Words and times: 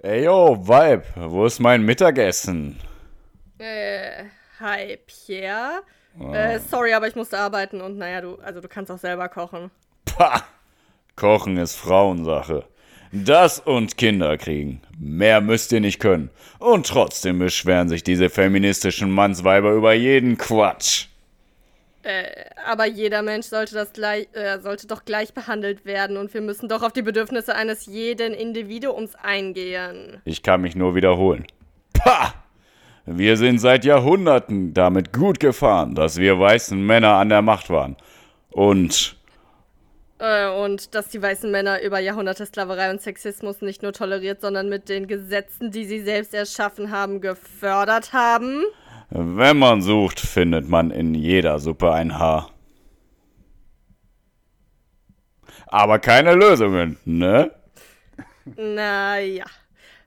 Ey 0.00 0.26
yo, 0.26 0.56
Vibe, 0.56 1.02
wo 1.16 1.44
ist 1.44 1.58
mein 1.58 1.82
Mittagessen? 1.82 2.78
Äh, 3.58 4.26
hi, 4.60 4.96
Pierre. 5.04 5.82
Äh, 6.32 6.60
sorry, 6.60 6.92
aber 6.92 7.08
ich 7.08 7.16
musste 7.16 7.36
arbeiten 7.36 7.80
und 7.80 7.98
naja, 7.98 8.20
du, 8.20 8.36
also 8.36 8.60
du 8.60 8.68
kannst 8.68 8.92
auch 8.92 8.98
selber 8.98 9.28
kochen. 9.28 9.72
Pah! 10.04 10.44
Kochen 11.16 11.56
ist 11.56 11.74
Frauensache. 11.74 12.64
Das 13.10 13.58
und 13.58 13.96
Kinder 13.96 14.36
kriegen. 14.36 14.82
Mehr 14.96 15.40
müsst 15.40 15.72
ihr 15.72 15.80
nicht 15.80 15.98
können. 15.98 16.30
Und 16.60 16.86
trotzdem 16.86 17.40
beschweren 17.40 17.88
sich 17.88 18.04
diese 18.04 18.30
feministischen 18.30 19.10
Mannsweiber 19.10 19.72
über 19.72 19.94
jeden 19.94 20.38
Quatsch. 20.38 21.06
Aber 22.66 22.86
jeder 22.86 23.22
Mensch 23.22 23.46
sollte, 23.46 23.74
das 23.74 23.92
gleich, 23.92 24.28
äh, 24.32 24.58
sollte 24.60 24.86
doch 24.86 25.04
gleich 25.04 25.34
behandelt 25.34 25.84
werden 25.84 26.16
und 26.16 26.32
wir 26.32 26.40
müssen 26.40 26.68
doch 26.68 26.82
auf 26.82 26.92
die 26.92 27.02
Bedürfnisse 27.02 27.54
eines 27.54 27.86
jeden 27.86 28.34
Individuums 28.34 29.14
eingehen. 29.14 30.20
Ich 30.24 30.42
kann 30.42 30.60
mich 30.60 30.74
nur 30.76 30.94
wiederholen. 30.94 31.46
Pah! 31.92 32.34
Wir 33.06 33.36
sind 33.38 33.58
seit 33.58 33.86
Jahrhunderten 33.86 34.74
damit 34.74 35.12
gut 35.14 35.40
gefahren, 35.40 35.94
dass 35.94 36.18
wir 36.18 36.38
weißen 36.38 36.78
Männer 36.84 37.14
an 37.14 37.30
der 37.30 37.40
Macht 37.40 37.70
waren. 37.70 37.96
Und 38.50 39.16
Äh, 40.18 40.48
und 40.48 40.94
dass 40.94 41.08
die 41.08 41.22
weißen 41.22 41.50
Männer 41.50 41.80
über 41.80 42.00
Jahrhunderte 42.00 42.44
Sklaverei 42.44 42.90
und 42.90 43.00
Sexismus 43.00 43.62
nicht 43.62 43.82
nur 43.82 43.92
toleriert, 43.92 44.40
sondern 44.40 44.68
mit 44.68 44.88
den 44.88 45.06
Gesetzen, 45.06 45.70
die 45.70 45.84
sie 45.84 46.00
selbst 46.00 46.34
erschaffen 46.34 46.90
haben, 46.90 47.20
gefördert 47.20 48.12
haben. 48.12 48.64
Wenn 49.10 49.58
man 49.58 49.82
sucht, 49.82 50.20
findet 50.20 50.68
man 50.68 50.90
in 50.90 51.14
jeder 51.14 51.58
Suppe 51.58 51.92
ein 51.92 52.18
Haar. 52.18 52.50
Aber 55.66 55.98
keine 55.98 56.34
Lösungen, 56.34 56.98
ne? 57.04 57.50
Naja. 58.56 59.44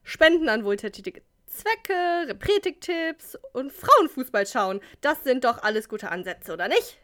Spenden 0.03 0.49
an 0.49 0.63
wohltätige 0.65 1.21
Zwecke, 1.47 2.27
Repretik-Tipps 2.27 3.37
und 3.53 3.71
Frauenfußball 3.71 4.47
schauen. 4.47 4.79
Das 5.01 5.23
sind 5.23 5.43
doch 5.43 5.61
alles 5.61 5.89
gute 5.89 6.09
Ansätze, 6.11 6.53
oder 6.53 6.67
nicht? 6.67 6.97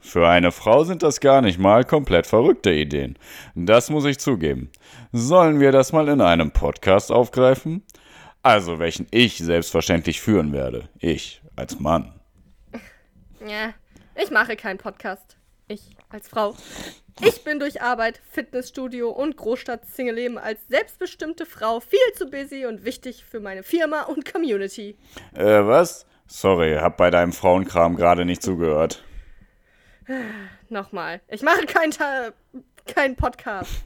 Für 0.00 0.28
eine 0.28 0.52
Frau 0.52 0.84
sind 0.84 1.02
das 1.02 1.20
gar 1.20 1.40
nicht 1.40 1.58
mal 1.58 1.84
komplett 1.84 2.26
verrückte 2.26 2.72
Ideen. 2.72 3.18
Das 3.54 3.90
muss 3.90 4.04
ich 4.04 4.18
zugeben. 4.18 4.70
Sollen 5.12 5.60
wir 5.60 5.72
das 5.72 5.92
mal 5.92 6.08
in 6.08 6.20
einem 6.20 6.50
Podcast 6.50 7.10
aufgreifen? 7.10 7.82
Also 8.44 8.78
welchen 8.78 9.06
ich 9.10 9.38
selbstverständlich 9.38 10.20
führen 10.20 10.52
werde. 10.52 10.90
Ich 10.98 11.40
als 11.56 11.80
Mann. 11.80 12.12
Ja, 13.40 13.72
ich 14.22 14.30
mache 14.30 14.54
keinen 14.54 14.76
Podcast. 14.76 15.38
Ich 15.66 15.80
als 16.10 16.28
Frau. 16.28 16.54
Ich 17.22 17.42
bin 17.42 17.58
durch 17.58 17.80
Arbeit, 17.80 18.20
Fitnessstudio 18.30 19.08
und 19.08 19.38
Großstadt-Single-Leben 19.38 20.36
als 20.36 20.60
selbstbestimmte 20.68 21.46
Frau 21.46 21.80
viel 21.80 21.98
zu 22.16 22.26
busy 22.26 22.66
und 22.66 22.84
wichtig 22.84 23.24
für 23.24 23.40
meine 23.40 23.62
Firma 23.62 24.02
und 24.02 24.30
Community. 24.30 24.94
Äh, 25.32 25.64
was? 25.64 26.04
Sorry, 26.26 26.74
hab 26.74 26.98
bei 26.98 27.10
deinem 27.10 27.32
Frauenkram 27.32 27.96
gerade 27.96 28.26
nicht 28.26 28.42
zugehört. 28.42 29.02
Nochmal, 30.68 31.22
ich 31.28 31.40
mache 31.40 31.64
keinen 31.64 31.94
keinen 32.86 33.16
Podcast. 33.16 33.84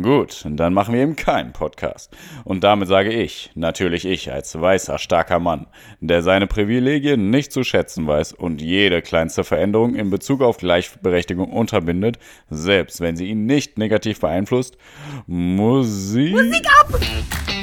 Gut, 0.00 0.44
dann 0.44 0.74
machen 0.74 0.92
wir 0.92 1.02
eben 1.02 1.14
keinen 1.14 1.52
Podcast. 1.52 2.10
Und 2.42 2.64
damit 2.64 2.88
sage 2.88 3.12
ich, 3.12 3.50
natürlich 3.54 4.04
ich 4.04 4.32
als 4.32 4.60
weißer, 4.60 4.98
starker 4.98 5.38
Mann, 5.38 5.66
der 6.00 6.22
seine 6.22 6.48
Privilegien 6.48 7.30
nicht 7.30 7.52
zu 7.52 7.62
schätzen 7.62 8.06
weiß 8.06 8.32
und 8.32 8.60
jede 8.60 9.02
kleinste 9.02 9.44
Veränderung 9.44 9.94
in 9.94 10.10
Bezug 10.10 10.42
auf 10.42 10.56
Gleichberechtigung 10.56 11.52
unterbindet, 11.52 12.18
selbst 12.50 13.00
wenn 13.00 13.16
sie 13.16 13.26
ihn 13.26 13.46
nicht 13.46 13.78
negativ 13.78 14.18
beeinflusst, 14.18 14.76
Musik. 15.26 16.32
Musik 16.32 16.66
ab! 16.80 17.53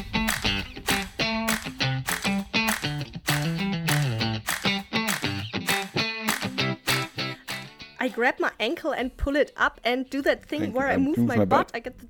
I 8.01 8.07
grab 8.07 8.39
my 8.39 8.51
ankle 8.59 8.93
and 8.93 9.15
pull 9.15 9.35
it 9.35 9.51
up 9.55 9.79
and 9.83 10.09
do 10.09 10.23
that 10.23 10.43
thing 10.43 10.73
where 10.73 10.87
I 10.87 10.97
move 10.97 11.19
move 11.19 11.27
my, 11.27 11.35
my 11.35 11.45
butt. 11.45 11.67
butt. 11.67 11.71
I 11.75 11.79
get 11.81 11.99
the. 11.99 12.07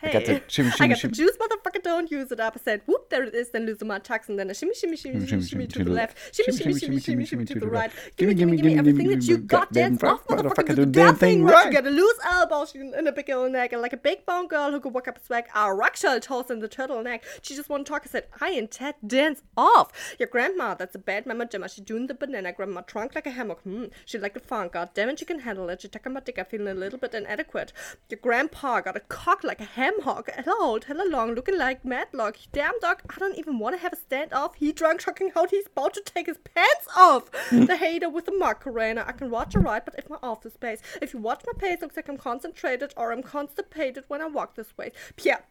I 0.02 0.12
got 0.12 0.24
the 0.24 0.42
shimmy, 0.48 0.72
I 0.80 0.88
got 0.88 0.98
shimmy. 0.98 1.10
the 1.10 1.16
juice, 1.16 1.36
motherfucker, 1.36 1.82
don't 1.82 2.10
use 2.10 2.32
it 2.32 2.40
up. 2.40 2.56
I 2.56 2.60
said, 2.64 2.82
whoop, 2.86 3.10
there 3.10 3.24
it 3.24 3.34
is, 3.34 3.50
then 3.50 3.66
lose 3.66 3.82
my 3.84 3.98
tucks, 3.98 4.28
and 4.28 4.38
then 4.38 4.48
a 4.50 4.54
shimmy, 4.54 4.74
shimmy, 4.74 4.96
shimmy, 4.96 5.26
shimmy, 5.26 5.42
shimmy, 5.42 5.66
to 5.66 5.84
the 5.84 5.90
left. 5.90 6.34
Shimmy, 6.34 6.56
shimmy, 6.56 6.78
shimmy, 6.78 7.00
shimmy, 7.00 7.26
shimmy, 7.26 7.44
to 7.44 7.60
the 7.60 7.68
right. 7.68 7.90
Gimme, 8.16 8.34
gimme, 8.34 8.56
gimme 8.56 8.78
everything 8.78 9.08
that 9.08 9.22
you 9.24 9.38
got, 9.38 9.72
dance 9.72 10.02
off, 10.02 10.26
motherfucker, 10.26 10.68
do 10.68 10.74
the 10.74 10.86
damn 10.86 11.16
thing 11.16 11.44
right. 11.44 11.66
You 11.66 11.72
got 11.72 11.86
a 11.86 11.90
loose 11.90 12.18
elbow 12.24 12.66
and 12.74 13.08
a 13.08 13.12
big 13.12 13.30
old 13.30 13.52
neck, 13.52 13.72
and 13.72 13.82
like 13.82 13.92
a 13.92 13.98
big 13.98 14.24
bone 14.24 14.48
girl 14.48 14.70
who 14.70 14.80
could 14.80 14.94
walk 14.94 15.08
up 15.08 15.18
a 15.18 15.24
swag, 15.24 15.44
a 15.54 15.72
rock 15.74 15.96
shell 15.96 16.18
toss 16.20 16.50
in 16.50 16.60
the 16.60 16.68
turtleneck. 16.68 17.20
She 17.42 17.54
just 17.54 17.68
want 17.68 17.86
to 17.86 17.92
talk. 17.92 18.02
I 18.04 18.08
said, 18.08 18.26
I 18.40 18.50
and 18.50 18.70
Ted 18.70 18.94
dance 19.06 19.42
off. 19.56 19.92
Your 20.18 20.28
grandma, 20.28 20.74
that's 20.74 20.94
a 20.94 20.98
bad 20.98 21.26
mama 21.26 21.46
Gemma. 21.46 21.68
She 21.68 21.80
doing 21.80 22.06
the 22.06 22.14
banana, 22.14 22.52
grab 22.52 22.68
my 22.68 22.82
trunk 22.82 23.14
like 23.14 23.26
a 23.26 23.30
hammock. 23.30 23.60
Hmm, 23.62 23.86
she 24.04 24.18
like 24.18 24.34
the 24.34 24.40
funk. 24.40 24.72
God 24.72 24.90
damn 24.94 25.08
it, 25.08 25.18
she 25.18 25.24
can 25.24 25.40
handle 25.40 25.68
it. 25.68 25.82
She 25.82 25.88
talking 25.88 26.12
about 26.12 26.26
dick, 26.26 26.38
I'm 26.38 26.46
feeling 26.46 26.68
a 26.68 26.74
little 26.74 26.98
bit 26.98 27.14
inadequate. 27.14 27.72
Your 28.08 28.20
grandpa 28.20 28.80
got 28.80 28.96
a 28.96 29.00
cock 29.00 29.44
like 29.44 29.60
a 29.60 29.64
ham 29.90 30.00
hock. 30.02 30.28
Hello, 30.44 30.78
hello 30.86 31.04
long, 31.04 31.34
looking 31.34 31.58
like 31.58 31.84
Madlock. 31.84 32.36
Damn 32.52 32.78
dog, 32.80 33.02
I 33.14 33.18
don't 33.18 33.36
even 33.38 33.58
want 33.58 33.76
to 33.76 33.82
have 33.82 33.92
a 33.92 33.96
standoff. 33.96 34.54
He 34.56 34.72
drunk, 34.72 35.00
shocking 35.00 35.30
out. 35.36 35.50
He's 35.50 35.66
about 35.66 35.94
to 35.94 36.02
take 36.04 36.26
his 36.26 36.38
pants 36.38 36.86
off. 36.96 37.30
the 37.50 37.76
hater 37.76 38.08
with 38.08 38.26
the 38.26 38.36
Macarena. 38.36 39.04
I 39.06 39.12
can 39.12 39.30
watch 39.30 39.54
a 39.54 39.58
ride, 39.58 39.84
but 39.84 39.94
if 39.98 40.08
my 40.08 40.18
office 40.22 40.54
space. 40.54 40.80
If 41.02 41.12
you 41.14 41.20
watch 41.20 41.42
my 41.46 41.52
pace, 41.58 41.80
looks 41.80 41.96
like 41.96 42.08
I'm 42.08 42.16
concentrated 42.16 42.92
or 42.96 43.12
I'm 43.12 43.22
constipated 43.22 44.04
when 44.08 44.20
I 44.20 44.26
walk 44.26 44.54
this 44.54 44.76
way. 44.76 44.92
Pierre, 45.16 45.44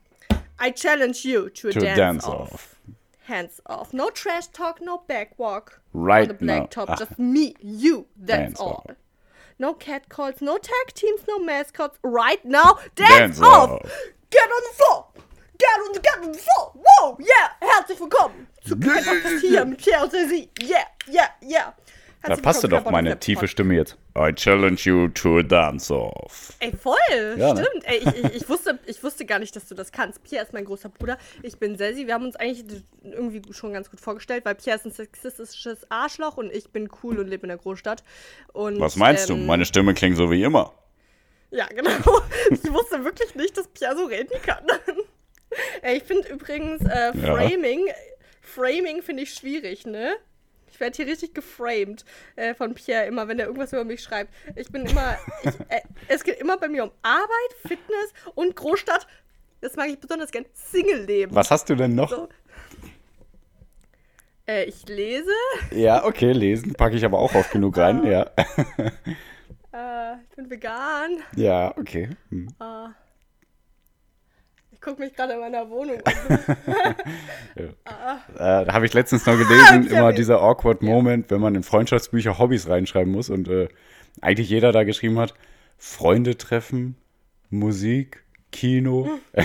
I 0.60 0.72
challenge 0.72 1.26
you 1.26 1.50
to 1.50 1.70
a 1.70 1.72
To 1.74 1.80
dance, 1.80 1.98
dance 1.98 2.26
off. 2.26 2.54
off. 2.54 2.76
Hands 3.24 3.62
off. 3.68 3.94
No 3.94 4.10
trash 4.10 4.48
talk, 4.48 4.82
no 4.82 5.00
back 5.08 5.38
walk. 5.38 5.82
Right 5.94 6.24
on 6.24 6.28
the 6.30 6.34
black 6.34 6.60
now. 6.62 6.66
top, 6.66 6.90
Ah. 6.92 6.96
just 6.96 7.20
me, 7.20 7.56
you. 7.62 8.08
That's 8.18 8.40
Dance 8.54 8.60
all. 8.60 8.86
off. 8.90 8.96
No 9.62 9.74
cat 9.74 10.08
calls, 10.08 10.42
no 10.42 10.58
tag 10.58 10.94
teams, 10.94 11.20
no 11.28 11.38
mascots. 11.38 12.00
Right 12.02 12.44
now, 12.46 12.80
dance, 12.96 13.10
Dance 13.38 13.42
off. 13.42 13.72
off. 13.72 13.92
Get 14.30 14.48
on 14.50 14.62
the 14.64 14.76
floor. 14.78 15.06
Get 15.58 15.68
on 15.82 15.92
the, 15.92 16.00
get 16.00 16.18
on 16.20 16.32
the 16.32 16.38
floor. 16.38 16.72
Wow, 16.76 17.18
yeah. 17.20 17.50
Herzlich 17.62 18.00
willkommen 18.00 18.48
zu 18.66 18.78
kein 18.80 19.04
Podcast 19.04 19.42
hier 19.42 19.64
und 19.64 19.82
Ceci. 20.12 20.50
Yeah, 20.62 20.86
yeah, 21.10 21.28
yeah. 21.42 21.74
Da 22.22 22.36
passte 22.36 22.68
doch 22.68 22.90
meine 22.92 23.18
tiefe 23.20 23.48
Stimme 23.48 23.76
jetzt. 23.76 23.98
I 24.18 24.34
challenge 24.34 24.82
you 24.84 25.08
to 25.08 25.38
a 25.40 25.42
dance 25.44 25.94
off. 25.94 26.54
Ey, 26.60 26.74
voll, 26.76 26.96
Ja, 27.38 27.54
ne? 27.54 27.66
stimmt. 27.66 27.86
Ey, 27.86 27.98
ich, 28.00 28.08
ich, 28.26 28.36
ich, 28.42 28.50
wusste, 28.50 28.78
ich 28.86 29.02
wusste 29.04 29.26
gar 29.26 29.40
nicht, 29.40 29.56
dass 29.56 29.68
du 29.68 29.76
das 29.76 29.92
kannst. 29.94 30.22
Pierre 30.24 30.44
ist 30.44 30.52
mein 30.52 30.66
großer 30.66 30.90
Bruder, 30.90 31.18
ich 31.44 31.58
bin 31.60 31.78
Sesi. 31.78 32.08
Wir 32.08 32.14
haben 32.16 32.26
uns 32.26 32.36
eigentlich 32.36 32.84
irgendwie 33.04 33.42
schon 33.54 33.72
ganz 33.72 33.90
gut 33.90 34.02
vorgestellt, 34.02 34.44
weil 34.44 34.56
Pierre 34.56 34.78
ist 34.78 34.86
ein 34.86 34.92
sexistisches 34.92 35.90
Arschloch 35.90 36.36
und 36.36 36.52
ich 36.54 36.70
bin 36.72 36.90
cool 37.04 37.20
und 37.20 37.28
lebe 37.28 37.44
in 37.44 37.50
der 37.50 37.58
Großstadt. 37.58 38.04
Und, 38.52 38.80
Was 38.82 38.98
meinst 38.98 39.30
du? 39.30 39.34
ähm, 39.36 39.46
Meine 39.46 39.66
Stimme 39.66 39.94
klingt 39.94 40.18
so 40.18 40.30
wie 40.30 40.44
immer. 40.44 40.74
Ja, 41.52 41.68
genau. 41.68 41.90
Ich 42.52 42.72
wusste 42.74 43.04
wirklich 43.06 43.34
nicht, 43.36 43.58
dass 43.58 43.68
Pierre 43.70 43.96
so 43.96 44.06
reden 44.06 44.30
kann. 44.46 44.66
Ey, 45.82 45.98
ich 45.98 46.04
finde 46.04 46.28
übrigens 46.30 46.82
äh, 46.84 47.12
Ja. 47.18 47.36
Framing, 47.36 47.88
Framing 48.42 49.02
finde 49.04 49.24
ich 49.24 49.34
schwierig, 49.34 49.86
ne? 49.86 50.16
Ich 50.72 50.80
werde 50.80 50.96
hier 50.96 51.08
richtig 51.08 51.34
geframed 51.34 52.06
äh, 52.36 52.54
von 52.54 52.74
Pierre 52.74 53.06
immer, 53.06 53.28
wenn 53.28 53.40
er 53.40 53.46
irgendwas 53.48 53.74
über 53.74 53.84
mich 53.84 54.02
schreibt. 54.02 54.34
Ich 54.56 54.72
bin 54.72 54.86
immer, 54.86 55.18
ich, 55.44 55.50
äh, 55.70 55.82
es 56.08 56.24
geht 56.24 56.40
immer 56.40 56.58
bei 56.58 56.68
mir 56.68 56.84
um 56.84 56.92
Arbeit, 57.02 57.54
Fitness 57.62 58.14
und 58.36 58.56
Großstadt. 58.56 59.08
Das 59.62 59.76
mag 59.76 59.90
ich 59.90 60.00
besonders 60.00 60.32
gern. 60.32 60.46
Single-Leben. 60.54 61.36
Was 61.36 61.52
hast 61.52 61.70
du 61.70 61.76
denn 61.76 61.96
noch? 61.96 62.10
So. 62.10 62.30
Äh, 64.48 64.64
ich 64.66 64.88
lese. 64.88 65.32
Ja, 65.72 66.06
okay, 66.06 66.32
lesen 66.32 66.74
packe 66.74 66.96
ich 66.96 67.06
aber 67.06 67.20
auch 67.20 67.36
oft 67.36 67.52
genug 67.52 67.78
rein, 67.78 68.06
ja. 68.06 68.32
Äh, 69.72 70.16
ich 70.28 70.36
bin 70.36 70.50
vegan. 70.50 71.22
Ja, 71.36 71.78
okay. 71.78 72.10
Hm. 72.30 72.48
Ich 74.80 74.86
gucke 74.86 75.02
mich 75.02 75.14
gerade 75.14 75.34
in 75.34 75.42
meiner 75.42 75.70
Wohnung 75.70 75.98
um. 75.98 76.56
Äh, 78.36 78.66
da 78.66 78.68
habe 78.74 78.86
ich 78.86 78.94
letztens 78.94 79.26
noch 79.26 79.38
gelesen, 79.38 79.88
immer 79.92 80.14
dieser 80.14 80.40
awkward 80.42 80.82
Moment, 80.82 81.30
wenn 81.32 81.42
man 81.42 81.54
in 81.56 81.64
Freundschaftsbücher 81.64 82.40
Hobbys 82.40 82.70
reinschreiben 82.70 83.12
muss 83.12 83.30
und 83.30 83.50
äh, 83.50 83.68
eigentlich 84.22 84.50
jeder 84.50 84.72
da 84.72 84.84
geschrieben 84.86 85.20
hat, 85.20 85.34
Freunde 85.78 86.38
treffen, 86.38 86.96
Musik, 87.50 88.24
Kino, 88.54 89.10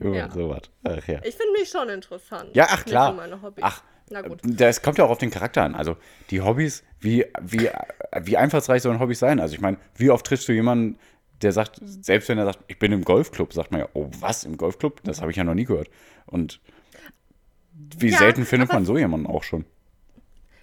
Immer 0.00 0.16
Ja. 0.16 0.30
sowas. 0.30 0.62
Ach 0.84 1.06
ja. 1.06 1.18
Ich 1.22 1.36
finde 1.36 1.52
mich 1.58 1.68
schon 1.68 1.90
interessant. 1.90 2.48
Ja, 2.54 2.68
ach 2.70 2.86
klar. 2.86 3.14
Ach, 3.60 3.82
Na 4.08 4.22
gut. 4.22 4.40
das 4.42 4.80
kommt 4.80 4.96
ja 4.96 5.04
auch 5.04 5.10
auf 5.10 5.18
den 5.18 5.30
Charakter 5.30 5.62
an. 5.62 5.74
Also 5.74 5.96
die 6.30 6.40
Hobbys, 6.40 6.84
wie, 7.00 7.26
wie, 7.42 7.68
wie 8.22 8.36
einfallsreich 8.38 8.80
sollen 8.80 8.98
Hobbys 8.98 9.18
sein? 9.18 9.40
Also 9.40 9.54
ich 9.54 9.60
meine, 9.60 9.76
wie 9.96 10.08
oft 10.08 10.24
triffst 10.26 10.48
du 10.48 10.52
jemanden, 10.52 10.98
der 11.42 11.52
sagt, 11.52 11.80
selbst 11.82 12.28
wenn 12.28 12.38
er 12.38 12.44
sagt, 12.44 12.60
ich 12.68 12.78
bin 12.78 12.92
im 12.92 13.04
Golfclub, 13.04 13.52
sagt 13.52 13.70
man 13.70 13.80
ja, 13.80 13.88
oh 13.94 14.10
was, 14.20 14.44
im 14.44 14.56
Golfclub? 14.56 15.02
Das 15.04 15.20
habe 15.20 15.30
ich 15.30 15.36
ja 15.36 15.44
noch 15.44 15.54
nie 15.54 15.64
gehört. 15.64 15.88
Und 16.26 16.60
wie 17.98 18.10
Ja, 18.10 18.18
selten 18.18 18.44
findet 18.44 18.72
man 18.72 18.84
so 18.84 18.98
jemanden 18.98 19.26
auch 19.26 19.42
schon? 19.42 19.64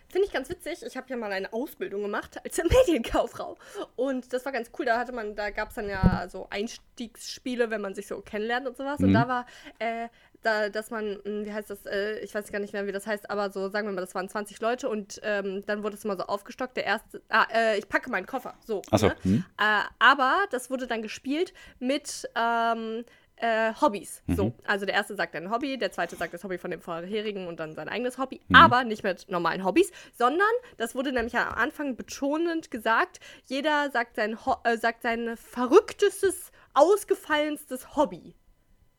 Finde 0.10 0.28
ich 0.28 0.34
ganz 0.34 0.50
witzig. 0.50 0.84
Ich 0.86 0.98
habe 0.98 1.08
ja 1.10 1.18
mal 1.18 1.32
eine 1.32 1.52
Ausbildung 1.54 2.02
gemacht 2.02 2.40
als 2.44 2.58
Medienkauffrau. 2.88 3.58
Und 3.96 4.32
das 4.34 4.46
war 4.46 4.52
ganz 4.52 4.72
cool. 4.78 4.86
Da 4.86 4.98
hatte 4.98 5.12
man, 5.12 5.36
da 5.36 5.50
gab 5.50 5.70
es 5.70 5.76
dann 5.76 5.90
ja 5.90 6.28
so 6.30 6.48
Einstiegsspiele, 6.50 7.70
wenn 7.70 7.82
man 7.82 7.94
sich 7.94 8.08
so 8.08 8.22
kennenlernt 8.22 8.68
und 8.68 8.78
sowas. 8.78 9.00
Und 9.00 9.14
da 9.14 9.28
war, 9.28 9.46
äh, 9.80 10.08
da, 10.44 10.70
dass 10.70 10.92
man, 10.92 11.20
hm, 11.24 11.46
wie 11.46 11.54
heißt 11.54 11.70
das, 11.70 11.86
äh, 11.86 12.20
ich 12.20 12.34
weiß 12.34 12.52
gar 12.52 12.60
nicht 12.60 12.74
mehr, 12.74 12.88
wie 12.88 12.92
das 12.92 13.08
heißt, 13.08 13.30
aber 13.30 13.50
so, 13.52 13.70
sagen 13.70 13.88
wir 13.88 13.94
mal, 13.94 14.02
das 14.02 14.16
waren 14.16 14.30
20 14.30 14.60
Leute 14.62 14.88
und 14.90 15.20
ähm, 15.24 15.64
dann 15.66 15.84
wurde 15.84 15.96
es 15.96 16.06
immer 16.06 16.16
so 16.16 16.24
aufgestockt. 16.24 16.78
Der 16.78 16.86
erste, 16.86 17.22
ah, 17.30 17.46
äh, 17.54 17.78
ich 17.78 17.90
packe 17.90 18.10
meinen 18.10 18.28
Koffer, 18.28 18.56
so. 18.66 18.82
Ach 18.92 19.00
so, 19.00 19.08
Ne? 19.08 19.16
hm. 19.24 19.46
Äh, 19.58 19.82
aber 20.00 20.46
das 20.52 20.70
wurde 20.70 20.88
dann 20.88 21.02
gespielt 21.02 21.54
mit 21.80 22.30
ähm, 22.36 23.04
äh, 23.38 23.74
Hobbys. 23.80 24.24
Mhm. 24.26 24.36
So, 24.36 24.54
also 24.66 24.86
der 24.86 24.96
erste 24.96 25.16
sagt 25.16 25.36
ein 25.36 25.50
Hobby, 25.52 25.78
der 25.78 25.92
zweite 25.92 26.16
sagt 26.16 26.34
das 26.34 26.44
Hobby 26.44 26.58
von 26.58 26.72
dem 26.72 26.82
vorherigen 26.82 27.48
und 27.48 27.60
dann 27.60 27.74
sein 27.76 27.88
eigenes 27.90 28.18
Hobby, 28.18 28.42
Mhm. 28.48 28.56
aber 28.56 28.84
nicht 28.84 29.04
mit 29.04 29.30
normalen 29.30 29.64
Hobbys, 29.64 29.92
sondern 30.18 30.48
das 30.78 30.96
wurde 30.96 31.12
nämlich 31.12 31.36
am 31.38 31.54
Anfang 31.54 31.96
betonend 31.96 32.72
gesagt, 32.72 33.20
jeder 33.46 33.92
sagt 33.92 34.16
sein, 34.16 34.46
Ho 34.46 34.56
äh, 34.64 34.78
sagt 34.78 35.04
sein 35.04 35.38
verrücktestes, 35.38 36.52
ausgefallenstes 36.74 37.96
Hobby. 37.96 38.36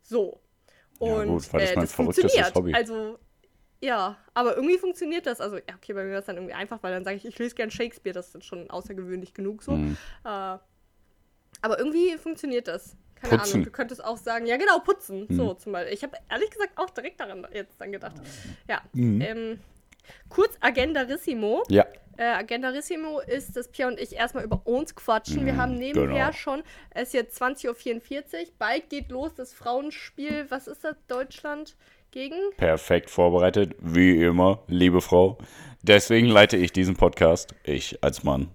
So. 0.02 0.40
Ja, 1.00 1.14
Und 1.14 1.28
gut, 1.28 1.52
was 1.52 1.62
ist 1.62 1.70
äh, 1.70 1.74
mein 1.74 1.84
das 1.84 1.92
funktioniert. 1.92 2.54
Hobby? 2.54 2.74
Also 2.74 3.18
ja, 3.80 4.16
aber 4.34 4.56
irgendwie 4.56 4.76
funktioniert 4.78 5.26
das. 5.26 5.40
Also, 5.40 5.56
ja, 5.56 5.74
okay, 5.76 5.92
bei 5.92 6.02
mir 6.02 6.12
war 6.12 6.18
es 6.18 6.26
dann 6.26 6.34
irgendwie 6.36 6.54
einfach, 6.54 6.82
weil 6.82 6.92
dann 6.92 7.04
sage 7.04 7.16
ich, 7.16 7.24
ich 7.24 7.38
lese 7.38 7.54
gern 7.54 7.70
Shakespeare, 7.70 8.12
das 8.12 8.34
ist 8.34 8.44
schon 8.44 8.68
außergewöhnlich 8.68 9.34
genug 9.34 9.62
so. 9.62 9.72
Mhm. 9.72 9.96
Äh, 10.24 10.58
aber 11.60 11.78
irgendwie 11.78 12.16
funktioniert 12.18 12.66
das. 12.66 12.96
Keine 13.20 13.38
Putzen. 13.38 13.52
Ahnung, 13.54 13.64
du 13.64 13.70
könntest 13.70 14.04
auch 14.04 14.16
sagen, 14.16 14.46
ja 14.46 14.56
genau, 14.56 14.78
putzen. 14.80 15.26
Mhm. 15.28 15.34
So 15.36 15.54
zum 15.54 15.72
Beispiel. 15.72 15.94
Ich 15.94 16.02
habe 16.02 16.16
ehrlich 16.30 16.50
gesagt 16.50 16.72
auch 16.76 16.90
direkt 16.90 17.20
daran 17.20 17.46
jetzt 17.52 17.80
dann 17.80 17.92
gedacht. 17.92 18.16
Ja. 18.68 18.80
Mhm. 18.92 19.20
Ähm, 19.20 19.58
kurz 20.28 20.56
Agendarissimo. 20.60 21.62
Ja. 21.68 21.86
Äh, 22.16 22.24
Agendarissimo 22.24 23.20
ist, 23.20 23.56
dass 23.56 23.68
Pia 23.68 23.86
und 23.86 24.00
ich 24.00 24.14
erstmal 24.16 24.42
über 24.44 24.60
uns 24.64 24.94
quatschen. 24.96 25.46
Wir 25.46 25.52
Mhm, 25.52 25.56
haben 25.58 25.74
nebenher 25.78 26.26
genau. 26.26 26.32
schon, 26.32 26.62
es 26.90 27.08
ist 27.08 27.14
jetzt 27.14 27.40
20.44 27.40 27.68
Uhr, 27.68 28.46
bald 28.58 28.90
geht 28.90 29.10
los 29.10 29.34
das 29.34 29.52
Frauenspiel, 29.54 30.46
was 30.48 30.66
ist 30.66 30.82
das, 30.82 30.96
Deutschland 31.06 31.76
gegen? 32.10 32.34
Perfekt 32.56 33.10
vorbereitet, 33.10 33.76
wie 33.80 34.20
immer, 34.20 34.64
liebe 34.66 35.00
Frau. 35.00 35.38
Deswegen 35.82 36.26
leite 36.26 36.56
ich 36.56 36.72
diesen 36.72 36.96
Podcast, 36.96 37.54
ich 37.62 38.02
als 38.02 38.24
Mann. 38.24 38.48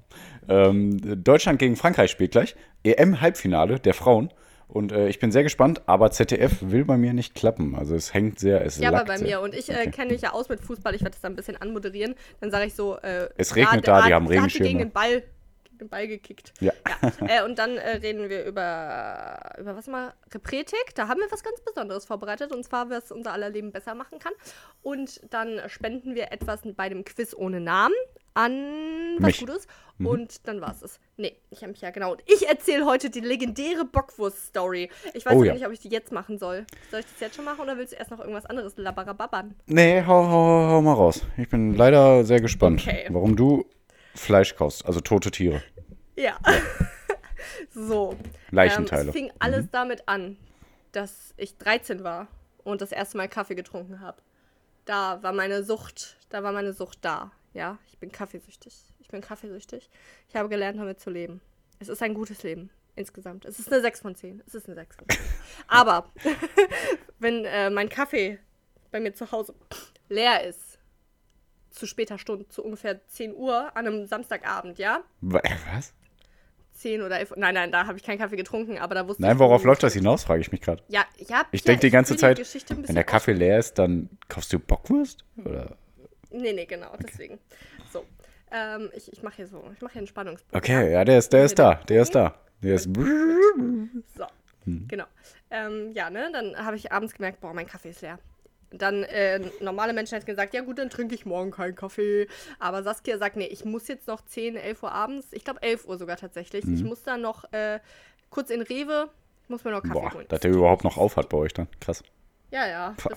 Ähm, 0.49 1.23
Deutschland 1.23 1.57
gegen 1.59 1.77
Frankreich 1.77 2.11
spielt 2.11 2.31
gleich. 2.31 2.55
EM-Halbfinale 2.83 3.79
der 3.79 3.93
Frauen. 3.93 4.29
Und 4.73 4.91
äh, 4.91 5.07
ich 5.07 5.19
bin 5.19 5.31
sehr 5.31 5.43
gespannt, 5.43 5.81
aber 5.85 6.09
ZDF 6.09 6.57
will 6.61 6.83
bei 6.83 6.97
mir 6.97 7.13
nicht 7.13 7.35
klappen. 7.35 7.75
Also 7.75 7.93
es 7.93 8.11
hängt 8.11 8.39
sehr, 8.39 8.65
es 8.65 8.79
Ja, 8.79 8.89
aber 8.89 9.05
bei 9.05 9.19
mir. 9.19 9.39
Und 9.41 9.53
ich 9.53 9.69
äh, 9.69 9.73
Okay. 9.73 9.91
kenne 9.91 10.13
mich 10.13 10.21
ja 10.21 10.31
aus 10.31 10.49
mit 10.49 10.61
Fußball. 10.61 10.95
Ich 10.95 11.01
werde 11.01 11.11
das 11.11 11.21
dann 11.21 11.33
ein 11.33 11.35
bisschen 11.35 11.57
anmoderieren. 11.61 12.15
Dann 12.41 12.49
sage 12.49 12.65
ich 12.65 12.73
so, 12.73 12.97
äh, 12.97 13.29
Es 13.37 13.55
regnet 13.55 13.87
da, 13.87 14.01
die 14.01 14.11
haben 14.11 14.25
Regenschirme. 14.25 14.67
gegen 14.67 14.79
den 14.79 14.89
Ball, 14.91 15.21
gegen 15.63 15.77
den 15.77 15.89
Ball 15.89 16.07
gekickt. 16.07 16.53
Ja. 16.59 16.73
Ja. 16.87 17.11
äh, 17.41 17.45
und 17.45 17.59
dann 17.59 17.77
äh, 17.77 17.97
reden 17.97 18.29
wir 18.29 18.45
über, 18.45 19.37
über 19.59 19.75
was 19.75 19.85
mal? 19.85 20.11
Repretik. 20.33 20.95
Da 20.95 21.07
haben 21.07 21.19
wir 21.19 21.31
was 21.31 21.43
ganz 21.43 21.61
Besonderes 21.61 22.05
vorbereitet. 22.05 22.51
Und 22.51 22.63
zwar, 22.63 22.89
was 22.89 23.11
unser 23.11 23.31
aller 23.31 23.51
Leben 23.51 23.71
besser 23.71 23.93
machen 23.93 24.17
kann. 24.17 24.33
Und 24.81 25.21
dann 25.31 25.61
spenden 25.67 26.15
wir 26.15 26.31
etwas 26.31 26.61
bei 26.75 26.89
dem 26.89 27.05
Quiz 27.05 27.35
ohne 27.35 27.59
Namen 27.59 27.93
an 28.33 29.15
was 29.19 29.27
Mich. 29.27 29.39
Gutes. 29.39 29.67
Und 29.99 30.47
dann 30.47 30.59
war 30.59 30.71
es 30.71 30.81
es. 30.81 30.99
Nee, 31.17 31.37
ich 31.49 31.61
habe 31.61 31.71
mich 31.71 31.81
ja 31.81 31.91
genau. 31.91 32.13
Und 32.13 32.23
ich 32.25 32.47
erzähle 32.47 32.85
heute 32.85 33.09
die 33.09 33.19
legendäre 33.21 33.85
Bockwurst-Story. 33.85 34.89
Ich 35.13 35.25
weiß 35.25 35.33
Oh 35.35 35.43
ja. 35.43 35.53
nicht, 35.53 35.65
ob 35.65 35.71
ich 35.71 35.79
die 35.79 35.89
jetzt 35.89 36.11
machen 36.11 36.39
soll. 36.39 36.65
Soll 36.91 37.01
ich 37.01 37.05
das 37.05 37.19
jetzt 37.19 37.35
schon 37.35 37.45
machen 37.45 37.61
oder 37.61 37.77
willst 37.77 37.93
du 37.93 37.97
erst 37.97 38.11
noch 38.11 38.19
irgendwas 38.19 38.45
anderes 38.47 38.75
labarababbern? 38.75 39.55
Nee, 39.67 40.01
hau, 40.05 40.25
hau, 40.27 40.67
hau 40.71 40.81
mal 40.81 40.93
raus. 40.93 41.21
Ich 41.37 41.47
bin 41.47 41.75
leider 41.75 42.25
sehr 42.25 42.41
gespannt, 42.41 42.81
Okay. 42.81 43.07
warum 43.11 43.35
du 43.35 43.65
Fleisch 44.15 44.55
kaufst, 44.55 44.85
also 44.85 44.99
tote 44.99 45.31
Tiere. 45.31 45.63
Ja. 46.15 46.37
so. 47.71 48.15
Leichenteile. 48.51 49.03
Ähm, 49.03 49.09
es 49.09 49.13
fing 49.13 49.31
alles 49.39 49.69
damit 49.71 50.03
an, 50.07 50.37
dass 50.91 51.33
ich 51.37 51.57
13 51.57 52.03
war 52.03 52.27
und 52.63 52.81
das 52.81 52.91
erste 52.91 53.17
Mal 53.17 53.27
Kaffee 53.29 53.55
getrunken 53.55 53.99
habe. 54.01 54.17
Da 54.85 55.21
war 55.23 55.33
meine 55.33 55.63
Sucht, 55.63 56.17
da 56.29 56.43
war 56.43 56.51
meine 56.51 56.73
Sucht 56.73 56.99
da. 57.01 57.31
Ja, 57.53 57.77
ich 57.87 57.97
bin 57.99 58.11
kaffeesüchtig. 58.11 58.73
Ich 58.99 59.07
bin 59.09 59.21
kaffeesüchtig. 59.21 59.89
Ich 60.29 60.35
habe 60.35 60.49
gelernt, 60.49 60.79
damit 60.79 60.99
zu 60.99 61.09
leben. 61.09 61.41
Es 61.79 61.89
ist 61.89 62.01
ein 62.01 62.13
gutes 62.13 62.43
Leben 62.43 62.69
insgesamt. 62.95 63.45
Es 63.45 63.59
ist 63.59 63.71
eine 63.71 63.81
6 63.81 63.99
von 64.01 64.15
10. 64.15 64.41
Es 64.47 64.55
ist 64.55 64.67
eine 64.67 64.75
6 64.75 64.95
von 64.97 65.07
10. 65.09 65.19
Aber 65.67 66.11
wenn 67.19 67.45
äh, 67.45 67.69
mein 67.69 67.89
Kaffee 67.89 68.39
bei 68.91 68.99
mir 68.99 69.13
zu 69.13 69.31
Hause 69.31 69.53
leer 70.09 70.43
ist, 70.43 70.79
zu 71.71 71.85
später 71.87 72.17
Stunde, 72.19 72.47
zu 72.49 72.63
ungefähr 72.63 73.05
10 73.07 73.33
Uhr 73.35 73.75
an 73.75 73.87
einem 73.87 74.05
Samstagabend, 74.05 74.77
ja? 74.77 75.03
Wa- 75.21 75.41
Was? 75.73 75.93
10 76.73 77.01
oder 77.01 77.19
11. 77.19 77.33
Nein, 77.37 77.53
nein, 77.55 77.71
da 77.71 77.85
habe 77.87 77.97
ich 77.97 78.03
keinen 78.03 78.17
Kaffee 78.19 78.35
getrunken, 78.35 78.77
aber 78.77 78.93
da 78.95 79.07
wusste 79.07 79.21
Nein, 79.23 79.33
ich. 79.33 79.39
worauf 79.39 79.63
wo- 79.63 79.67
läuft 79.67 79.81
das 79.83 79.93
hinaus, 79.93 80.23
frage 80.23 80.41
ich 80.41 80.51
mich 80.51 80.61
gerade. 80.61 80.83
Ja, 80.87 81.03
ja. 81.17 81.43
Ich 81.51 81.61
ja, 81.61 81.65
denke 81.67 81.81
die 81.81 81.89
ganze 81.91 82.15
Zeit, 82.15 82.39
ein 82.39 82.87
wenn 82.87 82.95
der 82.95 83.03
Kaffee 83.03 83.33
leer 83.33 83.57
ist, 83.59 83.77
dann 83.79 84.09
kaufst 84.27 84.53
du 84.53 84.59
Bockwurst? 84.59 85.23
Oder? 85.43 85.77
Nee, 86.33 86.53
nee, 86.53 86.65
genau, 86.65 86.91
deswegen. 87.01 87.39
So. 87.91 88.05
Ähm, 88.51 88.89
ich 88.95 89.11
ich 89.11 89.23
mache 89.23 89.37
hier 89.37 89.47
so, 89.47 89.63
ich 89.73 89.81
mache 89.81 89.93
hier 89.93 89.99
einen 90.01 90.07
Spannungsbogen. 90.07 90.57
Okay, 90.57 90.91
ja, 90.91 91.05
der 91.05 91.17
ist, 91.19 91.31
der 91.33 91.45
ist 91.45 91.57
da, 91.57 91.75
der 91.75 92.01
ist 92.01 92.13
da. 92.13 92.35
Der 92.61 92.75
ist. 92.75 92.83
So, 92.85 94.25
Hm. 94.65 94.87
genau. 94.87 95.05
Ähm, 95.51 95.91
ja, 95.93 96.09
ne, 96.09 96.29
dann 96.31 96.55
habe 96.57 96.75
ich 96.77 96.91
abends 96.91 97.13
gemerkt, 97.13 97.41
boah, 97.41 97.53
mein 97.53 97.67
Kaffee 97.67 97.89
ist 97.89 98.01
leer. 98.01 98.19
Dann, 98.71 99.03
äh, 99.03 99.39
normale 99.59 99.93
Menschen 99.93 100.15
hätten 100.15 100.25
gesagt, 100.25 100.53
ja 100.53 100.61
gut, 100.61 100.79
dann 100.79 100.89
trinke 100.89 101.13
ich 101.13 101.25
morgen 101.25 101.51
keinen 101.51 101.75
Kaffee. 101.75 102.27
Aber 102.59 102.81
Saskia 102.81 103.17
sagt, 103.17 103.35
nee, 103.35 103.45
ich 103.45 103.65
muss 103.65 103.87
jetzt 103.87 104.07
noch 104.07 104.21
10, 104.25 104.55
11 104.55 104.81
Uhr 104.83 104.91
abends, 104.91 105.27
ich 105.31 105.43
glaube 105.43 105.61
11 105.61 105.85
Uhr 105.85 105.97
sogar 105.97 106.17
tatsächlich. 106.17 106.65
Mhm. 106.65 106.73
Ich 106.75 106.83
muss 106.83 107.03
dann 107.03 107.21
noch 107.21 107.51
äh, 107.53 107.79
kurz 108.29 108.49
in 108.49 108.61
Rewe, 108.61 109.09
muss 109.47 109.63
mir 109.63 109.71
noch 109.71 109.83
Kaffee 109.83 109.93
Boah, 109.99 110.13
holen. 110.13 110.25
dass 110.29 110.39
der 110.39 110.51
überhaupt 110.51 110.83
noch 110.83 110.97
auf 110.97 111.17
hat 111.17 111.29
bei 111.29 111.37
euch 111.37 111.53
dann. 111.53 111.67
Krass. 111.81 112.03
Ja, 112.51 112.67
ja, 112.67 112.93
Pah. 112.97 113.09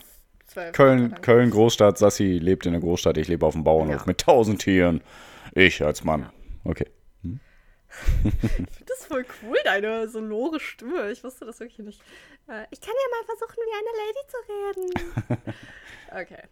Bis 0.47 0.55
12. 0.55 0.73
Köln, 0.73 1.21
Köln, 1.21 1.51
Großstadt, 1.51 1.99
Sassi 1.99 2.39
lebt 2.39 2.67
in 2.67 2.73
der 2.73 2.81
Großstadt, 2.81 3.19
ich 3.19 3.29
lebe 3.29 3.45
auf 3.47 3.53
dem 3.55 3.65
Bauernhof 3.65 4.01
Ja. 4.01 4.05
mit 4.07 4.19
tausend 4.21 4.63
Tieren. 4.63 5.03
Ich 5.55 5.83
als 5.85 6.05
Mann. 6.05 6.31
Okay. 6.65 6.87
Ich 8.25 8.35
finde 8.41 8.85
das 8.87 9.07
voll 9.07 9.25
cool, 9.43 9.57
deine 9.65 10.07
sonore 10.09 10.61
Stimme. 10.61 11.11
Ich 11.13 11.25
wusste 11.25 11.47
das 11.47 11.61
wirklich 11.61 11.79
nicht. 11.79 12.01
Äh, 12.47 12.65
ich 12.71 12.81
kann 12.81 12.93
ja 12.93 13.17
mal 13.17 13.25
versuchen, 13.25 13.57
wie 13.57 13.75
eine 13.79 13.93
Lady 14.03 15.33
zu 15.33 15.41
reden. 15.41 15.53
okay. 16.21 16.43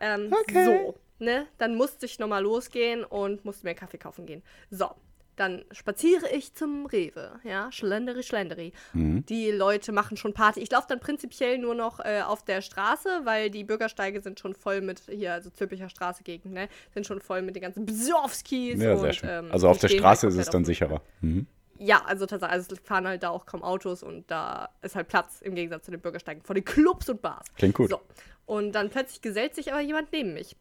Ähm, 0.00 0.32
Okay. 0.40 0.64
So, 0.64 0.98
ne? 1.24 1.46
Dann 1.58 1.76
musste 1.76 2.06
ich 2.06 2.18
nochmal 2.18 2.42
losgehen 2.42 3.04
und 3.04 3.44
musste 3.44 3.66
mir 3.66 3.74
Kaffee 3.76 3.98
kaufen 3.98 4.26
gehen. 4.26 4.42
So, 4.70 4.90
dann 5.38 5.64
spaziere 5.70 6.28
ich 6.30 6.54
zum 6.54 6.86
Rewe. 6.86 7.38
Ja, 7.44 7.70
schlenderi, 7.70 8.22
schlenderi. 8.22 8.72
Die 8.92 9.50
Leute 9.50 9.92
machen 9.92 10.16
schon 10.16 10.34
Party. 10.34 10.60
Ich 10.60 10.70
laufe 10.70 10.86
dann 10.88 11.00
prinzipiell 11.00 11.58
nur 11.58 11.74
noch 11.74 12.00
äh, 12.00 12.22
auf 12.22 12.44
der 12.44 12.60
Straße, 12.60 13.20
weil 13.24 13.50
die 13.50 13.64
Bürgersteige 13.64 14.20
sind 14.20 14.40
schon 14.40 14.54
voll 14.54 14.80
mit, 14.80 15.02
hier, 15.08 15.32
also 15.32 15.50
Zülpicher 15.50 15.88
Straße 15.88 16.22
Gegend, 16.22 16.52
ne? 16.52 16.68
Sind 16.92 17.06
schon 17.06 17.20
voll 17.20 17.42
mit 17.42 17.54
den 17.54 17.62
ganzen 17.62 17.86
Bsowskis. 17.86 18.80
Ja, 18.80 18.94
und, 18.94 19.00
sehr 19.00 19.12
schön. 19.12 19.28
ähm, 19.28 19.52
also 19.52 19.68
auf 19.68 19.78
der 19.78 19.88
Straße 19.88 20.26
halt 20.26 20.34
ist 20.34 20.40
es 20.40 20.50
dann 20.50 20.64
sicherer. 20.64 21.00
Mhm. 21.20 21.46
ja, 21.78 22.02
also 22.04 22.26
tatsächlich, 22.26 22.54
also 22.54 22.74
es 22.74 22.80
fahren 22.80 23.06
halt 23.06 23.22
da 23.22 23.30
auch 23.30 23.46
kaum 23.46 23.62
Autos 23.62 24.02
und 24.02 24.30
da 24.30 24.70
ist 24.82 24.96
halt 24.96 25.08
Platz 25.08 25.40
im 25.40 25.54
Gegensatz 25.54 25.84
zu 25.84 25.90
den 25.90 26.00
Bürgersteigen 26.00 26.42
vor 26.42 26.54
den 26.54 26.64
Clubs 26.64 27.08
und 27.08 27.22
Bars. 27.22 27.46
Klingt 27.56 27.74
gut. 27.74 27.90
So. 27.90 28.00
Und 28.46 28.72
dann 28.72 28.90
plötzlich 28.90 29.20
gesellt 29.20 29.54
sich 29.54 29.72
aber 29.72 29.82
jemand 29.82 30.12
neben 30.12 30.34
mich. 30.34 30.56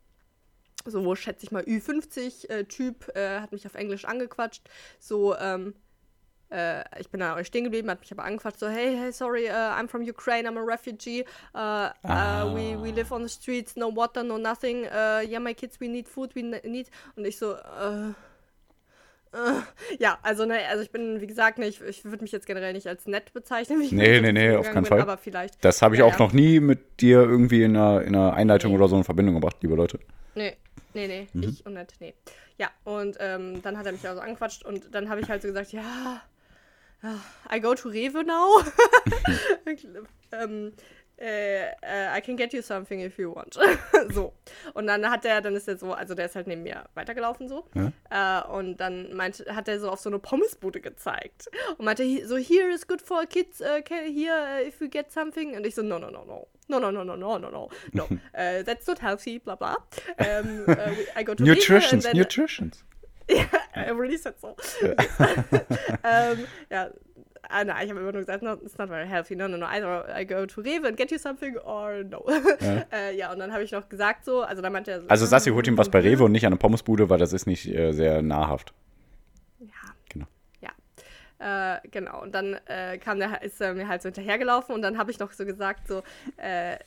So, 0.85 1.03
wo 1.03 1.15
schätze 1.15 1.45
ich 1.45 1.51
mal, 1.51 1.63
Ü50-Typ 1.63 3.15
äh, 3.15 3.39
hat 3.39 3.51
mich 3.51 3.65
auf 3.65 3.75
Englisch 3.75 4.05
angequatscht. 4.05 4.61
So, 4.99 5.35
ähm, 5.37 5.73
äh, 6.49 6.83
ich 6.99 7.09
bin 7.09 7.19
da 7.19 7.43
stehen 7.43 7.65
geblieben, 7.65 7.89
hat 7.89 7.99
mich 7.99 8.11
aber 8.11 8.23
angequatscht. 8.23 8.59
So, 8.59 8.67
hey, 8.69 8.95
hey, 8.95 9.11
sorry, 9.11 9.49
uh, 9.49 9.51
I'm 9.77 9.87
from 9.89 10.01
Ukraine, 10.01 10.47
I'm 10.47 10.57
a 10.57 10.61
refugee. 10.63 11.25
Uh, 11.53 11.89
uh, 12.05 12.53
we, 12.55 12.81
we 12.81 12.91
live 12.91 13.11
on 13.11 13.23
the 13.23 13.29
streets, 13.29 13.75
no 13.75 13.89
water, 13.93 14.23
no 14.23 14.37
nothing. 14.37 14.85
Uh, 14.85 15.21
yeah, 15.27 15.39
my 15.39 15.53
kids, 15.53 15.79
we 15.81 15.89
need 15.89 16.07
food, 16.07 16.33
we 16.35 16.43
ne- 16.43 16.61
need. 16.63 16.89
Und 17.17 17.25
ich 17.25 17.37
so, 17.37 17.53
äh. 17.53 18.09
äh, 19.33 19.61
ja, 19.99 20.17
also, 20.21 20.45
ne, 20.45 20.59
also 20.69 20.83
ich 20.83 20.91
bin, 20.91 21.19
wie 21.19 21.27
gesagt, 21.27 21.57
nicht, 21.57 21.81
ich 21.81 22.05
würde 22.05 22.23
mich 22.23 22.31
jetzt 22.31 22.45
generell 22.47 22.71
nicht 22.71 22.87
als 22.87 23.07
nett 23.07 23.33
bezeichnen. 23.33 23.81
Wie 23.81 23.85
ich 23.85 23.91
Nee, 23.91 24.21
nee, 24.21 24.31
nee, 24.31 24.55
auf 24.55 24.67
keinen 24.67 24.83
bin, 24.83 24.85
Fall. 24.85 25.01
Aber 25.01 25.17
vielleicht. 25.17 25.63
Das 25.65 25.81
habe 25.81 25.95
ich 25.95 25.99
Ja, 25.99 26.05
auch 26.05 26.13
ja. 26.13 26.19
noch 26.19 26.31
nie 26.31 26.61
mit 26.61 27.01
dir 27.01 27.19
irgendwie 27.23 27.63
in 27.63 27.75
einer, 27.75 28.03
in 28.03 28.15
einer 28.15 28.33
Einleitung 28.33 28.71
Nee. 28.71 28.77
oder 28.77 28.87
so 28.87 28.95
in 28.95 29.03
Verbindung 29.03 29.35
gebracht, 29.35 29.57
liebe 29.61 29.75
Leute. 29.75 29.99
Nee, 30.33 30.55
nee, 30.97 31.07
nee, 31.07 31.27
Mhm. 31.33 31.43
ich 31.43 31.65
und 31.65 31.73
nett, 31.73 31.93
nee. 31.99 32.13
Ja, 32.57 32.69
und 32.83 33.17
ähm, 33.19 33.61
dann 33.61 33.77
hat 33.77 33.85
er 33.85 33.91
mich 33.91 34.07
also 34.07 34.19
angequatscht 34.19 34.63
und 34.65 34.93
dann 34.93 35.09
habe 35.09 35.21
ich 35.21 35.29
halt 35.29 35.41
so 35.43 35.47
gesagt, 35.47 35.71
ja, 35.71 36.21
ah, 37.03 37.19
I 37.55 37.59
go 37.61 37.75
to 37.75 37.89
Rewe 37.89 38.23
now. 38.25 38.61
ähm, 40.31 40.73
äh, 41.19 41.71
äh, 41.81 42.17
I 42.17 42.21
can 42.21 42.37
get 42.37 42.53
you 42.53 42.61
something 42.61 42.99
if 43.01 43.17
you 43.17 43.33
want. 43.33 43.57
so. 44.13 44.33
Und 44.73 44.87
dann 44.87 45.09
hat 45.09 45.25
er, 45.25 45.41
dann 45.41 45.55
ist 45.55 45.67
er 45.67 45.77
so, 45.77 45.93
also 45.93 46.13
der 46.13 46.27
ist 46.27 46.35
halt 46.35 46.47
neben 46.47 46.63
mir 46.63 46.85
weitergelaufen 46.93 47.47
so. 47.47 47.65
Ja. 47.73 48.43
Äh, 48.45 48.47
und 48.51 48.77
dann 48.77 49.13
meint, 49.13 49.43
hat 49.49 49.67
er 49.67 49.79
so 49.79 49.89
auf 49.89 49.99
so 49.99 50.09
eine 50.09 50.19
Pommesbude 50.19 50.79
gezeigt. 50.79 51.49
Und 51.77 51.85
meinte, 51.85 52.03
so, 52.27 52.37
here 52.37 52.69
is 52.71 52.87
good 52.87 53.01
for 53.01 53.25
kids, 53.25 53.61
uh, 53.61 53.81
here 53.89 54.61
uh, 54.61 54.67
if 54.67 54.79
you 54.79 54.89
get 54.89 55.11
something. 55.11 55.55
Und 55.55 55.65
ich 55.65 55.75
so, 55.75 55.81
no, 55.81 55.97
no, 55.97 56.09
no, 56.09 56.23
no. 56.23 56.47
No, 56.69 56.79
no, 56.79 56.91
no, 56.91 57.03
no, 57.03 57.15
no, 57.15 57.37
no, 57.37 57.49
no. 57.49 57.69
No. 57.93 58.03
uh, 58.03 58.63
that's 58.65 58.87
not 58.87 58.99
healthy, 58.99 59.39
bla 59.39 59.55
bla. 59.55 59.77
Um, 60.19 60.65
uh, 60.67 60.93
I 61.15 61.23
go 61.23 61.33
to 61.33 61.43
Nutritions, 61.43 62.03
then- 62.03 62.17
Nutritions. 62.17 62.83
ja, 63.29 63.45
I 63.75 63.89
really 63.89 64.17
said 64.17 64.39
so. 64.39 64.55
ähm, 66.03 66.47
ja, 66.69 66.89
ah, 67.49 67.63
nein, 67.63 67.83
ich 67.83 67.89
habe 67.89 67.99
immer 67.99 68.11
nur 68.11 68.21
gesagt, 68.21 68.43
no, 68.43 68.53
it's 68.53 68.77
not 68.77 68.89
very 68.89 69.07
healthy. 69.07 69.35
No, 69.35 69.47
no, 69.47 69.57
no. 69.57 69.65
Either 69.65 70.05
I 70.15 70.25
go 70.25 70.45
to 70.45 70.61
Rewe 70.61 70.87
and 70.87 70.97
get 70.97 71.11
you 71.11 71.17
something 71.17 71.57
or 71.57 72.03
no. 72.03 72.25
Ja, 72.59 72.85
äh, 72.91 73.17
ja 73.17 73.31
und 73.31 73.39
dann 73.39 73.53
habe 73.53 73.63
ich 73.63 73.71
noch 73.71 73.89
gesagt 73.89 74.25
so, 74.25 74.41
also 74.41 74.61
dann 74.61 74.73
meinte 74.73 74.91
er 74.91 75.01
so. 75.01 75.07
Also 75.07 75.25
Sassi 75.25 75.51
holt 75.51 75.67
ihm 75.67 75.77
was 75.77 75.89
bei. 75.89 75.99
Rewe 76.07 76.23
und 76.23 76.31
nicht 76.31 76.45
an 76.45 76.53
eine 76.53 76.57
Pommesbude, 76.57 77.09
weil 77.09 77.17
das 77.17 77.33
ist 77.33 77.47
nicht 77.47 77.67
äh, 77.67 77.91
sehr 77.91 78.21
nahrhaft. 78.21 78.73
Ja. 79.59 79.67
Genau. 80.09 80.27
Ja. 80.61 81.75
Äh, 81.75 81.87
genau. 81.89 82.21
Und 82.21 82.33
dann 82.33 82.57
äh, 82.65 82.97
kam 82.97 83.19
der, 83.19 83.41
ist 83.41 83.59
er 83.61 83.73
mir 83.73 83.87
halt 83.87 84.01
so 84.01 84.07
hinterhergelaufen 84.07 84.73
und 84.73 84.81
dann 84.81 84.97
habe 84.97 85.11
ich 85.11 85.19
noch 85.19 85.31
so 85.31 85.45
gesagt, 85.45 85.87
so, 85.87 86.03
äh, 86.37 86.77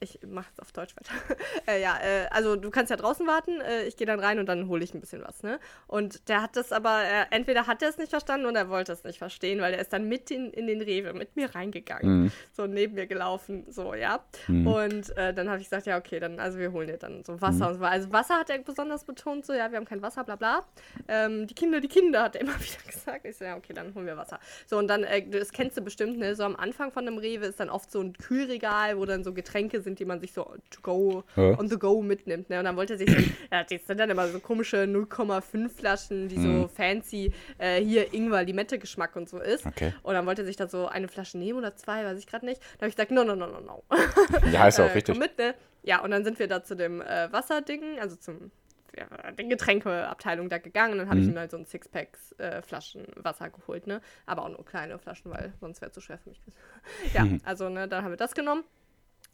ich 0.00 0.18
mache 0.26 0.48
es 0.52 0.58
auf 0.60 0.72
Deutsch 0.72 0.94
weiter. 0.96 1.12
äh, 1.68 1.80
ja, 1.80 1.98
äh, 2.02 2.26
also 2.30 2.56
du 2.56 2.70
kannst 2.70 2.90
ja 2.90 2.96
draußen 2.96 3.26
warten, 3.26 3.60
äh, 3.60 3.84
ich 3.84 3.96
gehe 3.96 4.06
dann 4.06 4.18
rein 4.20 4.38
und 4.38 4.46
dann 4.46 4.68
hole 4.68 4.82
ich 4.82 4.94
ein 4.94 5.00
bisschen 5.00 5.22
was, 5.22 5.42
ne? 5.42 5.60
Und 5.86 6.28
der 6.28 6.42
hat 6.42 6.56
das 6.56 6.72
aber, 6.72 7.02
äh, 7.04 7.26
entweder 7.30 7.66
hat 7.66 7.82
er 7.82 7.90
es 7.90 7.98
nicht 7.98 8.10
verstanden 8.10 8.46
oder 8.46 8.60
er 8.60 8.68
wollte 8.70 8.92
es 8.92 9.04
nicht 9.04 9.18
verstehen, 9.18 9.60
weil 9.60 9.74
er 9.74 9.80
ist 9.80 9.92
dann 9.92 10.08
mit 10.08 10.30
in, 10.30 10.50
in 10.52 10.66
den 10.66 10.80
Rewe 10.80 11.12
mit 11.12 11.36
mir 11.36 11.54
reingegangen, 11.54 12.22
Mhm. 12.24 12.32
so 12.52 12.66
neben 12.66 12.94
mir 12.94 13.06
gelaufen, 13.06 13.64
so, 13.68 13.94
ja. 13.94 14.24
Mhm. 14.48 14.66
Und 14.66 15.16
äh, 15.16 15.34
dann 15.34 15.48
habe 15.48 15.58
ich 15.58 15.64
gesagt, 15.68 15.86
ja, 15.86 15.98
okay, 15.98 16.18
dann, 16.18 16.40
also 16.40 16.58
wir 16.58 16.72
holen 16.72 16.88
dir 16.88 16.96
dann 16.96 17.22
so 17.24 17.40
Wasser 17.40 17.68
und 17.68 17.78
so. 17.78 17.84
Also 17.84 18.10
Wasser 18.12 18.38
hat 18.38 18.50
er 18.50 18.58
besonders 18.58 19.04
betont, 19.04 19.44
so, 19.44 19.52
ja, 19.52 19.70
wir 19.70 19.76
haben 19.76 19.84
kein 19.84 20.02
Wasser, 20.02 20.24
bla 20.24 20.36
bla. 20.36 20.64
Ähm, 21.08 21.46
die 21.46 21.54
Kinder, 21.54 21.80
die 21.80 21.88
Kinder, 21.88 22.22
hat 22.22 22.36
er 22.36 22.42
immer 22.42 22.54
wieder 22.60 22.82
gesagt. 22.90 23.24
Ich 23.26 23.36
so, 23.36 23.44
ja, 23.44 23.56
okay, 23.56 23.72
dann 23.74 23.94
holen 23.94 24.06
wir 24.06 24.16
Wasser. 24.16 24.40
So, 24.66 24.78
und 24.78 24.88
dann, 24.88 25.04
äh, 25.04 25.28
das 25.28 25.52
kennst 25.52 25.76
du 25.76 25.82
bestimmt, 25.82 26.18
ne, 26.18 26.34
so 26.34 26.44
am 26.44 26.56
Anfang 26.56 26.90
von 26.90 27.06
einem 27.06 27.18
Rewe 27.18 27.46
ist 27.46 27.60
dann 27.60 27.68
oft 27.70 27.90
so 27.90 28.00
ein 28.00 28.14
Kühlregal, 28.14 28.96
wo 28.98 29.04
dann 29.04 29.24
so 29.24 29.34
Getränke 29.34 29.80
sind, 29.80 29.89
die 29.94 30.04
man 30.04 30.20
sich 30.20 30.32
so 30.32 30.44
to 30.70 30.80
go, 30.82 31.24
Ja. 31.36 31.58
on 31.58 31.68
the 31.68 31.78
go 31.78 32.02
mitnimmt, 32.02 32.50
ne. 32.50 32.58
Und 32.58 32.64
dann 32.64 32.76
wollte 32.76 32.94
er 32.94 32.98
sich, 32.98 33.08
ja, 33.52 33.64
das 33.64 33.86
sind 33.86 33.98
dann 33.98 34.10
immer 34.10 34.28
so 34.28 34.38
komische 34.40 34.84
0,5 34.84 35.68
Flaschen, 35.68 36.28
die 36.28 36.38
so 36.38 36.68
fancy, 36.68 37.32
äh, 37.58 37.80
hier 37.82 38.12
Ingwer-Limette-Geschmack 38.12 39.16
und 39.16 39.28
so 39.28 39.38
ist. 39.38 39.66
Okay. 39.66 39.92
Und 40.02 40.14
dann 40.14 40.26
wollte 40.26 40.42
er 40.42 40.46
sich 40.46 40.56
da 40.56 40.66
so 40.68 40.86
eine 40.86 41.08
Flasche 41.08 41.38
nehmen 41.38 41.58
oder 41.58 41.76
zwei, 41.76 42.04
weiß 42.04 42.18
ich 42.18 42.26
gerade 42.26 42.46
nicht. 42.46 42.60
Da 42.78 42.82
habe 42.82 42.88
ich 42.88 42.96
gesagt, 42.96 43.10
no, 43.10 43.24
no, 43.24 43.34
no, 43.34 43.46
no, 43.46 43.60
no. 43.60 43.82
Ja, 44.52 44.68
ist 44.68 44.78
auch 44.80 44.84
Äh, 44.88 44.92
richtig. 44.92 45.14
Komm 45.14 45.20
mit, 45.20 45.38
ne? 45.38 45.54
Ja, 45.82 46.00
und 46.02 46.10
dann 46.10 46.24
sind 46.24 46.38
wir 46.38 46.46
da 46.48 46.62
zu 46.62 46.74
dem 46.76 47.00
äh, 47.00 47.32
Wasserding, 47.32 47.98
also 48.00 48.16
zum 48.16 48.50
ja, 48.98 49.30
den 49.32 49.48
Getränkeabteilung 49.48 50.48
da 50.48 50.58
gegangen 50.58 50.94
und 50.94 50.98
dann 50.98 51.08
habe 51.10 51.20
ich 51.20 51.26
Mhm. 51.26 51.32
ihm 51.34 51.38
halt 51.38 51.52
so 51.52 51.56
ein 51.56 51.64
Sixpacks 51.64 52.32
äh, 52.38 52.60
Flaschen 52.60 53.06
Wasser 53.14 53.48
geholt, 53.48 53.86
ne? 53.86 54.00
Aber 54.26 54.42
auch 54.42 54.48
nur 54.48 54.64
kleine 54.64 54.98
Flaschen, 54.98 55.30
weil 55.30 55.52
sonst 55.60 55.80
wäre 55.80 55.90
es 55.90 55.94
zu 55.94 56.00
schwer 56.00 56.18
für 56.18 56.30
mich. 56.30 56.40
ja, 57.14 57.24
Mhm. 57.24 57.40
also 57.44 57.68
ne, 57.68 57.86
dann 57.86 58.02
haben 58.02 58.10
wir 58.10 58.16
das 58.16 58.34
genommen. 58.34 58.64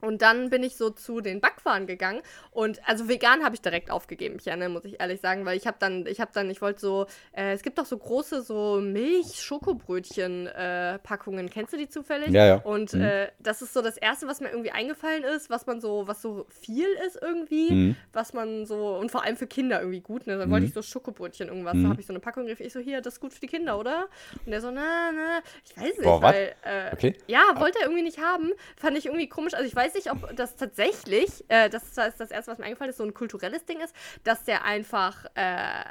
Und 0.02 0.20
dann 0.22 0.50
bin 0.50 0.62
ich 0.62 0.76
so 0.76 0.90
zu 0.90 1.20
den 1.22 1.40
Backwaren 1.40 1.86
gegangen 1.86 2.20
und 2.50 2.86
also 2.86 3.08
vegan 3.08 3.42
habe 3.42 3.54
ich 3.54 3.62
direkt 3.62 3.90
aufgegeben, 3.90 4.36
ja, 4.44 4.54
ne, 4.54 4.68
muss 4.68 4.84
ich 4.84 5.00
ehrlich 5.00 5.20
sagen, 5.22 5.44
weil 5.46 5.56
ich 5.56 5.66
habe 5.66 5.78
dann, 5.80 6.06
ich 6.06 6.20
habe 6.20 6.30
dann, 6.34 6.50
ich 6.50 6.60
wollte 6.60 6.80
so, 6.80 7.06
äh, 7.32 7.52
es 7.52 7.62
gibt 7.62 7.78
doch 7.78 7.86
so 7.86 7.96
große 7.96 8.42
so 8.42 8.78
Milch-Schokobrötchen-Packungen, 10.26 11.50
kennst 11.50 11.72
du 11.72 11.76
die 11.76 11.88
zufällig? 11.88 12.30
Ja, 12.30 12.46
ja. 12.46 12.56
Und 12.56 12.92
Mhm. 12.94 13.02
äh, 13.02 13.28
das 13.38 13.62
ist 13.62 13.72
so 13.72 13.82
das 13.82 13.96
erste, 13.96 14.26
was 14.26 14.40
mir 14.40 14.50
irgendwie 14.50 14.70
eingefallen 14.70 15.24
ist, 15.24 15.50
was 15.50 15.66
man 15.66 15.80
so, 15.80 16.06
was 16.06 16.22
so 16.22 16.46
viel 16.48 16.88
ist 17.06 17.18
irgendwie, 17.20 17.72
Mhm. 17.72 17.96
was 18.12 18.32
man 18.32 18.66
so 18.66 18.96
und 18.96 19.10
vor 19.10 19.24
allem 19.24 19.36
für 19.36 19.46
Kinder 19.46 19.80
irgendwie 19.80 20.00
gut. 20.00 20.26
Ne, 20.26 20.38
dann 20.38 20.50
wollte 20.50 20.66
ich 20.66 20.72
so 20.72 20.82
Schokobrötchen 20.82 21.48
irgendwas, 21.48 21.74
Mhm. 21.74 21.82
da 21.84 21.88
habe 21.90 22.00
ich 22.00 22.06
so 22.06 22.12
eine 22.12 22.20
Packung 22.20 22.44
gegriffen. 22.44 22.66
Ich 22.66 22.72
so 22.72 22.80
hier, 22.80 23.00
das 23.00 23.14
ist 23.14 23.20
gut 23.20 23.32
für 23.32 23.40
die 23.40 23.46
Kinder, 23.46 23.78
oder? 23.78 24.08
Und 24.44 24.50
der 24.52 24.60
so, 24.60 24.70
na, 24.70 25.10
na, 25.12 25.40
ich 25.64 25.76
weiß 25.76 25.84
nicht, 25.98 26.02
Boah, 26.02 26.22
weil 26.22 26.54
äh, 26.62 26.92
Okay. 26.92 27.16
ja, 27.26 27.40
wollte 27.56 27.78
er 27.78 27.84
irgendwie 27.86 28.02
nicht 28.02 28.18
haben. 28.18 28.52
Fand 28.76 28.96
ich 28.98 29.06
irgendwie 29.06 29.28
komisch. 29.28 29.54
Also 29.54 29.66
ich 29.66 29.74
weiß 29.74 29.85
nicht, 29.94 30.10
ob 30.10 30.34
das 30.36 30.56
tatsächlich, 30.56 31.44
äh, 31.48 31.68
das 31.70 31.84
ist 31.84 31.96
das 31.98 32.30
erste, 32.30 32.50
was 32.52 32.58
mir 32.58 32.64
eingefallen 32.64 32.90
ist, 32.90 32.96
so 32.98 33.04
ein 33.04 33.14
kulturelles 33.14 33.64
Ding 33.64 33.80
ist, 33.80 33.94
dass 34.24 34.44
der 34.44 34.64
einfach 34.64 35.24
äh, 35.34 35.84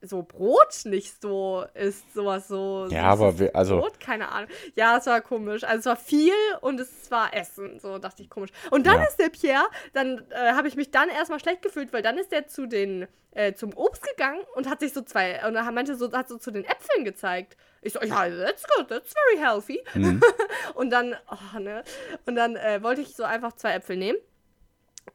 so 0.00 0.22
Brot 0.22 0.82
nicht 0.84 1.22
so 1.22 1.64
ist, 1.72 2.12
sowas 2.12 2.46
so. 2.48 2.86
Ja, 2.90 3.04
aber 3.04 3.38
wir- 3.38 3.56
also- 3.56 3.78
Brot, 3.78 3.98
keine 4.00 4.30
Ahnung. 4.30 4.50
Ja, 4.74 4.98
es 4.98 5.06
war 5.06 5.20
komisch. 5.22 5.64
Also 5.64 5.78
es 5.78 5.86
war 5.86 5.96
viel 5.96 6.34
und 6.60 6.78
es 6.78 7.10
war 7.10 7.32
Essen. 7.34 7.78
So 7.80 7.98
dachte 7.98 8.22
ich 8.22 8.28
komisch. 8.28 8.50
Und 8.70 8.86
dann 8.86 8.98
Ja. 9.00 9.04
ist 9.06 9.16
der 9.16 9.30
Pierre, 9.30 9.64
dann 9.94 10.18
äh, 10.30 10.52
habe 10.52 10.68
ich 10.68 10.76
mich 10.76 10.90
dann 10.90 11.08
erstmal 11.08 11.40
schlecht 11.40 11.62
gefühlt, 11.62 11.92
weil 11.94 12.02
dann 12.02 12.18
ist 12.18 12.32
der 12.32 12.46
zu 12.48 12.66
den 12.66 13.06
äh, 13.32 13.54
zum 13.54 13.74
Obst 13.76 14.06
gegangen 14.06 14.40
und 14.54 14.68
hat 14.68 14.80
sich 14.80 14.92
so 14.92 15.00
zwei 15.02 15.44
und 15.48 15.54
meinte 15.74 15.96
so 15.96 16.12
hat 16.12 16.28
so 16.28 16.36
zu 16.38 16.50
den 16.52 16.64
Äpfeln 16.64 17.04
gezeigt. 17.04 17.56
Ich 17.84 17.92
so, 17.92 18.00
ja, 18.00 18.28
that's 18.30 18.64
good, 18.76 18.88
that's 18.88 19.12
very 19.12 19.38
healthy. 19.38 19.84
Mhm. 19.94 20.20
Und 20.74 20.90
dann, 20.90 21.14
oh, 21.30 21.58
ne? 21.58 21.84
Und 22.26 22.34
dann 22.34 22.56
äh, 22.56 22.82
wollte 22.82 23.02
ich 23.02 23.14
so 23.14 23.24
einfach 23.24 23.52
zwei 23.52 23.74
Äpfel 23.74 23.96
nehmen. 23.96 24.18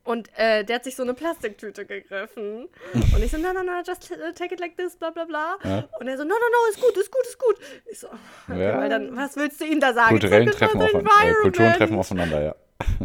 Und 0.04 0.30
äh, 0.38 0.64
der 0.64 0.76
hat 0.76 0.84
sich 0.84 0.96
so 0.96 1.02
eine 1.02 1.16
Plastiktüte 1.16 1.86
gegriffen. 1.86 2.70
Und 2.94 3.24
ich 3.24 3.32
so, 3.32 3.38
no, 3.38 3.54
no, 3.54 3.64
no, 3.64 3.82
just 3.86 4.12
uh, 4.12 4.32
take 4.36 4.54
it 4.54 4.60
like 4.60 4.78
this, 4.78 4.96
bla 4.96 5.10
bla 5.10 5.26
bla. 5.26 5.58
Ja. 5.64 5.90
Und 6.00 6.08
er 6.08 6.16
so, 6.16 6.24
no, 6.24 6.30
no, 6.30 6.36
no, 6.36 6.72
ist 6.72 6.80
gut, 6.80 6.96
ist 6.96 7.12
gut, 7.12 7.26
ist 7.26 7.40
gut. 7.40 7.56
Ich 7.88 8.00
so, 8.00 8.08
okay, 8.48 8.64
Ja. 8.64 8.78
weil 8.78 8.90
dann, 8.90 9.16
was 9.16 9.36
willst 9.36 9.60
du 9.62 9.66
ihm 9.66 9.80
da 9.80 9.94
sagen? 9.94 10.10
Kulturellen 10.10 10.52
treffen, 10.52 10.82
aufeinander, 10.82 11.12
äh, 11.24 11.34
Kulturen 11.42 11.74
treffen 11.74 11.98
aufeinander, 11.98 12.42
ja. 12.42 12.56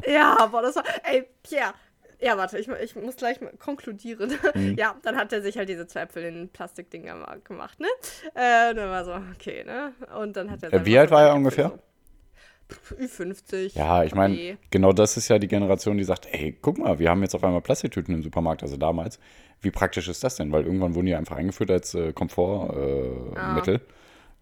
Ja, 0.07 0.47
boah, 0.47 0.63
das 0.63 0.77
war. 0.77 0.85
Ey, 1.05 1.27
Pierre. 1.43 1.75
Ja, 2.21 2.37
warte, 2.37 2.59
ich, 2.59 2.69
ich 2.69 2.97
muss 2.97 3.17
gleich 3.17 3.41
mal 3.41 3.53
konkludieren. 3.59 4.33
Mhm. 4.55 4.77
Ja, 4.79 4.95
dann 5.03 5.17
hat 5.17 5.33
er 5.33 5.43
sich 5.43 5.57
halt 5.59 5.69
diese 5.69 5.87
zwei 5.87 6.03
Äpfel 6.03 6.23
in 6.25 6.49
Plastikdinger 6.49 7.39
gemacht, 7.45 7.81
ne? 7.81 7.87
Äh, 8.35 8.71
und 8.71 8.77
dann 8.77 8.89
war 8.91 9.05
so, 9.05 9.13
okay, 9.35 9.65
ne? 9.65 9.93
Und 10.21 10.37
dann 10.37 10.51
hat 10.51 10.63
er. 10.63 10.69
Äh, 10.73 10.77
sein 10.77 10.87
wie 10.87 10.99
alt 10.99 11.11
war 11.11 11.23
er 11.29 11.35
ungefähr? 11.35 11.71
So, 11.71 12.75
pff, 12.75 12.93
Ü50. 13.21 13.77
Ja, 13.77 14.05
ich 14.05 14.15
meine, 14.15 14.35
Okay. 14.35 14.57
genau 14.71 14.93
das 14.93 15.17
ist 15.17 15.29
ja 15.29 15.39
die 15.39 15.49
Generation, 15.49 15.97
die 15.99 16.05
sagt, 16.05 16.27
ey, 16.31 16.57
guck 16.61 16.79
mal, 16.79 16.99
wir 16.99 17.11
haben 17.11 17.23
jetzt 17.23 17.35
auf 17.35 17.43
einmal 17.45 17.63
Plastiktüten 17.63 18.15
im 18.15 18.23
Supermarkt, 18.23 18.63
also 18.63 18.77
damals. 18.77 19.19
Wie 19.61 19.71
praktisch 19.71 20.09
ist 20.09 20.23
das 20.23 20.37
denn? 20.37 20.53
Weil 20.53 20.65
irgendwann 20.65 20.95
wurden 20.95 21.07
die 21.07 21.15
einfach 21.15 21.37
eingeführt 21.37 21.71
als 21.71 21.95
äh, 21.95 22.13
Komfortmittel. 22.13 23.77
Äh, 23.77 23.81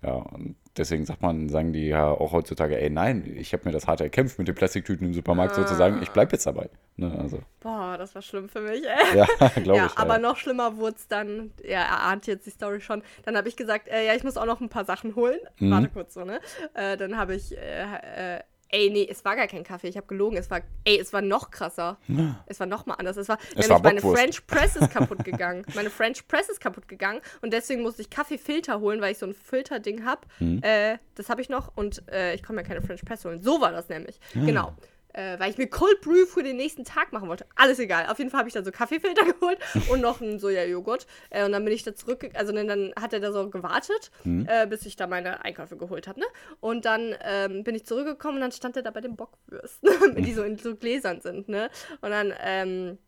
Ah. 0.04 0.06
Ja, 0.08 0.14
und 0.14 0.56
deswegen 0.76 1.04
sagt 1.04 1.22
man, 1.22 1.48
sagen 1.48 1.72
die 1.72 1.88
ja 1.88 2.10
auch 2.10 2.32
heutzutage, 2.32 2.80
ey, 2.80 2.90
nein, 2.90 3.30
ich 3.36 3.52
habe 3.52 3.64
mir 3.64 3.72
das 3.72 3.86
hart 3.86 4.00
erkämpft 4.00 4.38
mit 4.38 4.48
den 4.48 4.54
Plastiktüten 4.54 5.06
im 5.06 5.14
Supermarkt 5.14 5.54
sozusagen, 5.54 6.02
ich 6.02 6.10
bleib 6.10 6.32
jetzt 6.32 6.46
dabei. 6.46 6.70
Ne, 6.96 7.16
also, 7.18 7.40
Boah, 7.60 7.96
das 7.96 8.14
war 8.14 8.22
schlimm 8.22 8.48
für 8.48 8.60
mich, 8.60 8.82
ey. 8.84 9.18
ja, 9.18 9.26
glaube 9.62 9.78
ja, 9.78 9.86
ich. 9.86 9.98
aber 9.98 10.14
ja. 10.14 10.20
noch 10.20 10.36
schlimmer 10.36 10.76
wurde 10.76 10.96
es 10.96 11.08
dann, 11.08 11.52
ja, 11.62 11.80
er 11.80 12.02
ahnt 12.04 12.26
jetzt 12.26 12.46
die 12.46 12.50
Story 12.50 12.80
schon. 12.80 13.02
Dann 13.24 13.36
habe 13.36 13.48
ich 13.48 13.56
gesagt, 13.56 13.88
äh, 13.88 14.06
ja, 14.06 14.14
ich 14.14 14.24
muss 14.24 14.36
auch 14.36 14.46
noch 14.46 14.60
ein 14.60 14.68
paar 14.68 14.84
Sachen 14.84 15.14
holen. 15.14 15.38
Mhm. 15.58 15.70
Warte 15.70 15.88
kurz 15.88 16.14
so, 16.14 16.24
ne? 16.24 16.40
Äh, 16.74 16.96
dann 16.96 17.16
habe 17.16 17.34
ich, 17.34 17.56
äh, 17.56 18.36
äh, 18.36 18.40
ey, 18.72 18.90
nee, 18.90 19.06
es 19.08 19.24
war 19.24 19.36
gar 19.36 19.46
kein 19.46 19.62
Kaffee, 19.62 19.88
ich 19.88 19.96
habe 19.96 20.06
gelogen. 20.06 20.36
Es 20.36 20.50
war, 20.50 20.60
ey, 20.84 20.98
es 20.98 21.12
war 21.12 21.20
noch 21.22 21.50
krasser. 21.50 21.98
Es 22.46 22.58
war 22.58 22.66
noch 22.66 22.86
mal 22.86 22.94
anders. 22.94 23.16
Es 23.16 23.28
war, 23.28 23.38
Es 23.50 23.54
nämlich 23.54 23.70
war 23.70 23.80
meine. 23.82 24.00
French 24.00 24.46
Press 24.46 24.76
ist 24.76 24.90
kaputt 24.90 25.24
gegangen. 25.24 25.64
Meine 25.74 25.90
French 25.90 26.26
Press 26.26 26.48
ist 26.48 26.60
kaputt 26.60 26.88
gegangen 26.88 27.20
und 27.42 27.52
deswegen 27.52 27.82
musste 27.82 28.02
ich 28.02 28.10
Kaffeefilter 28.10 28.80
holen, 28.80 29.00
weil 29.00 29.12
ich 29.12 29.18
so 29.18 29.26
ein 29.26 29.34
Filterding 29.34 30.04
habe. 30.04 30.22
Mhm. 30.40 30.62
Äh, 30.62 30.98
das 31.14 31.28
habe 31.28 31.40
ich 31.42 31.48
noch 31.48 31.76
und 31.76 32.02
äh, 32.10 32.34
ich 32.34 32.42
komme 32.42 32.62
ja 32.62 32.66
keine 32.66 32.82
French 32.82 33.04
Press 33.04 33.24
holen. 33.24 33.42
So 33.42 33.60
war 33.60 33.70
das 33.72 33.88
nämlich. 33.88 34.18
Ah. 34.34 34.44
Genau. 34.44 34.74
Äh, 35.14 35.38
weil 35.38 35.50
ich 35.50 35.58
mir 35.58 35.66
Cold 35.68 36.00
Brew 36.00 36.24
für 36.26 36.42
den 36.42 36.56
nächsten 36.56 36.84
Tag 36.84 37.12
machen 37.12 37.28
wollte. 37.28 37.44
Alles 37.54 37.78
egal. 37.78 38.06
Auf 38.06 38.18
jeden 38.18 38.30
Fall 38.30 38.38
habe 38.38 38.48
ich 38.48 38.54
dann 38.54 38.64
so 38.64 38.72
Kaffeefilter 38.72 39.24
geholt 39.32 39.58
und 39.90 40.00
noch 40.00 40.20
einen 40.20 40.38
Sojajoghurt. 40.38 41.06
Äh, 41.30 41.44
und 41.44 41.52
dann 41.52 41.64
bin 41.64 41.74
ich 41.74 41.82
da 41.82 41.94
zurück, 41.94 42.28
also 42.34 42.52
dann, 42.52 42.66
dann 42.66 42.92
hat 43.00 43.12
er 43.12 43.20
da 43.20 43.30
so 43.32 43.50
gewartet, 43.50 44.10
Mhm. 44.24 44.46
äh, 44.48 44.66
bis 44.66 44.86
ich 44.86 44.96
da 44.96 45.06
meine 45.06 45.44
Einkäufe 45.44 45.76
geholt 45.76 46.08
habe. 46.08 46.20
Ne? 46.20 46.26
Und 46.60 46.84
dann 46.84 47.14
ähm, 47.22 47.62
bin 47.64 47.74
ich 47.74 47.84
zurückgekommen 47.84 48.36
und 48.36 48.40
dann 48.42 48.52
stand 48.52 48.76
er 48.76 48.82
da 48.82 48.90
bei 48.90 49.00
den 49.00 49.16
Bockwürsten, 49.16 50.14
die 50.24 50.32
so 50.32 50.42
in 50.42 50.56
so 50.56 50.76
Gläsern 50.76 51.20
sind. 51.20 51.48
Ne? 51.48 51.68
Und 52.00 52.10
dann 52.10 52.32
ähm, 52.40 52.98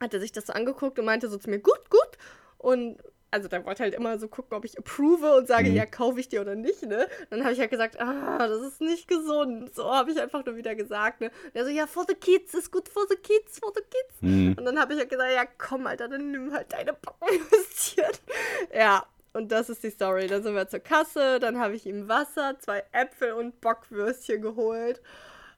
hat 0.00 0.12
er 0.14 0.20
sich 0.20 0.32
das 0.32 0.46
so 0.46 0.52
angeguckt 0.52 0.98
und 0.98 1.04
meinte 1.04 1.28
so 1.28 1.38
zu 1.38 1.48
mir, 1.48 1.58
gut, 1.60 1.90
gut. 1.90 2.18
Und 2.58 2.98
also 3.30 3.48
der 3.48 3.64
wollte 3.66 3.82
halt 3.82 3.94
immer 3.94 4.18
so 4.18 4.28
gucken, 4.28 4.56
ob 4.56 4.64
ich 4.64 4.78
approve 4.78 5.36
und 5.36 5.48
sage, 5.48 5.68
Mhm. 5.70 5.76
ja, 5.76 5.84
kaufe 5.86 6.20
ich 6.20 6.28
dir 6.28 6.40
oder 6.40 6.54
nicht, 6.54 6.82
ne? 6.84 7.06
Dann 7.30 7.42
habe 7.42 7.52
ich 7.52 7.58
halt 7.60 7.70
gesagt, 7.70 8.00
ah, 8.00 8.46
das 8.46 8.60
ist 8.62 8.80
nicht 8.80 9.08
gesund. 9.08 9.74
So 9.74 9.92
habe 9.92 10.10
ich 10.12 10.20
einfach 10.20 10.44
nur 10.44 10.56
wieder 10.56 10.74
gesagt, 10.74 11.20
ne? 11.20 11.30
Der 11.54 11.64
so, 11.64 11.70
ja, 11.70 11.86
for 11.86 12.04
the 12.08 12.14
kids, 12.14 12.54
ist 12.54 12.70
gut 12.72 12.88
for 12.88 13.02
the 13.10 13.16
kids, 13.16 13.58
for 13.58 13.72
the 13.74 13.82
kids. 13.82 14.22
Mhm. 14.22 14.54
Und 14.58 14.64
dann 14.64 14.78
habe 14.80 14.92
ich 14.94 14.98
halt 15.00 15.10
gesagt, 15.10 15.30
ja, 15.34 15.44
komm, 15.58 15.86
Alter, 15.86 16.08
dann 16.08 16.30
nimm 16.30 16.52
halt 16.52 16.72
deine 16.72 16.92
Bockwürstchen. 16.92 18.04
Ja, 18.74 19.04
und 19.32 19.52
das 19.52 19.68
ist 19.70 19.82
die 19.82 19.90
Story. 19.90 20.26
Dann 20.28 20.42
sind 20.42 20.54
wir 20.54 20.68
zur 20.68 20.80
Kasse, 20.80 21.38
dann 21.40 21.58
habe 21.58 21.74
ich 21.74 21.84
ihm 21.86 22.08
Wasser, 22.08 22.56
zwei 22.58 22.82
Äpfel 22.92 23.32
und 23.32 23.60
Bockwürstchen 23.60 24.40
geholt. 24.40 25.00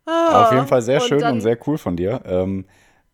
Ah, 0.07 0.45
Auf 0.47 0.53
jeden 0.53 0.67
Fall 0.67 0.83
sehr 0.83 1.01
schön 1.01 1.19
dann- 1.21 1.35
und 1.35 1.41
sehr 1.43 1.59
cool 1.67 1.77
von 1.79 1.97
dir. 1.97 2.21
Ähm, 2.25 2.65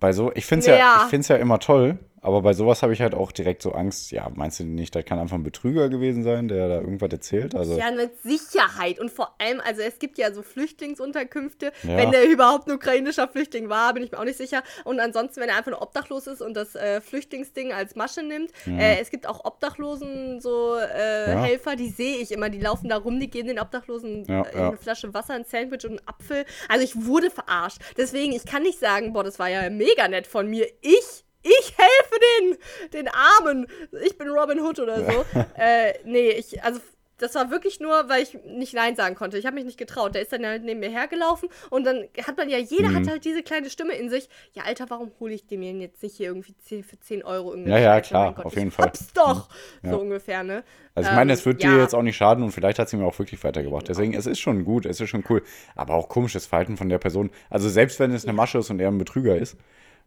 bei 0.01 0.13
so, 0.13 0.31
ich 0.35 0.47
finde 0.47 0.61
es 0.61 0.67
ja, 0.67 0.77
Ja. 0.77 1.01
ich 1.05 1.11
find's 1.11 1.29
ja 1.29 1.37
immer 1.37 1.59
toll. 1.59 1.99
Aber 2.25 2.43
bei 2.43 2.52
sowas 2.54 2.83
habe 2.83 2.93
ich 2.93 3.00
halt 3.00 3.14
auch 3.14 3.31
direkt 3.33 3.62
so 3.62 3.73
Angst. 3.73 4.11
Ja, 4.11 4.31
meinst 4.35 4.59
du 4.61 4.64
nicht, 4.64 4.95
das 4.95 5.04
kann 5.04 5.19
einfach 5.19 5.37
ein 5.37 5.43
Betrüger 5.43 5.88
gewesen 5.88 6.23
sein, 6.25 6.49
der 6.49 6.69
da 6.69 6.81
irgendwas 6.81 7.11
erzählt? 7.12 7.54
Also, 7.54 7.78
Ja, 7.78 7.90
mit 7.90 8.19
Sicherheit. 8.23 8.99
Und 8.99 9.11
vor 9.11 9.35
allem, 9.40 9.61
also 9.64 9.83
es 9.83 9.99
gibt 9.99 10.19
ja 10.19 10.33
so 10.33 10.43
Flüchtlingsunterkünfte. 10.43 11.73
Ja. 11.83 11.97
Wenn 11.97 12.11
der 12.11 12.25
überhaupt 12.28 12.66
ein 12.69 12.73
ukrainischer 12.75 13.28
Flüchtling 13.28 13.69
war, 13.69 13.95
bin 13.95 14.02
ich 14.02 14.11
mir 14.12 14.19
auch 14.19 14.25
nicht 14.25 14.38
sicher. 14.38 14.62
Und 14.85 15.00
ansonsten, 15.00 15.40
wenn 15.40 15.49
er 15.49 15.57
einfach 15.57 15.71
nur 15.71 15.83
obdachlos 15.83 16.26
ist 16.26 16.40
und 16.43 16.54
das 16.54 16.75
äh, 16.75 17.00
Flüchtlingsding 17.00 17.73
als 17.73 17.95
Masche 17.97 18.23
nimmt. 18.23 18.50
Äh, 18.66 18.99
es 19.00 19.11
gibt 19.11 19.26
auch 19.26 19.45
Obdachlosen, 19.45 20.40
so 20.40 20.76
äh, 20.76 21.04
Mhm. 21.04 21.33
Ja. 21.33 21.45
Helfer, 21.45 21.76
die 21.76 21.90
sehe 21.90 22.16
ich 22.19 22.33
immer. 22.33 22.49
Die 22.50 22.59
laufen 22.61 22.88
da 22.88 22.97
rum, 22.97 23.19
die 23.21 23.28
geben 23.31 23.49
den 23.49 23.59
Obdachlosen 23.61 24.25
Ja, 24.26 24.43
äh, 24.43 24.57
ja. 24.57 24.69
eine 24.69 24.76
Flasche 24.76 25.12
Wasser, 25.14 25.35
ein 25.35 25.45
Sandwich 25.45 25.85
und 25.85 25.99
einen 25.99 26.09
Apfel. 26.09 26.45
Also 26.69 26.85
ich 26.85 27.07
wurde 27.07 27.31
verarscht. 27.31 27.78
Deswegen, 27.97 28.33
ich 28.33 28.45
kann 28.45 28.62
nicht 28.62 28.78
sagen, 28.78 29.12
boah, 29.12 29.25
das 29.25 29.38
war 29.38 29.49
ja 29.49 29.69
mega 29.71 30.09
nett 30.09 30.26
von 30.26 30.49
mir. 30.49 30.66
Ich 30.81 31.25
ich 31.45 31.75
helfe 31.77 32.21
den, 32.41 32.57
den 32.93 33.09
Armen. 33.09 33.67
Ich 34.05 34.19
bin 34.19 34.29
Robin 34.29 34.61
Hood 34.61 34.81
oder 34.81 35.05
so. 35.05 35.25
äh, 35.57 35.95
nee, 36.05 36.31
ich, 36.31 36.63
also 36.65 36.81
das 37.19 37.37
war 37.37 37.49
wirklich 37.49 37.79
nur, 37.79 38.09
weil 38.09 38.25
ich 38.25 38.37
nicht 38.45 38.75
Nein 38.75 38.97
sagen 38.97 39.15
konnte. 39.15 39.39
Ich 39.39 39.47
habe 39.47 39.55
mich 39.55 39.65
nicht 39.65 39.79
getraut. 39.79 40.17
Der 40.17 40.23
ist 40.23 40.33
dann 40.33 40.45
halt 40.45 40.65
neben 40.65 40.81
mir 40.81 40.91
hergelaufen 40.91 41.49
und 41.71 41.85
dann 41.85 42.09
hat 42.27 42.37
man 42.37 42.49
ja, 42.51 42.59
jeder 42.59 42.89
Mhm. 42.89 42.97
hat 42.97 43.09
halt 43.09 43.25
diese 43.25 43.43
kleine 43.45 43.71
Stimme 43.71 43.95
in 43.95 44.11
sich. 44.11 44.29
Ja, 44.53 44.65
Alter, 44.65 44.87
warum 44.91 45.13
hole 45.21 45.33
ich 45.33 45.47
dem 45.47 45.63
jetzt 45.63 46.03
nicht 46.03 46.17
hier 46.17 46.27
irgendwie 46.27 46.57
10, 46.57 46.83
für 46.83 46.99
10 46.99 47.23
Euro 47.23 47.53
irgendwie? 47.53 47.71
Ja, 47.71 47.79
ja, 47.79 48.01
klar, 48.01 48.35
auf 48.45 48.57
jeden 48.57 48.69
ich 48.69 48.75
Fall. 48.75 48.87
Hab's 48.87 49.13
doch. 49.13 49.49
Ja. 49.85 49.93
So 49.93 50.01
ungefähr, 50.01 50.43
ne? 50.43 50.65
Also 50.97 51.09
ich 51.11 51.15
meine, 51.17 51.33
Ähm, 51.33 51.39
es 51.39 51.47
wird 51.47 51.63
ja. 51.63 51.71
dir 51.75 51.83
jetzt 51.83 51.95
auch 51.95 52.03
nicht 52.03 52.17
schaden 52.17 52.43
und 52.43 52.51
vielleicht 52.51 52.81
hat 52.81 52.89
sie 52.89 52.97
mir 52.97 53.07
auch 53.07 53.19
wirklich 53.19 53.43
weitergebracht. 53.45 53.89
Deswegen, 53.89 54.15
es 54.15 54.27
ist 54.27 54.41
schon 54.41 54.65
gut, 54.65 54.85
es 54.85 55.01
ist 55.01 55.09
schon 55.09 55.25
cool. 55.29 55.43
Aber 55.77 55.95
auch 55.95 56.09
komisches 56.09 56.47
Verhalten 56.47 56.77
von 56.77 56.89
der 56.89 56.99
Person. 56.99 57.31
Also 57.49 57.69
selbst 57.69 58.01
wenn 58.01 58.11
es 58.13 58.25
eine 58.25 58.33
Masche 58.33 58.59
ist 58.59 58.71
und 58.71 58.81
er 58.81 58.89
ein 58.89 58.99
Betrüger 58.99 59.37
ist, 59.37 59.57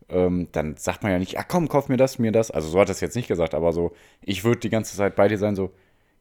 ähm, 0.09 0.47
dann 0.51 0.77
sagt 0.77 1.03
man 1.03 1.11
ja 1.11 1.19
nicht, 1.19 1.33
ja 1.33 1.43
komm, 1.43 1.67
kauf 1.69 1.89
mir 1.89 1.97
das, 1.97 2.19
mir 2.19 2.31
das. 2.31 2.51
Also 2.51 2.69
so 2.69 2.79
hat 2.79 2.89
er 2.89 2.91
es 2.91 3.01
jetzt 3.01 3.15
nicht 3.15 3.27
gesagt, 3.27 3.53
aber 3.53 3.73
so, 3.73 3.93
ich 4.21 4.43
würde 4.43 4.59
die 4.61 4.69
ganze 4.69 4.95
Zeit 4.95 5.15
bei 5.15 5.27
dir 5.27 5.37
sein, 5.37 5.55
so, 5.55 5.71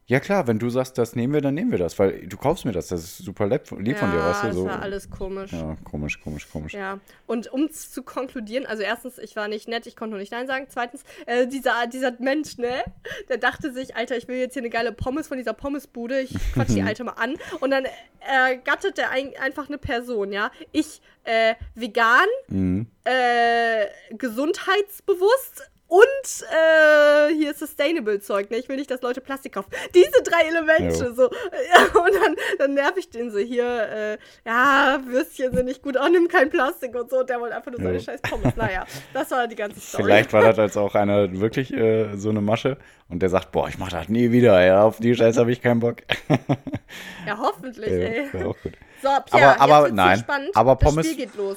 ja 0.08 0.20
klar, 0.20 0.46
wenn 0.46 0.58
du 0.58 0.70
sagst, 0.70 0.98
das 0.98 1.16
nehmen 1.16 1.32
wir, 1.34 1.40
dann 1.40 1.54
nehmen 1.54 1.70
wir 1.72 1.78
das, 1.78 1.98
weil 1.98 2.26
du 2.28 2.36
kaufst 2.36 2.64
mir 2.64 2.72
das, 2.72 2.86
das 2.88 3.02
ist 3.02 3.18
super 3.18 3.46
lieb, 3.48 3.66
von 3.66 3.82
dir, 3.84 3.96
weißt 3.96 4.42
du? 4.44 4.46
das 4.46 4.56
So. 4.56 4.64
war 4.66 4.80
alles 4.82 5.10
komisch. 5.10 5.52
Ja, 5.52 5.76
komisch, 5.84 6.20
komisch, 6.20 6.48
komisch. 6.50 6.74
Ja, 6.74 7.00
und 7.26 7.52
um 7.52 7.64
es 7.64 7.90
zu 7.90 8.02
konkludieren, 8.04 8.66
also 8.66 8.82
erstens, 8.84 9.18
ich 9.18 9.34
war 9.34 9.48
nicht 9.48 9.66
nett, 9.68 9.86
ich 9.86 9.96
konnte 9.96 10.10
nur 10.10 10.20
nicht 10.20 10.30
Nein 10.32 10.46
sagen. 10.46 10.66
Zweitens, 10.68 11.02
äh, 11.26 11.46
dieser, 11.48 11.86
dieser 11.88 12.12
Mensch, 12.20 12.56
ne, 12.58 12.84
der 13.28 13.38
dachte 13.38 13.72
sich, 13.72 13.96
Alter, 13.96 14.16
ich 14.16 14.28
will 14.28 14.36
jetzt 14.36 14.52
hier 14.54 14.62
eine 14.62 14.70
geile 14.70 14.92
Pommes 14.92 15.26
von 15.28 15.38
dieser 15.38 15.52
Pommesbude, 15.54 16.20
ich 16.20 16.30
quatsch 16.54 16.68
die 16.70 16.82
Alte 16.82 17.02
mal 17.04 17.12
an. 17.14 17.34
Und 17.60 17.70
dann 17.72 17.84
äh, 17.84 18.56
gattet 18.64 18.98
er 19.00 19.10
ein, 19.10 19.32
einfach 19.40 19.68
eine 19.68 19.78
Person, 19.78 20.32
ja. 20.32 20.50
Ich, 20.72 21.00
äh, 21.24 21.54
vegan, 21.74 22.26
Mhm. 22.48 22.86
äh, 23.04 23.86
gesundheitsbewusst 24.16 25.70
und 25.88 26.02
äh, 26.50 27.32
hier 27.34 27.54
Sustainable 27.54 28.20
Zeug, 28.20 28.50
ne? 28.50 28.56
Ich 28.56 28.68
will 28.68 28.76
nicht, 28.76 28.90
dass 28.90 29.02
Leute 29.02 29.20
Plastik 29.20 29.52
kaufen. 29.54 29.70
Diese 29.94 30.22
drei 30.24 30.42
Elemente, 30.48 31.04
Jo. 31.06 31.14
so. 31.14 31.22
Ja, 31.30 32.00
und 32.00 32.14
dann, 32.14 32.36
dann 32.58 32.74
nerv 32.74 32.96
ich 32.96 33.08
den 33.10 33.30
so 33.30 33.38
hier, 33.38 33.64
äh, 33.64 34.18
ja, 34.44 34.98
Würstchen 35.06 35.54
sind 35.54 35.66
nicht 35.66 35.82
gut, 35.82 35.96
oh, 36.00 36.08
nimm 36.08 36.26
kein 36.28 36.50
Plastik 36.50 36.94
und 36.96 37.08
so. 37.10 37.20
Und 37.20 37.30
der 37.30 37.40
wollte 37.40 37.54
einfach 37.56 37.70
nur 37.70 37.80
seine 37.80 37.98
Jo. 37.98 38.00
scheiß 38.02 38.20
Pommes. 38.22 38.56
Naja, 38.56 38.84
das 39.12 39.30
war 39.30 39.46
die 39.46 39.54
ganze 39.56 39.78
Story. 39.80 40.02
Vielleicht 40.04 40.32
war 40.32 40.42
das 40.42 40.58
als 40.58 40.76
auch 40.76 40.94
einer 40.96 41.30
wirklich 41.40 41.72
äh, 41.72 42.16
so 42.16 42.30
eine 42.30 42.40
Masche 42.40 42.76
und 43.08 43.20
der 43.20 43.28
sagt, 43.28 43.52
boah, 43.52 43.68
ich 43.68 43.78
mach 43.78 43.90
das 43.90 44.08
nie 44.08 44.32
wieder, 44.32 44.60
ja, 44.64 44.82
auf 44.82 44.98
die 44.98 45.14
Scheiße 45.14 45.38
habe 45.38 45.52
ich 45.52 45.62
keinen 45.62 45.78
Bock. 45.80 45.98
Ja, 47.26 47.38
hoffentlich, 47.38 47.90
ja, 47.90 47.96
ey. 47.98 48.44
auch 48.44 48.56
gut. 48.62 48.72
So, 49.02 49.08
Pierre, 49.30 49.60
Aber- 49.60 49.74
aber 49.74 49.86
jetzt 49.86 49.94
nein, 49.94 50.18
spannend. 50.18 50.50
aber 50.56 50.74
das 50.74 50.88
Pommes- 50.88 51.06
Spiel 51.06 51.26
geht 51.26 51.34
los. 51.36 51.56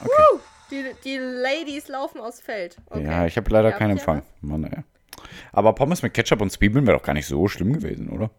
Okay. 0.00 0.10
Woo! 0.32 0.40
Die, 0.72 0.84
die 1.04 1.18
Ladies 1.18 1.86
laufen 1.88 2.20
aufs 2.20 2.40
Feld. 2.40 2.76
Okay. 2.86 3.04
Ja, 3.04 3.26
ich 3.26 3.36
habe 3.36 3.48
leider 3.50 3.70
Ja, 3.70 3.76
keinen 3.76 3.92
Empfang. 3.92 4.22
Mann, 4.40 4.64
ey. 4.64 4.82
Aber 5.52 5.74
Pommes 5.74 6.02
mit 6.02 6.14
Ketchup 6.14 6.40
und 6.40 6.50
Zwiebeln 6.50 6.86
wäre 6.86 6.96
doch 6.98 7.04
gar 7.04 7.12
nicht 7.12 7.26
so 7.26 7.46
schlimm 7.46 7.74
gewesen, 7.74 8.08
oder? 8.08 8.30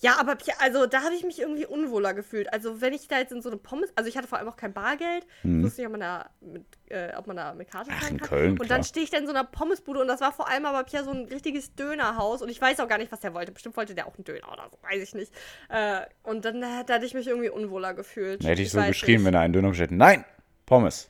Ja, 0.00 0.16
aber 0.20 0.36
also 0.58 0.86
da 0.86 1.02
habe 1.02 1.14
ich 1.14 1.24
mich 1.24 1.40
irgendwie 1.40 1.64
unwohler 1.64 2.12
gefühlt. 2.12 2.52
Also 2.52 2.82
wenn 2.82 2.92
ich 2.92 3.08
da 3.08 3.18
jetzt 3.18 3.32
in 3.32 3.40
so 3.40 3.48
eine 3.48 3.56
Pommes, 3.56 3.90
also 3.96 4.08
ich 4.08 4.16
hatte 4.18 4.28
vor 4.28 4.36
allem 4.38 4.48
auch 4.48 4.56
kein 4.56 4.74
Bargeld, 4.74 5.26
ich 5.42 5.62
wusste 5.62 5.80
nicht, 5.80 5.86
ob 5.86 5.92
man 5.92 6.00
da 6.00 6.30
mit, 6.42 6.64
äh, 6.90 7.12
ob 7.16 7.26
man 7.26 7.36
da 7.36 7.54
mit 7.54 7.70
Karte 7.70 7.90
Mhm. 7.90 7.96
Ach, 7.98 8.10
in 8.10 8.18
kann. 8.18 8.28
Köln, 8.28 8.50
und 8.52 8.58
klar. 8.58 8.68
dann 8.68 8.84
stehe 8.84 9.02
ich 9.02 9.10
da 9.10 9.16
in 9.18 9.24
so 9.26 9.32
einer 9.32 9.44
Pommesbude 9.44 10.00
und 10.00 10.08
das 10.08 10.20
war 10.20 10.32
vor 10.32 10.50
allem 10.50 10.66
aber 10.66 10.84
Pierre 10.84 11.04
so 11.04 11.10
ein 11.10 11.24
richtiges 11.24 11.74
Dönerhaus 11.74 12.42
und 12.42 12.50
ich 12.50 12.60
weiß 12.60 12.80
auch 12.80 12.88
gar 12.88 12.98
nicht, 12.98 13.12
was 13.12 13.20
der 13.20 13.32
wollte. 13.32 13.52
Bestimmt 13.52 13.76
wollte 13.78 13.94
der 13.94 14.06
auch 14.06 14.14
einen 14.16 14.24
Döner 14.24 14.52
oder 14.52 14.68
so, 14.70 14.76
weiß 14.82 15.02
ich 15.02 15.14
nicht. 15.14 15.32
Äh, 15.70 16.02
und 16.22 16.44
dann 16.44 16.62
äh, 16.62 16.84
da 16.84 16.94
hatte 16.94 17.06
ich 17.06 17.14
mich 17.14 17.26
irgendwie 17.26 17.48
unwohler 17.48 17.94
gefühlt. 17.94 18.44
Da 18.44 18.48
hätte 18.48 18.60
ich 18.62 18.70
so 18.72 18.78
weiß 18.78 18.88
geschrien, 18.88 19.16
nicht. 19.18 19.24
wenn 19.26 19.34
er 19.34 19.40
einen 19.40 19.54
Döner 19.54 19.70
bestellt. 19.70 19.92
Nein! 19.92 20.24
Pommes. 20.66 21.08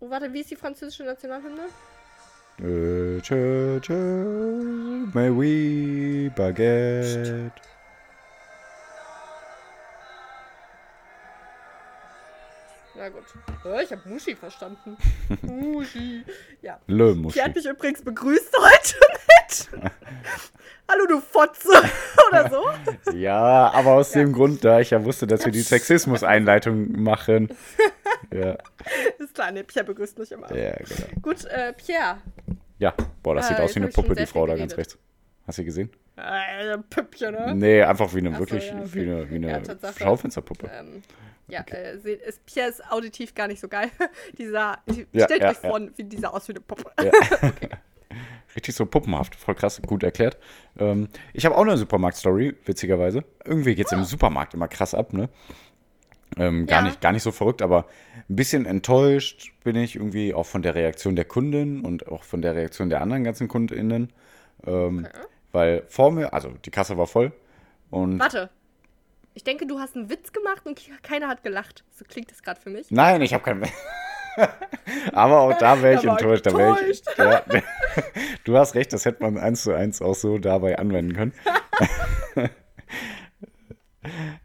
Oh, 0.00 0.08
warte, 0.08 0.32
wie 0.32 0.40
ist 0.40 0.50
die 0.50 0.56
französische 0.56 1.04
Nationalhymne? 1.04 1.68
Äh, 2.58 3.20
tschö, 3.20 3.78
tschö, 3.80 5.04
mais 5.12 5.30
oui, 5.30 6.30
Baguette. 6.34 7.50
Na 12.96 13.08
gut. 13.08 13.24
Äh, 13.64 13.84
ich 13.84 13.92
habe 13.92 14.02
Muschi 14.08 14.34
verstanden. 14.34 14.96
Muschi. 15.42 16.24
Ja. 16.60 16.78
Le 16.86 17.14
Die 17.14 17.20
Muschi. 17.20 17.38
hat 17.40 17.54
mich 17.54 17.66
übrigens 17.66 18.02
begrüßt 18.02 18.52
heute 18.58 18.96
mit. 19.80 19.92
Hallo, 20.90 21.06
du 21.06 21.20
Fotze. 21.20 21.68
Oder 22.28 22.50
so. 22.50 23.12
Ja, 23.12 23.70
aber 23.72 23.92
aus 23.92 24.10
dem 24.10 24.32
Grund, 24.32 24.64
da 24.64 24.80
ich 24.80 24.90
ja 24.90 25.02
wusste, 25.04 25.26
dass 25.26 25.44
wir 25.44 25.52
die 25.52 25.62
Sexismus-Einleitung 25.62 27.00
machen. 27.00 27.48
Ja, 28.32 28.56
Ist 29.18 29.34
klar, 29.34 29.50
ne, 29.52 29.64
Pierre 29.64 29.86
begrüßt 29.86 30.18
mich 30.18 30.32
immer. 30.32 30.54
ja, 30.54 30.72
genau. 30.76 31.20
Gut, 31.22 31.44
äh, 31.46 31.72
Pierre. 31.72 32.18
Ja, 32.78 32.94
boah, 33.22 33.34
das 33.34 33.46
Ah, 33.46 33.48
sieht 33.48 33.56
aus 33.58 33.70
jetzt 33.70 33.76
wie 33.76 33.80
eine 33.80 33.88
Puppe, 33.90 34.14
die 34.14 34.26
Frau 34.26 34.46
da 34.46 34.56
ganz 34.56 34.76
rechts. 34.76 34.98
Hast 35.46 35.58
du 35.58 35.62
sie 35.62 35.66
gesehen? 35.66 35.90
Äh, 36.16 36.76
Püppchen, 36.90 37.32
ne? 37.34 37.54
Nee, 37.54 37.82
einfach 37.82 38.12
wie 38.14 38.18
eine, 38.18 38.30
Ach 38.30 38.34
so, 38.34 38.40
wirklich, 38.40 38.68
ja, 38.70 38.78
okay. 38.80 38.88
wie 38.92 39.00
eine, 39.02 39.30
wie 39.30 39.34
eine 39.36 39.50
Ja. 39.50 39.92
Schaufensterpuppe. 39.98 40.70
Ähm, 40.72 41.02
ja, 41.48 41.62
äh, 41.66 41.98
se- 41.98 42.12
ist, 42.12 42.44
Pierre 42.46 42.68
ist 42.70 42.84
auditiv 42.90 43.34
gar 43.34 43.48
nicht 43.48 43.60
so 43.60 43.68
geil. 43.68 43.90
dieser, 44.38 44.78
Ja, 45.12 45.24
stellt 45.24 45.42
euch 45.44 45.56
vor, 45.58 45.80
wie 45.96 46.04
dieser 46.04 46.32
aus 46.34 46.46
wie 46.48 46.52
eine 46.52 46.60
Puppe. 46.60 46.90
Ja. 47.02 47.10
Richtig 48.56 48.74
so 48.74 48.84
puppenhaft, 48.84 49.36
voll 49.36 49.54
krass, 49.54 49.80
gut 49.86 50.02
erklärt. 50.02 50.36
Ähm, 50.78 51.08
ich 51.32 51.46
habe 51.46 51.56
auch 51.56 51.62
eine 51.62 51.76
Supermarkt-Story, 51.76 52.56
witzigerweise. 52.64 53.22
Irgendwie 53.44 53.76
geht 53.76 53.86
es 53.86 53.92
im 53.92 54.02
Supermarkt 54.04 54.54
immer 54.54 54.66
krass 54.66 54.92
ab, 54.92 55.12
ne? 55.12 55.28
Ähm, 56.38 56.66
gar, 56.66 56.80
Ja. 56.80 56.86
nicht, 56.86 57.00
gar 57.00 57.12
nicht 57.12 57.22
so 57.22 57.32
verrückt, 57.32 57.60
aber 57.62 57.86
ein 58.28 58.36
bisschen 58.36 58.66
enttäuscht 58.66 59.52
bin 59.64 59.76
ich 59.76 59.96
irgendwie 59.96 60.32
auch 60.34 60.46
von 60.46 60.62
der 60.62 60.74
Reaktion 60.74 61.16
der 61.16 61.24
Kundin 61.24 61.80
und 61.80 62.06
auch 62.08 62.22
von 62.22 62.40
der 62.42 62.54
Reaktion 62.54 62.88
der 62.88 63.00
anderen 63.00 63.24
ganzen 63.24 63.48
KundInnen. 63.48 64.12
Ähm, 64.66 65.06
Weil 65.52 65.82
vor 65.88 66.12
mir, 66.12 66.32
also 66.32 66.50
die 66.64 66.70
Kasse 66.70 66.96
war 66.96 67.06
voll 67.08 67.32
und 67.90 68.18
Warte. 68.20 68.50
Ich 69.34 69.44
denke, 69.44 69.66
du 69.66 69.78
hast 69.78 69.96
einen 69.96 70.10
Witz 70.10 70.32
gemacht 70.32 70.62
und 70.66 70.80
keiner 71.02 71.28
hat 71.28 71.42
gelacht. 71.42 71.84
So 71.92 72.04
klingt 72.04 72.30
das 72.30 72.42
gerade 72.42 72.60
für 72.60 72.70
mich. 72.70 72.90
Nein, 72.90 73.22
ich 73.22 73.32
habe 73.32 73.42
keinen. 73.44 73.64
Aber 75.12 75.40
auch 75.40 75.58
da 75.58 75.82
wäre 75.82 75.94
ich 75.94 76.04
ich 76.04 76.08
enttäuscht. 76.10 76.46
Da 76.46 76.56
wär 76.56 76.76
ich, 76.88 77.02
ja, 77.16 77.42
du 78.44 78.56
hast 78.56 78.74
recht, 78.74 78.92
das 78.92 79.04
hätte 79.04 79.22
man 79.22 79.38
eins 79.38 79.62
zu 79.62 79.72
eins 79.72 80.02
auch 80.02 80.14
so 80.14 80.38
dabei 80.38 80.78
anwenden 80.78 81.14
können. 81.14 81.32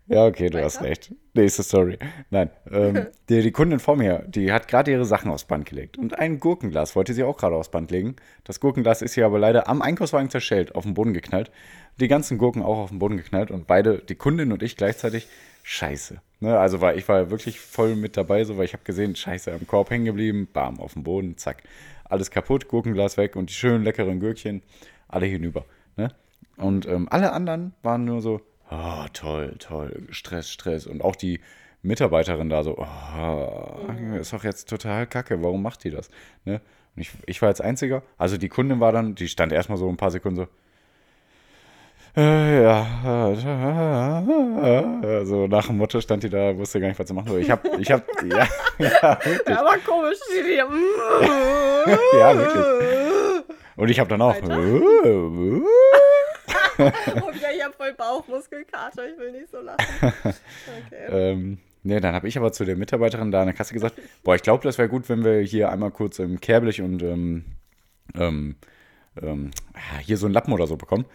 ja, 0.07 0.25
okay, 0.25 0.49
du 0.49 0.63
hast 0.63 0.77
Weiter? 0.77 0.89
recht. 0.89 1.13
Nächste 1.33 1.63
Story. 1.63 1.97
Nein, 2.29 2.49
ähm, 2.71 3.07
die, 3.29 3.41
die 3.41 3.51
Kundin 3.51 3.79
vor 3.79 3.95
mir, 3.95 4.23
die 4.27 4.51
hat 4.51 4.67
gerade 4.67 4.91
ihre 4.91 5.05
Sachen 5.05 5.31
aufs 5.31 5.45
Band 5.45 5.65
gelegt. 5.65 5.97
Und 5.97 6.19
ein 6.19 6.39
Gurkenglas 6.39 6.95
wollte 6.95 7.13
sie 7.13 7.23
auch 7.23 7.37
gerade 7.37 7.55
aufs 7.55 7.69
Band 7.69 7.91
legen. 7.91 8.15
Das 8.43 8.59
Gurkenglas 8.59 9.01
ist 9.01 9.15
hier 9.15 9.25
aber 9.25 9.39
leider 9.39 9.67
am 9.67 9.81
Einkaufswagen 9.81 10.29
zerschellt, 10.29 10.75
auf 10.75 10.83
den 10.83 10.93
Boden 10.93 11.13
geknallt. 11.13 11.51
Die 11.99 12.07
ganzen 12.07 12.37
Gurken 12.37 12.61
auch 12.61 12.77
auf 12.77 12.89
den 12.89 12.99
Boden 12.99 13.17
geknallt 13.17 13.51
und 13.51 13.67
beide, 13.67 13.99
die 13.99 14.15
Kundin 14.15 14.51
und 14.51 14.61
ich 14.61 14.75
gleichzeitig, 14.75 15.27
scheiße. 15.63 16.21
Ne, 16.41 16.59
also 16.59 16.79
war, 16.81 16.95
ich 16.95 17.07
war 17.07 17.31
wirklich 17.31 17.59
voll 17.59 17.95
mit 17.95 18.17
dabei, 18.17 18.43
so, 18.43 18.57
weil 18.57 18.65
ich 18.65 18.73
habe 18.73 18.83
gesehen, 18.83 19.15
scheiße, 19.15 19.51
am 19.51 19.65
Korb 19.65 19.89
hängen 19.89 20.05
geblieben, 20.05 20.47
bam, 20.51 20.79
auf 20.79 20.93
dem 20.93 21.03
Boden, 21.03 21.37
zack. 21.37 21.63
Alles 22.03 22.29
kaputt, 22.29 22.67
Gurkenglas 22.67 23.17
weg 23.17 23.35
und 23.35 23.49
die 23.49 23.55
schönen 23.55 23.83
leckeren 23.83 24.19
Gürkchen, 24.19 24.61
alle 25.07 25.25
hinüber. 25.25 25.65
Ne? 25.95 26.09
Und 26.57 26.85
ähm, 26.85 27.07
alle 27.09 27.31
anderen 27.31 27.73
waren 27.81 28.05
nur 28.05 28.21
so, 28.21 28.41
oh, 28.71 29.05
toll, 29.13 29.55
toll, 29.59 30.07
Stress, 30.11 30.49
Stress. 30.49 30.87
Und 30.87 31.01
auch 31.03 31.15
die 31.15 31.39
Mitarbeiterin 31.81 32.49
da 32.49 32.63
so, 32.63 32.77
oh, 32.77 34.15
ist 34.19 34.33
doch 34.33 34.43
jetzt 34.43 34.69
total 34.69 35.07
kacke, 35.07 35.41
warum 35.43 35.61
macht 35.61 35.83
die 35.83 35.91
das? 35.91 36.09
Ne? 36.45 36.61
Und 36.95 37.01
ich, 37.01 37.11
ich 37.25 37.41
war 37.41 37.49
als 37.49 37.61
Einziger, 37.61 38.03
also 38.17 38.37
die 38.37 38.49
Kundin 38.49 38.79
war 38.79 38.91
dann, 38.91 39.15
die 39.15 39.27
stand 39.27 39.51
erstmal 39.51 39.77
so 39.77 39.87
ein 39.89 39.97
paar 39.97 40.11
Sekunden 40.11 40.37
so, 40.37 40.47
äh, 42.17 42.63
ja, 42.63 43.29
äh, 43.29 45.25
so 45.25 45.47
nach 45.47 45.67
dem 45.67 45.77
Motto 45.77 45.99
stand 45.99 46.23
die 46.23 46.29
da, 46.29 46.57
wusste 46.57 46.79
gar 46.79 46.87
nicht, 46.87 46.97
was 46.97 47.07
zu 47.07 47.13
machen. 47.13 47.27
soll. 47.27 47.41
Ich 47.41 47.51
hab, 47.51 47.65
ich 47.77 47.91
hab, 47.91 48.05
ja, 48.23 48.47
ja, 48.77 49.19
Ja, 49.47 49.59
aber 49.59 49.77
komisch. 49.85 50.19
Ja, 52.17 52.35
wirklich. 52.35 52.65
Und 53.75 53.89
ich 53.89 53.99
hab 53.99 54.07
dann 54.07 54.21
auch, 54.21 54.33
Weiter? 54.33 54.57
Äh, 56.77 56.91
Oh, 57.21 57.33
wieder, 57.33 57.53
ich 57.55 57.63
habe 57.63 57.73
voll 57.73 57.93
Bauchmuskelkater. 57.93 59.09
Ich 59.09 59.17
will 59.17 59.31
nicht 59.31 59.49
so 59.51 59.59
lachen. 59.59 59.85
Okay. 60.01 61.05
ähm, 61.09 61.57
Nee, 61.87 61.99
dann 61.99 62.15
habe 62.15 62.27
ich 62.27 62.35
aber 62.35 62.51
zu 62.51 62.65
der 62.65 62.75
Mitarbeiterin 62.75 63.29
da 63.29 63.41
an 63.41 63.45
der 63.45 63.53
Kasse 63.53 63.71
gesagt, 63.71 64.01
boah, 64.23 64.33
ich 64.33 64.41
glaube, 64.41 64.63
das 64.63 64.79
wäre 64.79 64.89
gut, 64.89 65.07
wenn 65.07 65.23
wir 65.23 65.41
hier 65.41 65.71
einmal 65.71 65.91
kurz 65.91 66.17
im 66.17 66.41
Kehrblech 66.41 66.81
und 66.81 67.03
ähm, 67.03 67.45
ähm, 68.15 68.55
ähm, 69.21 69.51
hier 70.01 70.17
so 70.17 70.25
einen 70.25 70.33
Lappen 70.33 70.51
oder 70.51 70.65
so 70.65 70.77
bekommen. 70.77 71.05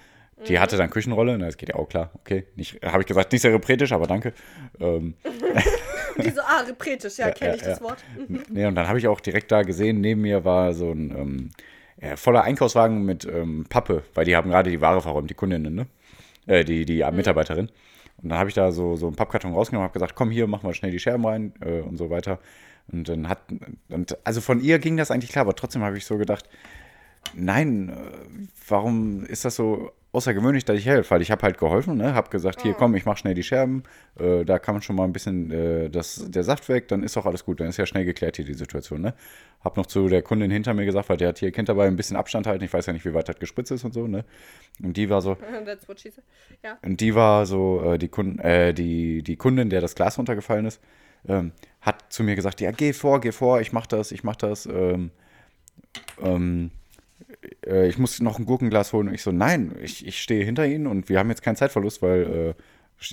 Die 0.47 0.59
hatte 0.59 0.77
dann 0.77 0.89
Küchenrolle, 0.89 1.37
na, 1.37 1.47
das 1.47 1.57
geht 1.57 1.71
ja 1.71 1.75
auch 1.75 1.89
klar, 1.89 2.13
okay. 2.15 2.47
Habe 2.85 3.03
ich 3.03 3.07
gesagt, 3.07 3.33
nicht 3.33 3.43
sehr 3.43 3.53
repretisch, 3.53 3.93
aber 3.93 4.07
danke. 4.07 4.33
Ähm, 4.79 5.15
Die 6.25 6.31
so, 6.31 6.41
ah, 6.41 6.61
repretisch, 6.67 7.19
ja, 7.19 7.31
kenne 7.31 7.57
ich 7.57 7.63
ja, 7.63 7.69
das 7.69 7.79
ja. 7.79 7.85
Wort. 7.85 7.99
Mhm. 8.29 8.43
Nee, 8.49 8.67
und 8.67 8.75
dann 8.75 8.89
habe 8.89 8.99
ich 8.99 9.09
auch 9.09 9.21
direkt 9.21 9.51
da 9.53 9.63
gesehen, 9.63 10.01
neben 10.01 10.23
mir 10.23 10.45
war 10.45 10.73
so 10.73 10.91
ein 10.91 11.11
ähm, 11.11 11.51
ja, 12.01 12.17
voller 12.17 12.43
Einkaufswagen 12.43 13.05
mit 13.05 13.25
ähm, 13.27 13.67
Pappe, 13.69 14.03
weil 14.15 14.25
die 14.25 14.37
haben 14.37 14.51
gerade 14.51 14.71
die 14.71 14.81
Ware 14.81 15.01
verräumt, 15.01 15.31
die 15.31 15.35
Kundinnen, 15.35 15.75
ne? 15.75 15.87
Äh, 16.47 16.65
die, 16.65 16.85
die 16.85 17.05
Mitarbeiterin. 17.13 17.69
Und 18.23 18.29
dann 18.29 18.39
habe 18.39 18.49
ich 18.49 18.55
da 18.55 18.73
so, 18.73 18.97
so 18.97 19.07
einen 19.07 19.17
Pappkarton 19.17 19.53
rausgenommen 19.53 19.85
und 19.85 19.89
habe 19.89 19.99
gesagt, 19.99 20.15
komm 20.15 20.31
hier, 20.31 20.47
machen 20.47 20.69
wir 20.69 20.75
schnell 20.75 20.91
die 20.91 20.99
Scherben 20.99 21.25
rein 21.27 21.53
äh, 21.61 21.81
und 21.81 21.97
so 21.97 22.11
weiter. 22.11 22.39
Und 22.93 23.09
dann 23.09 23.29
hat, 23.29 23.41
und 23.89 24.19
also 24.25 24.41
von 24.41 24.61
ihr 24.61 24.79
ging 24.79 24.97
das 24.97 25.11
eigentlich 25.11 25.31
klar, 25.31 25.45
aber 25.45 25.55
trotzdem 25.55 25.83
habe 25.83 25.97
ich 25.97 26.05
so 26.05 26.19
gedacht, 26.19 26.49
nein, 27.35 27.91
äh, 27.91 28.49
warum 28.69 29.25
ist 29.25 29.45
das 29.45 29.57
so 29.57 29.93
außergewöhnlich, 30.13 30.65
dass 30.65 30.77
ich 30.77 30.87
helfe? 30.87 31.11
Weil 31.11 31.23
ich 31.23 31.31
habe 31.31 31.43
halt 31.43 31.59
geholfen, 31.59 31.97
ne? 31.97 32.15
habe 32.15 32.31
gesagt, 32.31 32.63
hier 32.63 32.75
komm, 32.75 32.95
ich 32.95 33.05
mache 33.05 33.19
schnell 33.19 33.35
die 33.35 33.43
Scherben, 33.43 33.85
äh, 34.19 34.45
da 34.45 34.59
kann 34.59 34.75
man 34.75 34.83
schon 34.83 34.97
mal 34.97 35.05
ein 35.05 35.13
bisschen 35.13 35.51
äh, 35.51 35.91
das, 35.91 36.25
der 36.29 36.43
Saft 36.43 36.69
weg, 36.69 36.89
dann 36.89 37.03
ist 37.03 37.17
doch 37.17 37.27
alles 37.27 37.45
gut, 37.45 37.61
dann 37.61 37.69
ist 37.69 37.77
ja 37.77 37.87
schnell 37.87 38.05
geklärt 38.05 38.37
hier 38.37 38.45
die 38.45 38.55
Situation. 38.55 39.01
Ne? 39.01 39.15
Hab 39.65 39.77
noch 39.77 39.87
zu 39.87 40.09
der 40.09 40.23
Kundin 40.23 40.51
hinter 40.51 40.75
mir 40.75 40.85
gesagt, 40.85 41.09
weil 41.09 41.17
der 41.17 41.29
hat 41.29 41.39
hier 41.39 41.53
Kind 41.53 41.69
dabei 41.69 41.87
ein 41.87 41.97
bisschen 41.97 42.17
Abstand 42.17 42.47
halten, 42.47 42.65
ich 42.65 42.73
weiß 42.73 42.87
ja 42.87 42.93
nicht, 42.93 43.05
wie 43.05 43.15
weit 43.15 43.29
das 43.29 43.39
gespritzt 43.39 43.71
ist 43.73 43.85
und 43.85 43.95
so. 43.95 44.07
Ne? 44.07 44.25
Und 44.83 44.97
die 44.97 45.11
war 45.11 45.21
so. 45.23 45.37
Ja. 46.63 46.79
und 46.83 47.01
die 47.01 47.15
war 47.15 47.47
so, 47.47 47.83
äh, 47.83 47.99
die, 47.99 48.09
Kundin, 48.09 48.39
äh, 48.41 48.75
die, 48.75 49.23
die 49.23 49.37
Kundin, 49.37 49.71
der 49.71 49.81
das 49.81 49.95
Glas 49.95 50.19
runtergefallen 50.19 50.67
ist, 50.67 50.81
ähm, 51.27 51.53
hat 51.81 52.13
zu 52.13 52.23
mir 52.23 52.35
gesagt, 52.35 52.61
ja, 52.61 52.71
geh 52.71 52.93
vor, 52.93 53.21
geh 53.21 53.33
vor, 53.33 53.61
ich 53.61 53.73
mach 53.73 53.87
das, 53.87 54.13
ich 54.13 54.25
mach 54.25 54.37
das. 54.37 54.67
Ähm, 54.67 55.11
ähm, 56.23 56.71
äh, 57.67 57.89
ich 57.89 57.99
muss 57.99 58.21
noch 58.21 58.39
ein 58.39 58.47
Gurkenglas 58.47 58.93
holen. 58.93 59.09
Und 59.09 59.15
ich 59.15 59.23
so, 59.23 59.33
nein, 59.33 59.75
ich, 59.83 60.07
ich 60.07 60.21
stehe 60.21 60.45
hinter 60.45 60.67
Ihnen 60.67 60.87
und 60.87 61.09
wir 61.09 61.19
haben 61.19 61.29
jetzt 61.29 61.43
keinen 61.43 61.57
Zeitverlust, 61.57 62.03
weil 62.03 62.55
äh, 62.57 62.63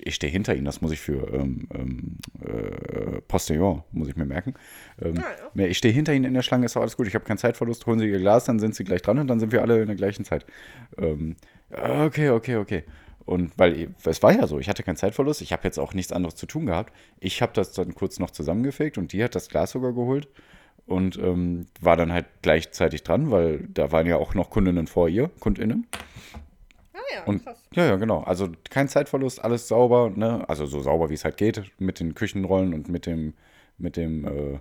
ich 0.04 0.16
stehe 0.16 0.32
hinter 0.32 0.54
Ihnen, 0.54 0.66
das 0.66 0.82
muss 0.82 0.92
ich 0.92 1.00
für 1.00 1.34
ähm, 1.34 1.68
ähm, 1.74 2.18
äh, 2.46 3.22
Postillon, 3.28 3.84
muss 3.92 4.10
ich 4.10 4.18
mir 4.18 4.26
merken. 4.26 4.54
Ähm, 5.02 5.16
ja. 5.16 5.24
nee, 5.54 5.68
Ich 5.68 5.78
stehe 5.78 5.94
hinter 5.94 6.14
Ihnen 6.14 6.26
in 6.26 6.34
der 6.34 6.42
Schlange, 6.42 6.66
ist 6.66 6.76
doch 6.76 6.82
alles 6.82 6.98
gut, 6.98 7.08
ich 7.08 7.16
habe 7.16 7.24
keinen 7.24 7.38
Zeitverlust, 7.38 7.86
holen 7.86 8.00
Sie 8.00 8.10
Ihr 8.10 8.20
Glas, 8.20 8.46
dann 8.46 8.60
sind 8.60 8.76
Sie 8.76 8.84
gleich 8.84 9.02
dran 9.02 9.18
und 9.20 9.28
dann 9.28 9.40
sind 9.40 9.52
wir 9.54 9.62
alle 9.62 9.80
in 9.82 9.88
der 9.88 9.96
gleichen 9.96 10.26
Zeit. 10.26 10.46
Ähm, 10.98 11.38
okay, 11.72 12.32
okay, 12.32 12.58
okay. 12.58 12.84
Und 13.26 13.58
weil 13.58 13.90
es 14.06 14.24
war 14.24 14.34
ja 14.34 14.48
so, 14.48 14.60
ich 14.60 14.70
hatte 14.70 14.84
keinen 14.84 14.96
Zeitverlust, 14.96 15.42
ich 15.42 15.52
habe 15.52 15.64
jetzt 15.64 15.78
auch 15.80 15.94
nichts 15.94 16.14
anderes 16.14 16.36
zu 16.36 16.46
tun 16.46 16.66
gehabt. 16.66 16.94
Ich 17.20 17.42
habe 17.42 17.52
das 17.54 17.74
dann 17.74 17.94
kurz 17.94 18.20
noch 18.20 18.32
zusammengefegt 18.32 18.98
und 18.98 19.14
die 19.14 19.24
hat 19.24 19.36
das 19.36 19.50
Glas 19.50 19.72
sogar 19.72 19.94
geholt 19.94 20.28
und 20.88 21.18
ähm, 21.18 21.68
war 21.82 21.98
dann 21.98 22.12
halt 22.12 22.26
gleichzeitig 22.42 23.04
dran, 23.04 23.30
weil 23.30 23.68
da 23.74 23.92
waren 23.92 24.08
ja 24.08 24.16
auch 24.18 24.34
noch 24.34 24.50
Kundinnen 24.50 24.88
vor 24.88 25.10
ihr, 25.10 25.30
KundInnen. 25.40 25.86
Ah 26.94 27.00
ja, 27.14 27.24
Und 27.26 27.44
krass. 27.44 27.62
ja, 27.74 27.86
ja, 27.86 27.96
genau. 27.98 28.22
Also 28.22 28.50
kein 28.70 28.88
Zeitverlust, 28.88 29.44
alles 29.44 29.68
sauber, 29.68 30.10
ne? 30.10 30.48
Also 30.48 30.66
so 30.66 30.82
sauber, 30.82 31.10
wie 31.10 31.14
es 31.14 31.26
halt 31.26 31.38
geht, 31.38 31.62
mit 31.78 32.00
den 32.00 32.16
Küchenrollen 32.16 32.74
und 32.74 32.90
mit 32.90 33.06
dem, 33.06 33.34
mit 33.78 33.98
dem 33.98 34.26
äh, 34.26 34.60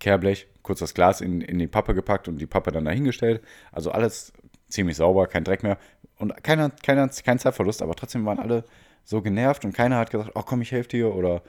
Kehrblech. 0.00 0.48
Kurz 0.62 0.80
das 0.80 0.94
Glas 0.94 1.20
in, 1.20 1.40
in 1.40 1.58
die 1.58 1.68
Pappe 1.68 1.94
gepackt 1.94 2.28
und 2.28 2.38
die 2.38 2.46
Pappe 2.46 2.72
dann 2.72 2.84
dahingestellt. 2.84 3.40
Also 3.70 3.92
alles 3.92 4.32
ziemlich 4.68 4.96
sauber, 4.96 5.26
kein 5.28 5.44
Dreck 5.44 5.62
mehr. 5.62 5.78
Und 6.18 6.42
keiner, 6.42 6.70
keiner, 6.70 7.08
kein 7.08 7.38
Zeitverlust, 7.38 7.82
aber 7.82 7.94
trotzdem 7.94 8.24
waren 8.26 8.38
alle 8.38 8.64
so 9.04 9.22
genervt 9.22 9.64
und 9.64 9.72
keiner 9.74 9.96
hat 9.98 10.10
gesagt, 10.10 10.32
oh 10.34 10.42
komm, 10.42 10.62
ich 10.62 10.72
helfe 10.72 10.88
dir 10.88 11.14
oder, 11.14 11.42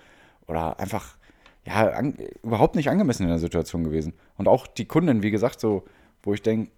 oder 0.47 0.79
einfach, 0.79 1.17
ja, 1.65 1.89
an, 1.89 2.17
überhaupt 2.43 2.75
nicht 2.75 2.89
angemessen 2.89 3.23
in 3.23 3.29
der 3.29 3.39
Situation 3.39 3.83
gewesen. 3.83 4.13
Und 4.37 4.47
auch 4.47 4.67
die 4.67 4.85
Kunden, 4.85 5.23
wie 5.23 5.31
gesagt, 5.31 5.59
so, 5.59 5.83
wo 6.21 6.33
ich 6.33 6.41
denke, 6.41 6.71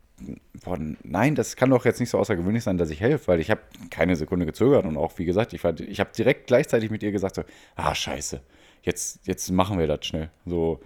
nein, 1.04 1.36
das 1.36 1.56
kann 1.56 1.70
doch 1.72 1.84
jetzt 1.86 2.00
nicht 2.00 2.10
so 2.10 2.18
außergewöhnlich 2.20 2.64
sein, 2.64 2.78
dass 2.78 2.90
ich 2.90 3.02
helfe, 3.02 3.28
weil 3.28 3.40
ich 3.40 3.52
habe 3.52 3.62
keine 3.90 4.16
Sekunde 4.16 4.46
gezögert 4.46 4.86
und 4.86 4.96
auch, 4.96 5.18
wie 5.18 5.26
gesagt, 5.26 5.54
ich, 5.54 5.64
war- 5.64 5.78
ich 5.80 6.00
habe 6.00 6.12
direkt 6.16 6.48
gleichzeitig 6.48 6.90
mit 6.90 7.04
ihr 7.04 7.12
gesagt, 7.12 7.36
so, 7.36 7.44
ah, 7.76 7.94
scheiße, 7.94 8.42
jetzt, 8.84 9.20
jetzt 9.28 9.50
machen 9.52 9.78
wir 9.80 9.88
das 9.88 10.06
schnell. 10.06 10.30
So, 10.46 10.80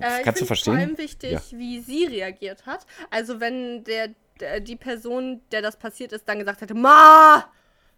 Äh, 0.00 0.22
kannst 0.22 0.40
du 0.40 0.44
verstehen? 0.46 0.74
vor 0.74 0.80
allem 0.82 0.98
wichtig, 0.98 1.32
Ja. 1.32 1.40
wie 1.52 1.80
sie 1.80 2.04
reagiert 2.06 2.66
hat. 2.66 2.86
Also 3.10 3.40
wenn 3.40 3.84
der, 3.84 4.10
der 4.40 4.60
die 4.60 4.76
Person, 4.76 5.40
der 5.52 5.62
das 5.62 5.76
passiert 5.78 6.12
ist, 6.12 6.28
dann 6.28 6.38
gesagt 6.38 6.60
hätte, 6.60 6.74
Ma! 6.74 7.50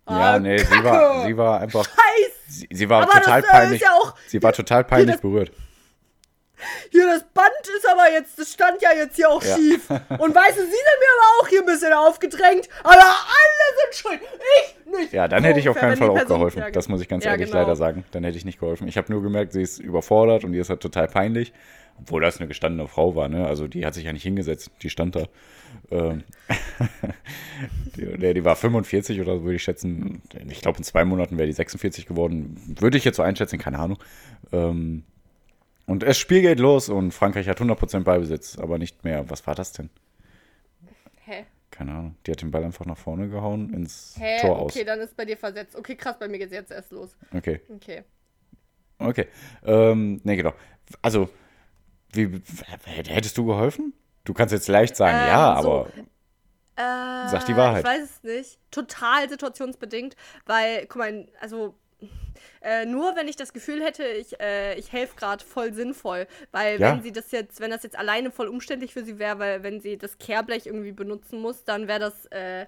Ja, 0.09 0.35
ah, 0.35 0.39
nee, 0.39 0.59
sie 0.59 0.65
Kacke! 0.67 0.85
war, 0.85 1.27
sie 1.27 1.37
war 1.37 1.61
einfach, 1.61 1.85
Scheiß! 1.85 2.33
sie, 2.49 2.69
sie 2.71 2.89
war 2.89 3.03
Aber 3.03 3.13
total 3.13 3.43
das, 3.43 3.51
äh, 3.51 3.53
peinlich, 3.53 3.81
ja 3.83 3.93
auch- 3.95 4.15
sie 4.29 4.43
war 4.43 4.53
total 4.53 4.85
peinlich 4.85 5.17
das- 5.17 5.21
berührt. 5.21 5.51
Hier, 6.91 7.07
das 7.07 7.23
Band 7.35 7.51
ist 7.77 7.87
aber 7.87 8.11
jetzt, 8.11 8.39
das 8.39 8.51
stand 8.51 8.81
ja 8.81 8.89
jetzt 8.97 9.15
hier 9.17 9.29
auch 9.29 9.43
Ja. 9.43 9.57
schief. 9.57 9.91
Und 9.91 10.35
weißt 10.35 10.57
du, 10.57 10.63
sie 10.63 10.71
sind 10.71 10.73
mir 10.73 11.13
aber 11.13 11.43
auch 11.43 11.49
hier 11.49 11.61
ein 11.61 11.67
bisschen 11.67 11.93
aufgedrängt. 11.93 12.67
Aber 12.83 12.95
alle 12.95 13.67
sind 13.83 13.95
schuld. 13.95 14.21
Ich 14.23 14.99
nicht. 14.99 15.13
Ja, 15.13 15.29
dann 15.29 15.45
hätte 15.45 15.61
ich 15.61 15.69
auf 15.69 15.77
ungefähr, 15.77 15.97
keinen 15.99 16.17
Fall 16.17 16.23
auch 16.25 16.27
geholfen. 16.27 16.63
das 16.73 16.89
muss 16.89 17.03
ich 17.03 17.09
ganz 17.09 17.25
ja, 17.25 17.33
ehrlich 17.33 17.49
genau. 17.51 17.61
leider 17.61 17.77
sagen. 17.77 18.05
Dann 18.13 18.25
hätte 18.25 18.39
ich 18.39 18.47
nicht 18.47 18.59
geholfen. 18.59 18.89
Ich 18.89 18.97
habe 18.97 19.13
nur 19.13 19.23
gemerkt, 19.23 19.53
sie 19.53 19.61
ist 19.61 19.79
überfordert 19.81 20.45
und 20.45 20.55
ihr 20.55 20.63
ist 20.63 20.71
halt 20.71 20.81
total 20.81 21.09
peinlich. 21.09 21.53
Obwohl 21.99 22.23
das 22.23 22.39
eine 22.39 22.49
gestandene 22.49 22.89
Frau 22.89 23.15
war, 23.15 23.29
ne? 23.29 23.47
Also 23.47 23.69
die 23.69 23.85
hat 23.85 23.93
sich 23.93 24.05
ja 24.05 24.13
nicht 24.15 24.23
hingesetzt, 24.23 24.71
die 24.83 24.89
stand 24.89 25.15
da. 25.17 25.25
Ähm, 25.91 26.25
die, 27.97 28.35
die, 28.35 28.45
war 28.45 28.57
45 28.57 29.21
oder 29.21 29.37
so, 29.37 29.45
würde 29.45 29.57
ich 29.57 29.63
schätzen. 29.63 30.23
Ich 30.49 30.61
glaube, 30.61 30.79
in 30.79 30.85
zwei 30.85 31.05
Monaten 31.05 31.39
wäre 31.39 31.47
die 31.47 31.53
46 31.53 32.07
geworden. 32.07 32.57
Würde 32.79 32.99
ich 32.99 33.05
jetzt 33.05 33.17
so 33.17 33.23
einschätzen, 33.23 33.59
keine 33.59 33.79
Ahnung. 33.79 33.99
Ähm, 34.53 35.05
und 35.87 36.03
das 36.03 36.19
Spiel 36.19 36.43
geht 36.43 36.59
los 36.59 36.89
und 36.89 37.13
Frankreich 37.13 37.49
hat 37.49 37.61
100% 37.61 38.01
Ballbesitz, 38.01 38.59
aber 38.59 38.79
nicht 38.79 39.05
mehr. 39.05 39.31
Was 39.31 39.47
war 39.47 39.55
das 39.55 39.73
denn? 39.73 39.91
Hä? 41.25 41.45
Keine 41.71 41.93
Ahnung. 41.93 42.17
Die 42.27 42.33
hat 42.33 42.43
den 42.43 42.51
Ball 42.51 42.65
einfach 42.65 42.87
nach 42.87 42.97
vorne 42.97 43.29
gehauen 43.29 43.73
ins 43.73 44.17
Hä? 44.19 44.41
Tor 44.41 44.59
aus. 44.59 44.73
Okay, 44.75 44.85
dann 44.85 45.01
ist 45.01 45.17
bei 45.17 45.25
dir 45.25 45.37
versetzt. 45.37 45.77
Okay, 45.77 45.95
krass, 45.95 46.17
bei 46.19 46.29
mir 46.29 46.39
geht's 46.39 46.53
jetzt 46.53 46.71
erst 46.73 46.91
los. 46.93 47.17
Okay. 47.33 47.61
Okay. 47.69 48.03
Okay. 48.99 49.27
Ähm, 49.65 50.21
nee, 50.25 50.37
genau. 50.37 50.55
Also, 51.03 51.29
wie, 52.13 52.41
hättest 52.85 53.37
du 53.37 53.47
geholfen? 53.47 53.93
Du 54.25 54.33
kannst 54.35 54.53
jetzt 54.53 54.69
leicht 54.69 54.97
sagen, 54.97 55.19
Ähm, 55.19 55.27
ja, 55.29 55.63
so. 55.63 55.69
aber 55.69 55.89
Äh, 56.77 57.29
Sag 57.29 57.47
die 57.47 57.57
Wahrheit. 57.57 57.85
Ich 57.85 57.91
weiß 57.91 58.03
es 58.03 58.23
nicht. 58.23 58.59
Total 58.71 59.29
situationsbedingt, 59.29 60.15
weil, 60.45 60.87
guck 60.87 60.97
mal, 60.97 61.27
also 61.41 61.75
äh, 62.61 62.85
nur 62.85 63.17
wenn 63.17 63.29
ich 63.29 63.37
das 63.37 63.53
Gefühl 63.55 63.83
hätte, 63.83 64.05
ich, 64.05 64.39
äh, 64.41 64.75
ich 64.79 64.93
helfe 64.93 65.17
gerade 65.17 65.43
voll 65.45 65.73
sinnvoll. 65.73 66.27
Weil 66.53 66.79
Ja. 66.81 66.93
wenn 66.93 67.03
sie 67.03 67.13
das 67.13 67.31
jetzt, 67.33 67.61
wenn 67.61 67.71
das 67.71 67.83
jetzt 67.83 67.99
alleine 67.99 68.31
voll 68.31 68.49
umständlich 68.49 68.93
für 68.93 69.05
sie 69.05 69.19
wäre, 69.19 69.39
weil 69.39 69.63
wenn 69.63 69.81
sie 69.81 69.97
das 69.97 70.19
Kehrblech 70.19 70.67
irgendwie 70.67 70.93
benutzen 70.93 71.41
muss, 71.41 71.65
dann 71.65 71.89
wäre 71.89 72.01
das, 72.01 72.27
äh, 72.27 72.67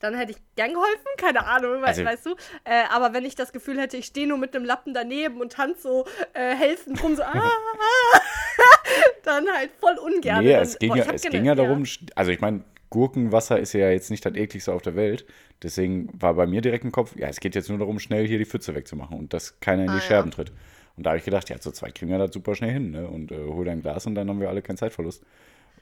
dann 0.00 0.14
hätte 0.14 0.32
ich 0.32 0.38
gern 0.54 0.72
geholfen, 0.74 1.06
keine 1.16 1.44
Ahnung, 1.46 1.80
we 1.82 1.86
Also- 1.86 2.04
weißt 2.04 2.26
du. 2.26 2.36
Äh, 2.64 2.84
aber 2.90 3.12
wenn 3.14 3.24
ich 3.24 3.34
das 3.34 3.52
Gefühl 3.52 3.80
hätte, 3.80 3.96
ich 3.96 4.06
stehe 4.06 4.28
nur 4.28 4.38
mit 4.38 4.54
dem 4.54 4.64
Lappen 4.64 4.94
daneben 4.94 5.40
und 5.40 5.52
tanze 5.54 5.82
so 5.82 6.06
äh, 6.34 6.54
helfend 6.54 7.02
rum, 7.02 7.16
so 7.16 7.22
ah, 7.24 7.32
ah, 7.34 8.20
dann 9.24 9.48
halt 9.48 9.70
voll 9.80 9.98
ungern. 9.98 10.44
nee, 10.44 10.52
dann, 10.52 10.62
es 10.62 10.78
ging, 10.78 10.90
boah, 10.90 10.96
ja, 10.98 11.12
es 11.12 11.22
ging 11.22 11.44
ja 11.44 11.54
darum, 11.56 11.84
also 12.14 12.30
ich 12.30 12.40
meine, 12.40 12.62
Gurkenwasser 12.94 13.58
ist 13.60 13.72
ja 13.74 13.90
jetzt 13.90 14.10
nicht 14.10 14.24
das 14.24 14.34
ekligste 14.34 14.72
auf 14.72 14.80
der 14.82 14.96
Welt. 14.96 15.26
Deswegen 15.62 16.08
war 16.20 16.34
bei 16.34 16.46
mir 16.46 16.60
direkt 16.62 16.84
im 16.84 16.92
Kopf, 16.92 17.14
ja, 17.16 17.28
es 17.28 17.40
geht 17.40 17.54
jetzt 17.54 17.68
nur 17.68 17.78
darum, 17.78 17.98
schnell 17.98 18.26
hier 18.26 18.38
die 18.38 18.46
Pfütze 18.46 18.74
wegzumachen 18.74 19.18
und 19.18 19.32
dass 19.34 19.60
keiner 19.60 19.82
in 19.82 19.88
die 19.88 19.92
Ah, 19.92 19.96
ja. 19.96 20.00
Scherben 20.00 20.30
tritt. 20.30 20.52
Und 20.96 21.04
da 21.04 21.10
habe 21.10 21.18
ich 21.18 21.24
gedacht, 21.24 21.50
ja, 21.50 21.58
zu 21.60 21.72
zweit 21.72 21.94
kriegen 21.94 22.10
wir 22.10 22.18
das 22.18 22.32
super 22.32 22.54
schnell 22.54 22.70
hin, 22.70 22.90
ne? 22.92 23.08
Und 23.08 23.32
äh, 23.32 23.36
hol 23.36 23.64
dein 23.64 23.82
Glas 23.82 24.06
und 24.06 24.14
dann 24.14 24.28
haben 24.28 24.40
wir 24.40 24.48
alle 24.48 24.62
keinen 24.62 24.76
Zeitverlust. 24.76 25.22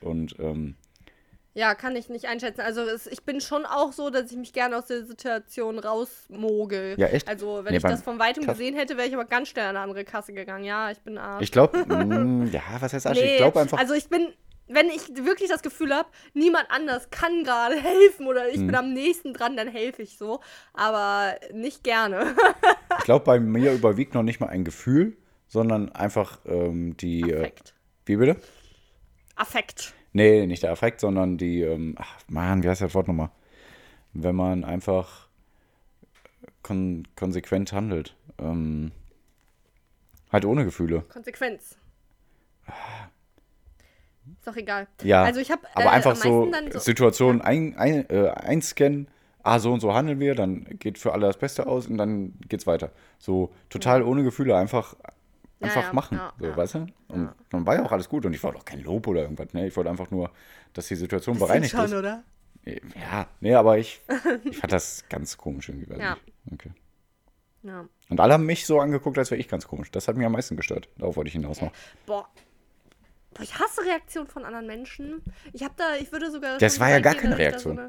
Und 0.01 0.35
ähm, 0.41 0.75
Ja, 1.55 1.75
kann 1.75 1.95
ich 1.97 2.09
nicht 2.09 2.25
einschätzen. 2.25 2.63
Also 2.63 2.81
es, 2.81 3.07
ich 3.07 3.23
bin 3.23 3.41
schon 3.43 3.67
auch 3.67 3.93
so, 3.93 4.09
dass 4.09 4.31
ich 4.33 4.39
mich 4.39 4.55
gerne 4.55 4.77
aus 4.79 4.87
der 4.87 5.05
Situation 5.05 5.79
rausmogel. 5.79 6.95
Ja, 6.99 7.09
echt? 7.09 7.29
Also 7.29 7.61
wenn 7.65 7.73
Nee, 7.73 7.77
ich 7.77 7.83
das 7.83 8.03
von 8.03 8.19
weitem 8.19 8.47
gesehen 8.47 8.75
hätte, 8.75 8.97
wäre 8.97 9.07
ich 9.07 9.13
aber 9.15 9.27
ganz 9.27 9.49
schnell 9.49 9.65
an 9.67 9.77
eine 9.77 9.81
andere 9.81 10.05
Kasse 10.05 10.33
gegangen. 10.33 10.65
Ja, 10.65 10.91
ich 10.91 10.99
bin 11.01 11.19
Arsch. 11.19 11.43
ich 11.43 11.53
glaube, 11.53 11.79
ja, 12.53 12.63
was 12.81 12.93
heißt 12.95 13.07
Arsch? 13.07 13.21
Ich 13.21 13.37
glaube 13.37 13.61
einfach, 13.61 13.79
Also 13.79 13.93
ich 13.95 14.09
bin, 14.09 14.29
wenn 14.75 14.89
ich 14.89 15.09
wirklich 15.25 15.49
das 15.49 15.63
Gefühl 15.63 15.95
habe, 15.95 16.09
niemand 16.35 16.67
anders 16.71 17.11
kann 17.11 17.45
gerade 17.45 17.77
helfen 17.81 18.27
oder 18.27 18.49
ich 18.49 18.59
Mhm. 18.59 18.67
bin 18.67 18.75
am 18.77 18.93
nächsten 18.93 19.33
dran, 19.35 19.57
dann 19.57 19.69
helfe 19.69 20.03
ich 20.03 20.17
so. 20.19 20.41
Aber 20.73 21.35
nicht 21.53 21.85
gerne. 21.85 22.35
ich 22.99 23.05
glaube, 23.05 23.25
bei 23.25 23.41
mir 23.41 23.73
überwiegt 23.75 24.15
noch 24.15 24.23
nicht 24.23 24.41
mal 24.41 24.49
ein 24.49 24.65
Gefühl, 24.65 25.17
sondern 25.49 25.91
einfach 25.93 26.41
ähm, 26.47 26.97
die. 26.97 27.31
Äh, 27.31 27.39
Affekt. 27.41 27.75
wie 28.07 28.17
bitte? 28.17 28.37
Affekt. 29.37 29.95
Nee, 30.13 30.47
nicht 30.47 30.63
der 30.63 30.73
Affekt, 30.73 31.01
sondern 31.01 31.39
die, 31.39 31.63
ähm, 31.63 31.95
ach 31.99 32.19
Mann, 32.29 32.63
wie 32.63 32.69
heißt 32.69 32.83
das 32.83 32.95
Wort 32.95 33.09
nochmal? 33.09 33.31
Wenn 34.13 34.37
man 34.37 34.63
einfach 34.65 35.29
kon 36.63 37.09
konsequent 37.17 37.73
handelt. 37.73 38.15
Ähm, 38.39 38.93
halt 40.31 40.45
ohne 40.45 40.65
Gefühle. 40.65 41.01
Konsequenz. 41.09 41.77
Ist 44.39 44.47
doch 44.47 44.57
egal. 44.57 44.87
Ja, 45.03 45.23
Also 45.25 45.41
ich 45.41 45.51
habe 45.51 45.63
aber 45.75 45.91
einfach 45.91 46.13
am 46.13 46.17
so 46.17 46.45
meisten 46.47 46.53
dann 46.53 46.73
so 46.73 46.79
Situationen 46.79 47.41
ein, 47.43 47.77
ein, 47.77 48.09
äh, 48.11 48.29
einscannen, 48.29 49.09
ah, 49.43 49.59
so 49.59 49.73
und 49.73 49.81
so 49.81 49.95
handeln 49.95 50.21
wir, 50.21 50.35
dann 50.35 50.65
geht 50.79 50.99
für 50.99 51.13
alle 51.13 51.27
das 51.27 51.37
Beste 51.39 51.67
aus 51.67 51.87
und 51.87 51.99
dann 51.99 52.35
geht's 52.49 52.67
weiter. 52.67 52.93
So 53.19 53.53
total 53.71 54.03
ohne 54.03 54.23
Gefühle, 54.23 54.57
einfach, 54.57 54.95
einfach 55.61 55.85
ja, 55.87 55.93
machen. 55.93 56.19
ja, 56.19 56.33
so, 56.39 56.47
ja. 56.47 56.57
weißt 56.57 56.75
du? 56.75 56.87
Und 57.09 57.31
dann 57.51 57.67
war 57.67 57.77
ja 57.77 57.85
auch 57.85 57.93
alles 57.93 58.09
gut 58.09 58.25
und 58.27 58.33
ich 58.33 58.43
wollte 58.43 58.59
auch 58.59 58.65
kein 58.65 58.83
Lob 58.83 59.07
oder 59.07 59.23
irgendwas. 59.23 59.53
Ne? 59.53 59.67
Ich 59.67 59.77
wollte 59.77 59.91
einfach 59.91 60.11
nur, 60.11 60.31
dass 60.73 60.89
die 60.89 60.97
Situation 60.97 61.35
Bisschen 61.35 61.47
bereinigt 61.49 61.73
schon, 61.73 61.85
ist. 61.85 61.95
oder? 61.95 62.23
Ja, 62.65 63.27
nee, 63.41 63.55
aber 63.55 63.79
ich, 63.79 64.01
ich 64.45 64.57
fand 64.59 64.73
das 64.73 65.05
ganz 65.09 65.37
komisch 65.37 65.69
irgendwie. 65.69 65.91
Weiß 65.91 65.99
Ja. 65.99 66.15
nicht. 66.15 66.53
Okay. 66.53 66.71
Ja. 67.65 67.85
Und 68.09 68.21
alle 68.21 68.35
haben 68.35 68.47
mich 68.47 68.67
so 68.67 68.81
angeguckt, 68.81 69.19
als 69.19 69.31
wäre 69.31 69.41
ich 69.41 69.49
ganz 69.49 69.67
komisch. 69.67 69.91
Das 69.91 70.09
hat 70.09 70.17
mich 70.17 70.27
am 70.27 70.33
meisten 70.33 70.57
gestört. 70.57 70.89
Darauf 70.99 71.17
wollte 71.17 71.29
ich 71.29 71.35
hinaus 71.35 71.61
noch. 71.61 71.73
Boah. 72.07 72.29
Ich 73.41 73.59
hasse 73.59 73.83
Reaktionen 73.85 74.29
von 74.29 74.45
anderen 74.45 74.67
Menschen. 74.67 75.23
Ich 75.53 75.63
habe 75.63 75.75
da, 75.77 75.97
ich 76.01 76.13
würde 76.13 76.31
sogar. 76.31 76.59
Das 76.59 76.79
war 76.81 76.91
ja 76.91 77.01
gar 77.01 77.15
keine 77.15 77.39
Reaktion. 77.39 77.77
So 77.77 77.83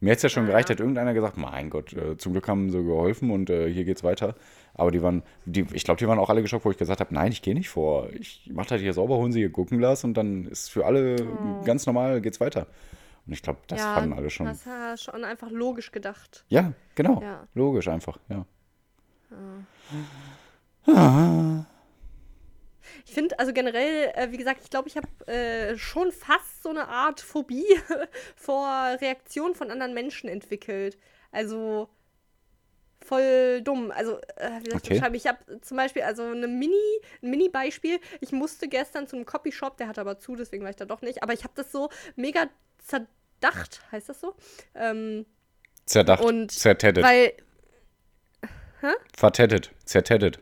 Mir 0.00 0.10
hätte 0.10 0.18
es 0.18 0.22
ja 0.24 0.28
schon 0.28 0.44
Ah, 0.44 0.48
gereicht, 0.48 0.68
ja. 0.68 0.72
hätte 0.74 0.82
irgendeiner 0.82 1.14
gesagt, 1.14 1.36
mein 1.36 1.70
Gott, 1.70 1.92
äh, 1.92 2.16
zum 2.16 2.32
Glück 2.32 2.48
haben 2.48 2.70
sie 2.70 2.82
geholfen 2.82 3.30
und 3.30 3.50
äh, 3.50 3.70
hier 3.72 3.84
geht's 3.84 4.04
weiter. 4.04 4.34
Aber 4.74 4.90
die 4.90 5.02
waren, 5.02 5.22
die, 5.46 5.66
ich 5.72 5.84
glaube, 5.84 5.98
die 5.98 6.06
waren 6.06 6.18
auch 6.18 6.28
alle 6.30 6.42
geschockt, 6.42 6.64
wo 6.64 6.70
ich 6.70 6.76
gesagt 6.76 7.00
habe, 7.00 7.14
nein, 7.14 7.32
ich 7.32 7.40
gehe 7.42 7.54
nicht 7.54 7.68
vor. 7.70 8.10
Ich 8.12 8.50
mache 8.52 8.68
das 8.68 8.80
hier 8.80 8.92
sauber, 8.92 9.16
holen 9.16 9.32
sie 9.32 9.40
ihr 9.40 9.48
Gurkenglas 9.48 10.04
und 10.04 10.14
dann 10.14 10.44
ist 10.46 10.70
für 10.70 10.84
alle 10.84 11.16
ganz 11.64 11.86
normal, 11.86 12.20
geht's 12.20 12.40
weiter. 12.40 12.66
Und 13.26 13.32
ich 13.32 13.42
glaube, 13.42 13.58
das 13.66 13.80
Oh. 13.80 13.84
ja, 13.84 13.94
fanden 13.94 14.12
alle 14.12 14.30
schon. 14.30 14.46
Das 14.46 14.66
war 14.66 14.96
schon 14.96 15.24
einfach 15.24 15.50
logisch 15.50 15.90
gedacht. 15.92 16.44
Ja, 16.48 16.72
genau. 16.94 17.20
Ja. 17.22 17.46
Logisch 17.54 17.88
einfach, 17.88 18.18
ja. 18.28 18.44
Ich 23.06 23.14
finde, 23.14 23.38
also 23.38 23.52
generell, 23.52 24.12
äh, 24.14 24.32
wie 24.32 24.36
gesagt, 24.36 24.60
ich 24.64 24.70
glaube, 24.70 24.88
ich 24.88 24.96
habe 24.96 25.32
äh, 25.32 25.78
schon 25.78 26.10
fast 26.10 26.62
so 26.62 26.70
eine 26.70 26.88
Art 26.88 27.20
Phobie 27.20 27.64
vor 28.36 28.68
Reaktionen 29.00 29.54
von 29.54 29.70
anderen 29.70 29.94
Menschen 29.94 30.28
entwickelt. 30.28 30.98
Also 31.30 31.88
voll 33.00 33.62
dumm. 33.62 33.92
Also, 33.92 34.18
äh, 34.36 34.60
wie 34.62 34.70
das 34.70 34.82
Okay. 34.82 35.00
Ich 35.14 35.26
habe 35.26 35.60
zum 35.60 35.76
Beispiel, 35.76 36.02
also 36.02 36.24
eine 36.24 36.48
Mini, 36.48 36.74
ein 37.22 37.30
Mini-Beispiel. 37.30 38.00
Ich 38.20 38.32
musste 38.32 38.66
gestern 38.68 39.06
zu 39.06 39.14
einem 39.14 39.24
Copyshop, 39.24 39.76
der 39.76 39.86
hatte 39.86 40.00
aber 40.00 40.18
zu, 40.18 40.34
deswegen 40.34 40.64
war 40.64 40.70
ich 40.70 40.76
da 40.76 40.84
doch 40.84 41.00
nicht. 41.00 41.22
Aber 41.22 41.32
ich 41.32 41.44
habe 41.44 41.54
das 41.54 41.70
so 41.70 41.90
mega 42.16 42.48
zerdacht, 42.78 43.82
heißt 43.92 44.08
das 44.08 44.20
so? 44.20 44.34
Ähm, 44.74 45.26
Zerdacht, 45.84 46.24
Und 46.24 46.50
zertettet, 46.50 47.04
weil, 47.04 47.34
vertettet, 49.16 49.70
zertettet. 49.84 50.40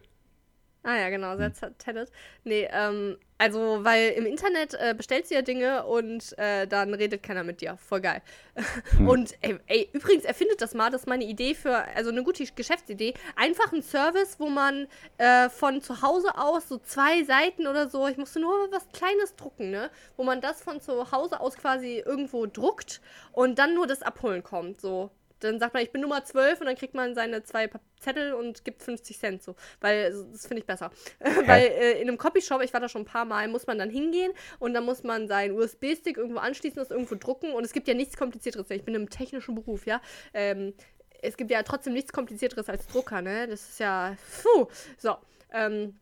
Ah 0.87 0.97
ja, 0.99 1.09
genau, 1.09 1.35
Hm. 1.39 1.39
sehr 1.39 1.55
zertettet. 1.55 2.11
Nee, 2.45 2.69
ähm, 2.71 3.17
also, 3.39 3.83
weil 3.85 4.11
im 4.11 4.27
Internet 4.27 4.75
äh, 4.75 4.95
bestellst 4.95 5.31
du 5.31 5.35
ja 5.35 5.41
Dinge 5.41 5.87
und 5.87 6.37
äh, 6.39 6.67
dann 6.67 6.93
redet 6.93 7.23
keiner 7.23 7.43
mit 7.43 7.63
dir. 7.63 7.79
Voll 7.79 8.03
geil. 8.03 8.21
Hm. 8.99 9.09
Und 9.09 9.35
ey, 9.41 9.59
ey, 9.67 9.89
übrigens, 9.95 10.25
erfindet 10.25 10.61
das 10.61 10.75
mal, 10.75 10.91
das 10.91 11.03
ist 11.03 11.07
meine 11.09 11.25
Idee 11.25 11.55
für, 11.55 11.75
also 11.97 12.11
eine 12.11 12.23
gute 12.23 12.45
Geschäftsidee. 12.45 13.15
Einfach 13.35 13.73
ein 13.73 13.83
Service, 13.83 14.39
wo 14.39 14.51
man 14.51 14.87
äh, 15.17 15.49
von 15.49 15.81
zu 15.81 16.03
Hause 16.03 16.37
aus 16.37 16.69
so 16.69 16.77
zwei 16.79 17.25
Seiten 17.25 17.67
oder 17.67 17.89
so, 17.89 18.07
ich 18.07 18.19
musste 18.19 18.41
nur 18.41 18.71
was 18.71 18.87
Kleines 18.93 19.35
drucken, 19.37 19.71
ne? 19.71 19.91
Wo 20.17 20.23
man 20.23 20.41
das 20.43 20.63
von 20.63 20.81
zu 20.83 21.11
Hause 21.11 21.41
aus 21.41 21.57
quasi 21.57 21.99
irgendwo 22.05 22.45
druckt 22.47 23.01
und 23.33 23.59
dann 23.59 23.75
nur 23.75 23.87
das 23.87 24.03
Abholen 24.03 24.43
kommt, 24.43 24.81
so. 24.83 25.11
Dann 25.41 25.59
sagt 25.59 25.75
man, 25.75 25.83
ich 25.83 25.93
bin 25.93 26.01
Nummer 26.01 26.25
12 26.25 26.61
und 26.61 26.67
dann 26.67 26.77
kriegt 26.77 26.95
man 26.95 27.15
seine 27.15 27.43
zwei 27.43 27.69
Zettel 27.99 28.35
und 28.35 28.65
gibt 28.65 28.83
50 28.83 29.19
Cent 29.19 29.43
so. 29.43 29.57
Weil 29.81 30.13
das 30.33 30.47
finde 30.47 30.61
ich 30.61 30.67
besser. 30.67 30.91
Weil 31.47 31.67
äh, 31.67 32.01
in 32.01 32.09
einem 32.09 32.19
Copyshop, 32.19 32.63
ich 32.63 32.73
war 32.73 32.81
da 32.81 32.89
schon 32.89 33.03
ein 33.03 33.07
paar 33.07 33.25
Mal, 33.25 33.49
muss 33.49 33.67
man 33.67 33.79
dann 33.79 33.91
hingehen 33.91 34.33
und 34.59 34.75
dann 34.75 34.85
muss 34.85 35.03
man 35.03 35.29
seinen 35.29 35.59
USB-Stick 35.59 36.17
irgendwo 36.17 36.39
anschließen, 36.39 36.77
das 36.77 36.91
irgendwo 36.91 37.17
drucken 37.17 37.53
und 37.53 37.65
es 37.65 37.73
gibt 37.73 37.89
ja 37.89 37.95
nichts 37.95 38.17
komplizierteres. 38.17 38.71
Ich 38.71 38.85
bin 38.85 38.95
im 38.95 39.11
technischen 39.11 39.55
Beruf, 39.55 39.87
ja. 39.87 40.01
Ähm, 40.33 40.75
es 41.23 41.37
gibt 41.37 41.51
ja 41.51 41.63
trotzdem 41.63 41.93
nichts 41.93 42.13
komplizierteres 42.13 42.69
als 42.69 42.87
Drucker, 42.87 43.23
ne? 43.23 43.47
Das 43.49 43.69
ist 43.69 43.81
ja. 43.81 44.17
Puh. 44.43 44.67
So. 44.99 45.17
Ähm, 45.53 45.99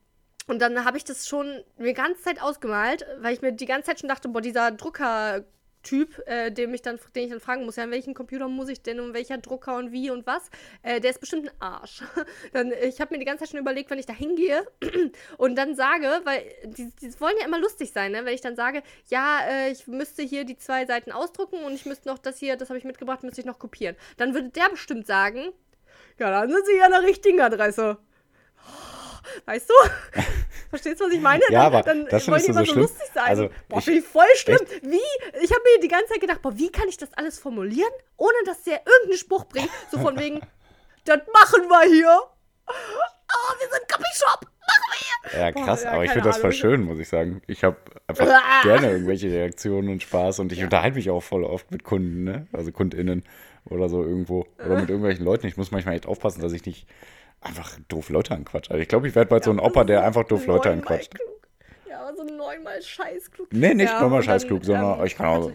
und 0.48 0.60
dann 0.60 0.84
habe 0.84 0.96
ich 0.96 1.04
das 1.04 1.28
schon 1.28 1.62
mir 1.78 1.88
die 1.88 1.94
ganze 1.94 2.22
Zeit 2.22 2.42
ausgemalt, 2.42 3.06
weil 3.20 3.32
ich 3.32 3.42
mir 3.42 3.52
die 3.52 3.66
ganze 3.66 3.86
Zeit 3.86 4.00
schon 4.00 4.08
dachte, 4.08 4.28
boah, 4.28 4.40
dieser 4.40 4.72
Drucker-Typ, 5.82 6.26
äh, 6.26 6.50
dem 6.50 6.74
ich 6.74 6.82
dann, 6.82 6.98
den 7.14 7.24
ich 7.24 7.30
dann 7.30 7.40
fragen 7.40 7.64
muss, 7.64 7.76
ja, 7.76 7.84
an 7.84 7.90
welchen 7.90 8.14
Computer 8.14 8.48
muss 8.48 8.68
ich 8.68 8.82
denn 8.82 9.00
und 9.00 9.14
welcher 9.14 9.38
Drucker 9.38 9.76
und 9.76 9.92
wie 9.92 10.10
und 10.10 10.26
was, 10.26 10.50
äh, 10.82 11.00
der 11.00 11.10
ist 11.10 11.20
bestimmt 11.20 11.48
ein 11.48 11.60
Arsch. 11.60 12.02
dann, 12.52 12.72
ich 12.82 13.00
habe 13.00 13.14
mir 13.14 13.18
die 13.18 13.24
ganze 13.24 13.44
Zeit 13.44 13.50
schon 13.50 13.60
überlegt, 13.60 13.90
wenn 13.90 13.98
ich 13.98 14.06
da 14.06 14.12
hingehe 14.12 14.66
und 15.38 15.56
dann 15.56 15.74
sage, 15.74 16.08
weil 16.24 16.44
die, 16.64 16.90
die 17.00 17.20
wollen 17.20 17.34
ja 17.38 17.46
immer 17.46 17.58
lustig 17.58 17.92
sein, 17.92 18.12
ne? 18.12 18.24
wenn 18.24 18.34
ich 18.34 18.40
dann 18.40 18.56
sage, 18.56 18.82
ja, 19.08 19.40
äh, 19.48 19.70
ich 19.70 19.86
müsste 19.86 20.22
hier 20.22 20.44
die 20.44 20.56
zwei 20.56 20.86
Seiten 20.86 21.12
ausdrucken 21.12 21.64
und 21.64 21.74
ich 21.74 21.86
müsste 21.86 22.08
noch 22.08 22.18
das 22.18 22.38
hier, 22.38 22.56
das 22.56 22.68
habe 22.68 22.78
ich 22.78 22.84
mitgebracht, 22.84 23.22
müsste 23.22 23.40
ich 23.40 23.46
noch 23.46 23.58
kopieren. 23.58 23.96
Dann 24.16 24.34
würde 24.34 24.50
der 24.50 24.68
bestimmt 24.70 25.06
sagen, 25.06 25.52
ja, 26.18 26.30
dann 26.30 26.50
sind 26.50 26.66
sie 26.66 26.76
ja 26.76 26.84
an 26.84 26.92
der 26.92 27.02
richtigen 27.02 27.40
Adresse. 27.40 27.98
Weißt 29.46 29.68
du? 29.68 29.74
Verstehst 30.72 31.00
du, 31.02 31.04
was 31.04 31.12
ich 31.12 31.20
meine? 31.20 31.42
Ja, 31.50 31.64
dann, 31.68 31.74
aber 31.74 31.82
dann 31.82 32.06
das 32.08 32.26
wollen 32.28 32.40
die 32.40 32.46
immer 32.48 32.64
so 32.64 32.72
so 32.72 32.80
lustig 32.80 33.06
sein. 33.12 33.24
Also, 33.26 33.50
boah, 33.68 33.78
ich- 33.78 33.84
finde 33.84 34.00
ich 34.00 34.06
voll 34.06 34.24
schlimm. 34.36 34.58
Wie? 34.80 34.96
Ich 35.42 35.50
habe 35.50 35.60
mir 35.64 35.80
die 35.82 35.88
ganze 35.88 36.06
Zeit 36.08 36.20
gedacht, 36.20 36.40
boah, 36.40 36.56
wie 36.56 36.72
kann 36.72 36.88
ich 36.88 36.96
das 36.96 37.12
alles 37.12 37.38
formulieren, 37.38 37.92
ohne 38.16 38.32
dass 38.46 38.62
der 38.62 38.80
irgendeinen 38.86 39.18
Spruch 39.18 39.44
bringt? 39.44 39.68
So 39.90 39.98
von 39.98 40.18
wegen, 40.18 40.40
das 41.04 41.18
machen 41.32 41.68
wir 41.68 41.82
hier. 41.92 42.18
Oh, 42.66 43.54
wir 43.60 43.68
sind 43.68 43.88
Copyshop. 43.88 44.40
Machen 44.40 44.84
wir 44.90 45.30
hier. 45.32 45.40
Ja, 45.40 45.50
Boah, 45.50 45.64
krass, 45.66 45.82
ja, 45.84 45.90
aber 45.92 46.04
ich 46.04 46.10
finde 46.10 46.28
das 46.28 46.38
voll 46.38 46.52
schön, 46.52 46.82
muss 46.84 46.98
ich 46.98 47.08
sagen. 47.08 47.42
Ich 47.46 47.64
habe 47.64 47.76
einfach 48.06 48.26
Ah. 48.28 48.62
gerne 48.62 48.92
irgendwelche 48.92 49.30
Reaktionen 49.30 49.88
und 49.90 50.02
Spaß 50.02 50.38
und 50.38 50.52
ich 50.52 50.62
unterhalte 50.62 50.96
mich 50.96 51.10
auch 51.10 51.22
voll 51.22 51.44
oft 51.44 51.70
mit 51.70 51.84
Kunden, 51.84 52.24
ne? 52.24 52.46
Also 52.52 52.72
KundInnen 52.72 53.24
oder 53.68 53.88
so 53.88 54.02
irgendwo. 54.02 54.46
Oder 54.58 54.80
mit 54.80 54.88
irgendwelchen 54.88 55.24
Leuten. 55.24 55.46
Ich 55.46 55.56
muss 55.56 55.70
manchmal 55.70 55.94
echt 55.96 56.06
aufpassen, 56.06 56.40
dass 56.40 56.52
ich 56.52 56.64
nicht 56.64 56.86
einfach 57.42 57.78
doof 57.88 58.08
Leute 58.08 58.34
anquatsche. 58.34 58.70
Also 58.70 58.82
ich 58.82 58.88
glaube, 58.88 59.08
ich 59.08 59.14
werde 59.14 59.28
bald 59.28 59.44
so 59.44 59.50
ein 59.50 59.58
Opa, 59.58 59.84
der 59.84 60.04
einfach 60.04 60.24
doof 60.24 60.46
Leute 60.46 60.68
Neunmal 60.68 60.78
anquatscht. 60.78 61.14
klug. 61.14 61.48
Ja, 61.88 62.00
aber 62.02 62.16
so 62.16 62.24
neunmal 62.24 62.80
scheißklug. 62.80 63.52
Nee, 63.52 63.74
nicht 63.74 63.90
ja, 63.90 64.08
dann, 64.08 64.22
scheißklug, 64.22 64.64
sondern 64.64 65.00
ähm, 65.00 65.06
ich 65.06 65.16
kann 65.16 65.26
auch, 65.26 65.50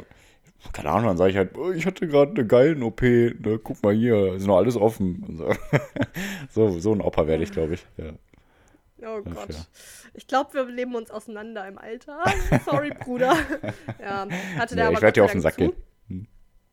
keine 0.73 0.89
Ahnung, 0.89 1.07
dann 1.07 1.17
sage 1.17 1.31
ich 1.31 1.37
halt, 1.37 1.57
oh, 1.57 1.71
ich 1.71 1.85
hatte 1.85 2.07
gerade 2.07 2.31
eine 2.31 2.45
geile 2.45 2.83
OP, 2.83 3.01
ne, 3.01 3.59
guck 3.63 3.81
mal 3.83 3.93
hier, 3.93 4.33
ist 4.33 4.45
noch 4.45 4.57
alles 4.57 4.75
offen. 4.75 5.37
So. 5.37 5.51
so, 6.49 6.79
so 6.79 6.93
ein 6.93 7.01
Opa 7.01 7.27
werde 7.27 7.43
ich, 7.43 7.51
glaube 7.51 7.75
ich. 7.75 7.85
Ja. 7.97 8.11
Oh 9.01 9.21
Gott. 9.21 9.49
ja. 9.49 9.65
Ich 10.13 10.27
glaube, 10.27 10.53
wir 10.55 10.65
leben 10.65 10.95
uns 10.95 11.11
auseinander 11.11 11.67
im 11.67 11.77
Alter. 11.77 12.23
Sorry, 12.65 12.89
Bruder. 12.89 13.35
ja, 13.99 14.27
hatte 14.57 14.75
der 14.75 14.85
Ja, 14.85 14.87
aber 14.89 14.97
ich 14.97 15.01
werd 15.01 15.15
dir 15.15 15.21
Gott 15.21 15.29
auf 15.29 15.31
den 15.33 15.41
Sack 15.41 15.57
Dank 15.57 15.73
gehen. 16.09 16.27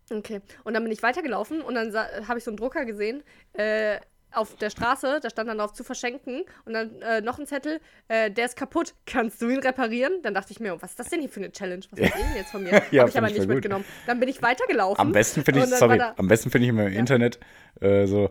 zu. 0.07 0.17
Okay. 0.17 0.41
Und 0.65 0.75
dann 0.75 0.83
bin 0.83 0.93
ich 0.93 1.03
weitergelaufen 1.03 1.61
und 1.61 1.75
dann 1.75 1.95
habe 2.27 2.39
ich 2.39 2.45
so 2.45 2.51
einen 2.51 2.57
Drucker 2.57 2.85
gesehen. 2.85 3.23
Äh, 3.53 3.99
auf 4.37 4.57
der 4.57 4.71
Straße, 4.71 5.21
da 5.23 5.31
stand 5.31 5.49
dann 5.49 5.59
drauf 5.59 5.73
zu 5.73 5.85
verschenken 5.85 6.45
und 6.65 6.73
dann 6.73 7.01
äh, 7.03 7.21
noch 7.21 7.39
ein 7.39 7.47
Zettel, 7.47 7.81
äh, 8.09 8.31
der 8.31 8.47
ist 8.47 8.57
kaputt, 8.57 8.95
kannst 9.07 9.41
du 9.43 9.49
ihn 9.49 9.61
reparieren? 9.61 10.21
Dann 10.23 10.35
dachte 10.35 10.53
ich 10.53 10.61
mir, 10.61 10.81
was 10.83 10.91
ist 10.91 10.99
das 11.01 11.09
denn 11.11 11.21
hier 11.21 11.29
für 11.29 11.41
eine 11.41 11.53
Challenge? 11.53 11.83
Was 11.91 11.99
ich 12.01 12.11
denn 12.13 12.37
jetzt 12.37 12.51
von 12.51 12.63
mir? 12.63 12.83
Ja, 12.91 13.01
Habe 13.03 13.11
ich 13.11 13.19
aber 13.19 13.29
ich 13.29 13.39
nicht 13.39 13.49
mitgenommen. 13.49 13.85
Dann 14.07 14.21
bin 14.21 14.29
ich 14.29 14.43
weitergelaufen. 14.43 15.01
Am 15.01 15.13
besten 15.13 15.45
finde 15.45 15.61
ich, 15.61 15.67
sorry, 15.67 15.99
da- 15.99 16.15
am 16.17 16.29
besten 16.29 16.51
finde 16.51 16.65
ich 16.67 16.71
immer 16.71 16.87
im 16.87 16.93
Internet 16.93 17.39
äh, 17.81 18.07
so 18.07 18.31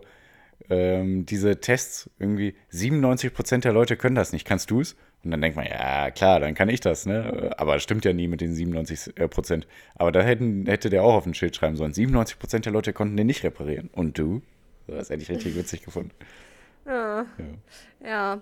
ähm, 0.70 1.26
diese 1.26 1.60
Tests 1.60 2.10
irgendwie 2.20 2.56
97% 2.72 3.60
der 3.62 3.74
Leute 3.74 3.98
können 3.98 4.16
das 4.16 4.32
nicht. 4.34 4.46
Kannst 4.46 4.72
du 4.72 4.82
es? 4.82 4.96
Und 5.24 5.32
dann 5.32 5.42
denkt 5.42 5.56
man, 5.56 5.66
ja 5.66 6.12
klar, 6.12 6.40
dann 6.40 6.54
kann 6.54 6.68
ich 6.70 6.82
das, 6.82 7.06
ne? 7.06 7.52
Aber 7.58 7.74
das 7.76 7.84
stimmt 7.84 8.04
ja 8.04 8.12
nie 8.12 8.28
mit 8.28 8.42
den 8.42 8.54
97 8.54 9.18
äh, 9.18 9.28
Prozent. 9.28 9.68
Aber 9.96 10.12
da 10.12 10.22
hätten, 10.22 10.66
hätte 10.66 10.90
der 10.90 11.04
auch 11.04 11.14
auf 11.16 11.26
ein 11.26 11.34
Schild 11.34 11.56
schreiben 11.56 11.78
sollen. 11.78 11.94
97% 11.94 12.60
der 12.60 12.74
Leute 12.74 12.92
konnten 12.94 13.16
den 13.16 13.28
nicht 13.28 13.44
reparieren. 13.44 13.90
Und 13.94 14.18
du? 14.18 14.42
Das 14.88 15.10
hätte 15.10 15.24
ich 15.24 15.30
richtig 15.30 15.56
witzig 15.56 15.84
gefunden. 15.84 16.12
Ja. 16.86 17.26
Ja. 18.04 18.42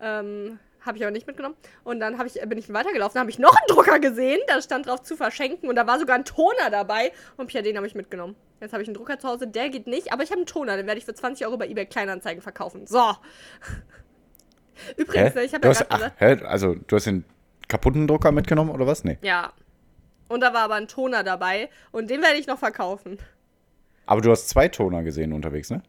Ähm, 0.00 0.58
habe 0.80 0.96
ich 0.96 1.04
aber 1.04 1.10
nicht 1.10 1.26
mitgenommen. 1.26 1.56
Und 1.84 2.00
dann 2.00 2.18
ich, 2.26 2.40
bin 2.48 2.58
ich 2.58 2.72
weitergelaufen, 2.72 3.14
da 3.14 3.20
habe 3.20 3.30
ich 3.30 3.38
noch 3.38 3.54
einen 3.54 3.66
Drucker 3.68 3.98
gesehen, 3.98 4.40
da 4.46 4.60
stand 4.62 4.86
drauf 4.86 5.02
zu 5.02 5.16
verschenken 5.16 5.68
und 5.68 5.76
da 5.76 5.86
war 5.86 5.98
sogar 5.98 6.16
ein 6.16 6.24
Toner 6.24 6.70
dabei. 6.70 7.12
Und 7.36 7.52
ja, 7.52 7.62
den 7.62 7.76
habe 7.76 7.86
ich 7.86 7.94
mitgenommen. 7.94 8.36
Jetzt 8.60 8.72
habe 8.72 8.82
ich 8.82 8.88
einen 8.88 8.94
Drucker 8.94 9.18
zu 9.18 9.28
Hause, 9.28 9.46
der 9.46 9.68
geht 9.70 9.86
nicht, 9.86 10.12
aber 10.12 10.22
ich 10.22 10.30
habe 10.30 10.38
einen 10.38 10.46
Toner, 10.46 10.76
den 10.76 10.86
werde 10.86 10.98
ich 10.98 11.04
für 11.04 11.14
20 11.14 11.46
Euro 11.46 11.56
bei 11.56 11.68
eBay 11.68 11.86
Kleinanzeigen 11.86 12.42
verkaufen. 12.42 12.86
So. 12.86 13.14
Übrigens, 14.96 15.34
ne, 15.34 15.44
ich 15.44 15.54
habe 15.54 15.66
ja 15.66 15.70
hast, 15.70 15.88
gerade 15.88 15.90
ach, 15.90 16.16
gesagt, 16.16 16.20
hä? 16.20 16.46
Also, 16.46 16.74
du 16.74 16.96
hast 16.96 17.06
den 17.06 17.24
kaputten 17.68 18.06
Drucker 18.06 18.32
mitgenommen 18.32 18.70
oder 18.70 18.86
was? 18.86 19.04
Nee. 19.04 19.18
ja. 19.22 19.52
Und 20.28 20.42
da 20.42 20.54
war 20.54 20.60
aber 20.60 20.76
ein 20.76 20.86
Toner 20.86 21.24
dabei 21.24 21.70
und 21.90 22.08
den 22.08 22.22
werde 22.22 22.36
ich 22.36 22.46
noch 22.46 22.58
verkaufen. 22.58 23.18
Aber 24.10 24.22
du 24.22 24.32
hast 24.32 24.48
zwei 24.48 24.66
Toner 24.66 25.04
gesehen 25.04 25.32
unterwegs, 25.32 25.70
ne? 25.70 25.84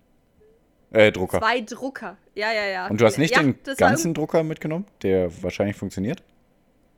Äh, 0.92 1.12
Drucker. 1.12 1.40
Zwei 1.40 1.62
Drucker. 1.62 2.18
Ja, 2.36 2.52
ja, 2.52 2.68
ja. 2.68 2.88
Und 2.88 3.02
du 3.02 3.06
hast 3.06 3.18
nicht 3.18 3.36
ja, 3.36 3.42
den 3.42 3.56
ganzen 3.78 4.14
Drucker 4.14 4.44
mitgenommen, 4.44 4.86
der 5.02 5.32
wahrscheinlich 5.42 5.76
funktioniert? 5.76 6.22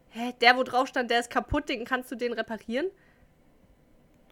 Hä, 0.09 0.33
der, 0.41 0.57
wo 0.57 0.63
drauf 0.63 0.89
stand, 0.89 1.09
der 1.09 1.21
ist 1.21 1.29
kaputt, 1.29 1.69
den 1.69 1.86
kannst 1.86 2.12
du 2.12 2.15
den 2.17 2.33
reparieren? 2.33 2.88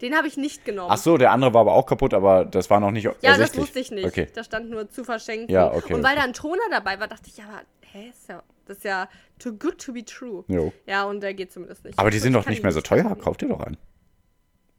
Den 0.01 0.17
habe 0.17 0.27
ich 0.27 0.35
nicht 0.35 0.65
genommen. 0.65 0.89
Ach 0.91 0.97
so, 0.97 1.17
der 1.17 1.31
andere 1.31 1.53
war 1.53 1.61
aber 1.61 1.75
auch 1.75 1.85
kaputt, 1.85 2.13
aber 2.13 2.43
das 2.43 2.69
war 2.69 2.81
noch 2.81 2.91
nicht 2.91 3.05
ja, 3.05 3.37
das 3.37 3.57
wusste 3.57 3.79
ich 3.79 3.91
nicht. 3.91 4.05
Okay. 4.05 4.27
Da 4.33 4.43
stand 4.43 4.69
nur 4.69 4.89
zu 4.89 5.05
verschenken. 5.05 5.49
Ja, 5.49 5.71
okay, 5.73 5.93
Und 5.93 6.03
weil 6.03 6.11
okay. 6.11 6.15
da 6.17 6.23
ein 6.23 6.33
Toner 6.33 6.63
dabei 6.71 6.99
war, 6.99 7.07
dachte 7.07 7.29
ich, 7.29 7.37
ja, 7.37 7.45
aber, 7.45 7.61
hä, 7.83 8.09
ist 8.09 8.27
ja, 8.27 8.43
das 8.65 8.79
ist 8.79 8.83
ja 8.83 9.07
too 9.39 9.53
good 9.53 9.77
to 9.77 9.93
be 9.93 10.03
true. 10.03 10.43
Jo. 10.49 10.73
Ja, 10.87 11.05
und 11.05 11.21
der 11.21 11.33
geht 11.35 11.53
zumindest 11.53 11.85
nicht. 11.85 11.97
Aber 11.97 12.09
die 12.09 12.19
sind 12.19 12.33
doch 12.33 12.47
nicht 12.47 12.63
mehr 12.63 12.73
so 12.73 12.81
teuer. 12.81 13.03
kaufen. 13.03 13.21
Kauf 13.21 13.37
dir 13.37 13.47
doch 13.47 13.61
einen. 13.61 13.77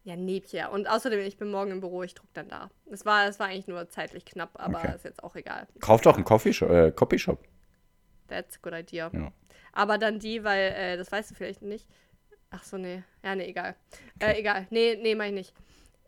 Ja, 0.05 0.17
Pierre. 0.17 0.71
Und 0.71 0.89
außerdem, 0.89 1.21
ich 1.21 1.37
bin 1.37 1.51
morgen 1.51 1.71
im 1.71 1.81
Büro, 1.81 2.03
ich 2.03 2.15
druck 2.15 2.29
dann 2.35 2.49
da. 2.49 2.71
Es 2.91 3.07
war, 3.07 3.29
es 3.29 3.39
war 3.39 3.47
eigentlich 3.47 3.69
nur 3.69 3.89
zeitlich 3.89 4.25
knapp, 4.25 4.51
aber 4.55 4.79
Okay. 4.79 4.95
ist 4.97 5.05
jetzt 5.05 5.23
auch 5.23 5.37
egal. 5.37 5.69
Kauf 5.81 6.01
doch 6.01 6.17
einen 6.17 6.25
Coffeeshop. 6.25 6.71
Äh, 6.71 6.91
Copyshop. 6.91 7.39
That's 8.27 8.57
a 8.57 8.59
good 8.63 8.75
idea. 8.75 9.11
Ja. 9.13 9.33
Aber 9.73 9.99
dann 9.99 10.19
die, 10.19 10.43
weil, 10.43 10.73
äh, 10.73 10.97
das 10.97 11.13
weißt 11.13 11.31
du 11.31 11.35
vielleicht 11.35 11.63
nicht. 11.63 11.87
Ach 12.51 12.65
so, 12.65 12.77
nee. 12.79 13.03
Ja, 13.23 13.35
nee, 13.37 13.47
egal. 13.47 13.77
Äh, 14.19 14.39
egal. 14.41 14.67
Nee, 14.71 14.99
nee, 15.01 15.15
mach 15.15 15.27
ich 15.27 15.33
nicht. 15.33 15.55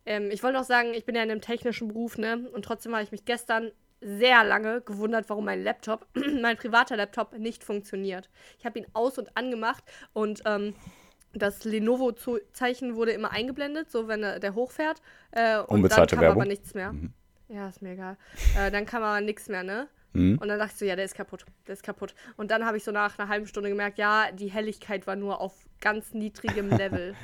Ähm, 0.07 0.31
ich 0.31 0.43
wollte 0.43 0.59
noch 0.59 0.65
sagen, 0.65 0.93
ich 0.93 1.05
bin 1.07 1.15
ja 1.15 1.23
in 1.23 1.31
einem 1.31 1.41
technischen 1.41 1.89
Beruf, 1.89 2.19
ne? 2.19 2.49
Und 2.53 2.65
trotzdem 2.65 2.93
habe 2.95 3.05
ich 3.05 3.13
mich 3.13 3.25
gestern 3.25 3.71
sehr 4.01 4.45
lange 4.45 4.83
gewundert, 4.83 5.31
warum 5.31 5.47
mein 5.47 5.63
Laptop, 5.63 6.07
mein 6.43 6.57
privater 6.59 6.97
Laptop, 6.97 7.39
nicht 7.39 7.65
funktioniert. 7.65 8.29
Ich 8.59 8.67
habe 8.67 8.79
ihn 8.79 8.87
aus- 8.93 9.19
und 9.19 9.35
angemacht 9.37 9.83
und 10.13 10.43
ähm, 10.45 10.75
das 11.35 11.65
Lenovo-Zeichen 11.65 12.97
wurde 12.97 13.13
immer 13.13 13.33
eingeblendet, 13.33 13.91
so 13.91 14.09
wenn 14.09 14.23
er, 14.23 14.41
der 14.41 14.55
hochfährt. 14.55 15.03
Äh, 15.33 15.59
und 15.59 15.67
Unbezahlte 15.77 16.17
dann 16.17 16.21
kam 16.21 16.29
Werbung? 16.29 16.43
aber 16.43 16.49
nichts 16.49 16.75
mehr. 16.75 16.95
Ja, 17.49 17.69
ist 17.69 17.83
mir 17.83 17.93
egal. 17.93 18.17
Äh, 18.59 18.71
dann 18.71 18.87
kam 18.87 19.03
aber 19.03 19.21
nichts 19.21 19.49
mehr, 19.49 19.63
ne? 19.63 19.89
Mhm. 20.13 20.39
Und 20.39 20.49
dann 20.49 20.59
dachte 20.59 20.73
ich 20.73 20.79
so, 20.79 20.85
ja, 20.85 20.97
der 20.97 21.05
ist 21.05 21.15
kaputt, 21.15 21.45
der 21.67 21.75
ist 21.75 21.83
kaputt. 21.83 22.15
Und 22.37 22.51
dann 22.51 22.65
habe 22.65 22.77
ich 22.77 22.85
so 22.85 22.93
nach 22.93 23.19
einer 23.19 23.29
halben 23.29 23.47
Stunde 23.47 23.69
gemerkt, 23.69 23.99
ja, 23.99 24.31
die 24.33 24.51
Helligkeit 24.51 25.07
war 25.07 25.17
nur 25.17 25.41
auf 25.41 25.53
ganz 25.81 26.15
niedrigem 26.15 26.71
Level. 26.77 27.15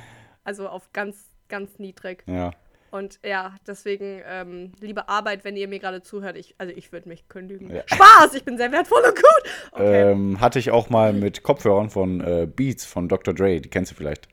also 0.43 0.67
auf 0.67 0.91
ganz, 0.93 1.31
ganz 1.47 1.79
niedrig. 1.79 2.23
Ja. 2.27 2.51
Und 2.91 3.19
ja, 3.25 3.55
deswegen, 3.65 4.21
ähm, 4.27 4.73
liebe 4.81 5.07
Arbeit, 5.07 5.45
wenn 5.45 5.55
ihr 5.55 5.69
mir 5.69 5.79
gerade 5.79 6.03
zuhört, 6.03 6.35
ich, 6.35 6.55
also 6.57 6.73
ich 6.75 6.91
würde 6.91 7.07
mich 7.07 7.29
kündigen. 7.29 7.73
Ja. 7.73 7.83
Spaß, 7.85 8.33
ich 8.35 8.43
bin 8.43 8.57
sehr 8.57 8.71
wertvoll 8.71 9.01
und 9.01 9.15
gut. 9.15 9.71
Okay. 9.71 10.11
Ähm, 10.11 10.41
hatte 10.41 10.59
ich 10.59 10.71
auch 10.71 10.89
mal 10.89 11.13
mit 11.13 11.41
Kopfhörern 11.41 11.89
von 11.89 12.19
äh, 12.19 12.47
Beats 12.53 12.85
von 12.85 13.07
Dr. 13.07 13.33
Dre. 13.33 13.61
Die 13.61 13.69
kennst 13.69 13.91
du 13.91 13.95
vielleicht. 13.95 14.27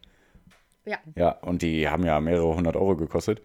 ja. 0.84 0.98
Ja, 1.14 1.30
und 1.30 1.62
die 1.62 1.88
haben 1.88 2.04
ja 2.04 2.20
mehrere 2.20 2.54
hundert 2.54 2.74
Euro 2.74 2.96
gekostet. 2.96 3.42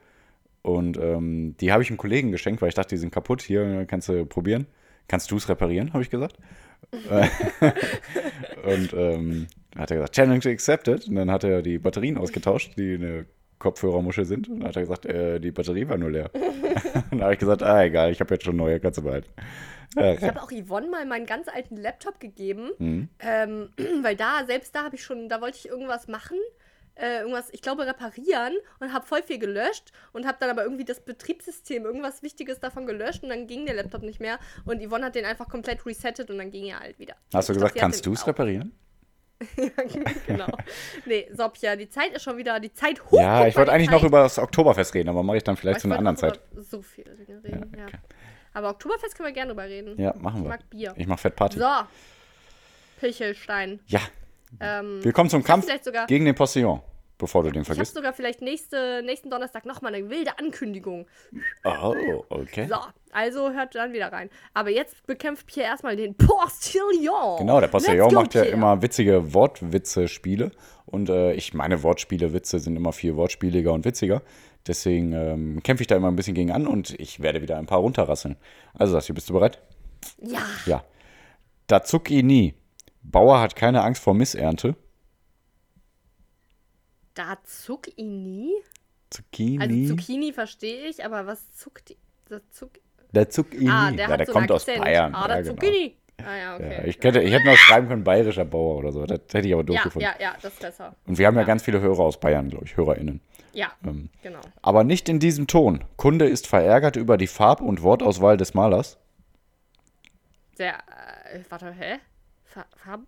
Und 0.63 0.97
ähm, 0.97 1.55
die 1.59 1.71
habe 1.71 1.83
ich 1.83 1.89
einem 1.89 1.97
Kollegen 1.97 2.31
geschenkt, 2.31 2.61
weil 2.61 2.69
ich 2.69 2.75
dachte, 2.75 2.95
die 2.95 2.99
sind 2.99 3.13
kaputt. 3.13 3.43
Hier 3.43 3.85
kannst 3.85 4.09
du 4.09 4.25
probieren. 4.25 4.65
Kannst 5.07 5.29
du 5.29 5.37
es 5.37 5.47
reparieren, 5.47 5.93
habe 5.93 6.01
ich 6.01 6.09
gesagt. 6.09 6.37
Und 6.91 8.93
ähm, 8.93 9.47
hat 9.75 9.91
er 9.91 9.97
gesagt, 9.97 10.15
Challenge 10.15 10.45
accepted. 10.45 11.07
Und 11.07 11.15
dann 11.15 11.29
hat 11.29 11.43
er 11.43 11.61
die 11.61 11.77
Batterien 11.77 12.17
ausgetauscht, 12.17 12.73
die 12.77 12.95
eine 12.95 13.25
Kopfhörermuschel 13.63 14.25
sind. 14.25 14.47
Und 14.49 14.59
dann 14.59 14.69
hat 14.69 14.75
er 14.75 14.81
gesagt, 14.83 15.05
äh, 15.07 15.39
die 15.39 15.51
Batterie 15.51 15.87
war 15.89 15.97
nur 15.97 16.11
leer. 16.11 16.29
und 16.33 16.41
dann 17.11 17.23
habe 17.23 17.33
ich 17.33 17.39
gesagt, 17.39 17.63
ah, 17.63 17.83
egal, 17.83 18.11
ich 18.11 18.19
habe 18.19 18.33
jetzt 18.35 18.43
schon 18.45 18.55
neue, 18.57 18.79
kannst 18.79 18.99
du 18.99 19.03
behalten. 19.03 19.29
Äh, 19.97 20.15
Ich 20.15 20.23
habe 20.23 20.41
auch 20.41 20.51
Yvonne 20.51 20.87
mal 20.87 21.05
meinen 21.05 21.25
ganz 21.25 21.47
alten 21.47 21.77
Laptop 21.77 22.19
gegeben, 22.19 22.69
Mhm. 22.77 23.09
ähm, 23.19 23.69
weil 24.03 24.15
da, 24.15 24.43
selbst 24.45 24.75
da 24.75 24.83
habe 24.83 24.95
ich 24.95 25.03
schon, 25.03 25.29
da 25.29 25.41
wollte 25.41 25.57
ich 25.57 25.67
irgendwas 25.69 26.07
machen, 26.07 26.37
äh, 26.95 27.21
irgendwas, 27.21 27.49
ich 27.51 27.61
glaube, 27.63 27.87
reparieren 27.87 28.53
und 28.79 28.93
habe 28.93 29.05
voll 29.05 29.23
viel 29.23 29.39
gelöscht 29.39 29.91
und 30.11 30.27
habe 30.27 30.37
dann 30.39 30.51
aber 30.51 30.63
irgendwie 30.63 30.85
das 30.85 30.99
Betriebssystem, 30.99 31.85
irgendwas 31.85 32.21
Wichtiges 32.21 32.59
davon 32.59 32.85
gelöscht 32.85 33.23
und 33.23 33.29
dann 33.29 33.47
ging 33.47 33.65
der 33.65 33.73
Laptop 33.75 34.03
nicht 34.03 34.19
mehr 34.19 34.37
und 34.65 34.79
Yvonne 34.79 35.05
hat 35.05 35.15
den 35.15 35.25
einfach 35.25 35.47
komplett 35.49 35.83
resettet 35.87 36.29
und 36.29 36.37
dann 36.37 36.51
ging 36.51 36.65
er 36.65 36.79
halt 36.81 36.99
wieder. 36.99 37.15
Hast 37.33 37.49
du 37.49 37.53
Ich 37.53 37.57
gesagt, 37.57 37.73
glaub, 37.73 37.81
kannst 37.81 38.05
du 38.05 38.13
es 38.13 38.27
reparieren? 38.27 38.73
genau. 40.27 40.47
Nee, 41.05 41.27
Sopja, 41.33 41.75
die 41.75 41.89
Zeit 41.89 42.13
ist 42.13 42.23
schon 42.23 42.37
wieder, 42.37 42.59
die 42.59 42.73
Zeit 42.73 43.03
hoch. 43.05 43.19
Ja, 43.19 43.47
ich 43.47 43.55
wollte 43.55 43.71
eigentlich 43.71 43.89
noch 43.89 44.03
über 44.03 44.23
das 44.23 44.39
Oktoberfest 44.39 44.93
reden, 44.93 45.09
aber 45.09 45.23
mache 45.23 45.37
ich 45.37 45.43
dann 45.43 45.55
vielleicht 45.57 45.81
zu 45.81 45.87
einer 45.87 45.97
anderen 45.97 46.17
Zeit. 46.17 46.39
So 46.55 46.83
Dinge 46.97 47.43
reden, 47.43 47.71
ja. 47.77 47.85
okay. 47.85 47.97
Aber 48.53 48.69
Oktoberfest 48.69 49.15
können 49.17 49.27
wir 49.29 49.33
gerne 49.33 49.49
drüber 49.49 49.65
reden. 49.65 49.99
Ja, 49.99 50.13
machen 50.17 50.37
Ich 50.37 50.43
wir. 50.43 50.49
mag 50.49 50.69
Bier. 50.69 50.93
Ich 50.95 51.07
mache 51.07 51.19
Fettparty. 51.19 51.59
So. 51.59 51.65
Pichelstein. 52.99 53.79
Ja, 53.87 53.99
Ähm, 54.59 55.03
wir 55.03 55.11
kommen 55.13 55.29
zum 55.29 55.43
Kampf 55.43 55.65
gegen 56.07 56.25
den 56.25 56.35
Postillon, 56.35 56.81
bevor 57.17 57.43
du 57.43 57.49
den 57.51 57.61
Ich 57.63 57.69
habe 57.69 57.75
vergisst. 57.75 57.95
sogar 57.95 58.13
vielleicht 58.13 58.41
nächste, 58.41 59.01
nächsten 59.03 59.29
Donnerstag 59.29 59.65
nochmal 59.65 59.93
eine 59.95 60.09
wilde 60.09 60.37
Ankündigung. 60.39 61.07
Oh, 61.63 61.95
okay. 62.29 62.67
So, 62.67 62.75
also 63.11 63.51
hört 63.51 63.75
dann 63.75 63.93
wieder 63.93 64.11
rein. 64.11 64.29
Aber 64.53 64.69
jetzt 64.69 65.05
bekämpft 65.05 65.47
Pierre 65.47 65.69
erstmal 65.69 65.95
den 65.95 66.15
Postillon. 66.15 67.37
Genau, 67.39 67.59
der 67.59 67.67
Postillon 67.67 68.09
go, 68.09 68.15
macht 68.15 68.33
ja 68.33 68.41
Pierre. 68.41 68.55
immer 68.55 68.81
witzige 68.81 69.33
Wortwitze-Spiele. 69.33 70.51
Und 70.85 71.09
äh, 71.09 71.33
ich 71.33 71.53
meine, 71.53 71.81
Wortspiele, 71.83 72.33
Witze 72.33 72.59
sind 72.59 72.75
immer 72.75 72.91
viel 72.91 73.15
wortspieliger 73.15 73.71
und 73.73 73.85
witziger. 73.85 74.21
Deswegen 74.67 75.11
ähm, 75.13 75.63
kämpfe 75.63 75.81
ich 75.83 75.87
da 75.87 75.95
immer 75.95 76.09
ein 76.09 76.15
bisschen 76.15 76.35
gegen 76.35 76.51
an 76.51 76.67
und 76.67 76.91
ich 76.99 77.19
werde 77.21 77.41
wieder 77.41 77.57
ein 77.57 77.65
paar 77.65 77.79
runterrasseln. 77.79 78.37
Also, 78.73 78.93
Sassi, 78.93 79.11
bist 79.13 79.29
du 79.29 79.33
bereit? 79.33 79.61
Ja, 80.21 80.39
Ja. 80.65 80.83
Da 81.67 81.81
zuck 81.83 82.11
ich 82.11 82.23
nie. 82.23 82.53
Bauer 83.01 83.39
hat 83.39 83.55
keine 83.55 83.81
Angst 83.83 84.03
vor 84.03 84.13
Missernte. 84.13 84.75
Da 87.13 87.37
nie. 87.97 88.53
Zucchini. 89.09 89.61
Also 89.61 89.95
Zucchini 89.95 90.33
verstehe 90.33 90.87
ich, 90.87 91.05
aber 91.05 91.27
was 91.27 91.53
zuckt? 91.53 91.95
Das 92.29 92.41
zuck 92.51 92.71
der 93.13 93.29
zuck 93.29 93.53
ich 93.53 93.69
ah, 93.69 93.91
der 93.91 94.05
ja, 94.05 94.07
hat 94.09 94.19
der 94.19 94.25
so 94.25 94.33
kommt 94.33 94.51
aus 94.51 94.63
Akzent. 94.63 94.83
Bayern. 94.83 95.13
Ah, 95.13 95.27
der 95.27 95.37
ja, 95.37 95.41
genau. 95.43 95.53
Zucchini. 95.55 95.97
Ah 96.17 96.35
ja, 96.35 96.55
okay. 96.55 96.77
Ja, 96.77 96.83
ich, 96.85 96.99
könnte, 96.99 97.21
ich 97.21 97.33
hätte 97.33 97.45
noch 97.45 97.57
schreiben 97.57 97.87
können, 97.87 98.03
bayerischer 98.03 98.45
Bauer 98.45 98.77
oder 98.77 98.91
so. 98.91 99.05
Das 99.05 99.19
hätte 99.31 99.47
ich 99.47 99.53
aber 99.53 99.63
doof 99.63 99.75
ja, 99.75 99.83
gefunden. 99.83 100.05
ja, 100.05 100.15
ja, 100.19 100.33
das 100.41 100.53
ist 100.53 100.61
besser. 100.61 100.95
Und 101.05 101.17
wir 101.17 101.27
haben 101.27 101.35
ja, 101.35 101.43
ganz 101.43 101.63
viele 101.63 101.81
Hörer 101.81 101.99
aus 101.99 102.19
Bayern, 102.19 102.49
glaube 102.49 102.65
ich, 102.65 102.77
HörerInnen. 102.77 103.19
Ja, 103.51 103.71
Ähm. 103.85 104.09
genau. 104.21 104.39
Aber 104.61 104.83
nicht 104.83 105.09
in 105.09 105.19
diesem 105.19 105.47
Ton. 105.47 105.83
Kunde 105.97 106.25
ist 106.25 106.47
verärgert 106.47 106.95
über 106.95 107.17
die 107.17 107.27
Farb- 107.27 107.61
und 107.61 107.81
Wortauswahl 107.81 108.37
des 108.37 108.53
Malers. 108.53 108.97
Der, 110.57 110.75
äh, 110.75 111.39
warte, 111.49 111.71
hä? 111.71 111.99
Fa 112.45 112.65
Farb 112.77 113.01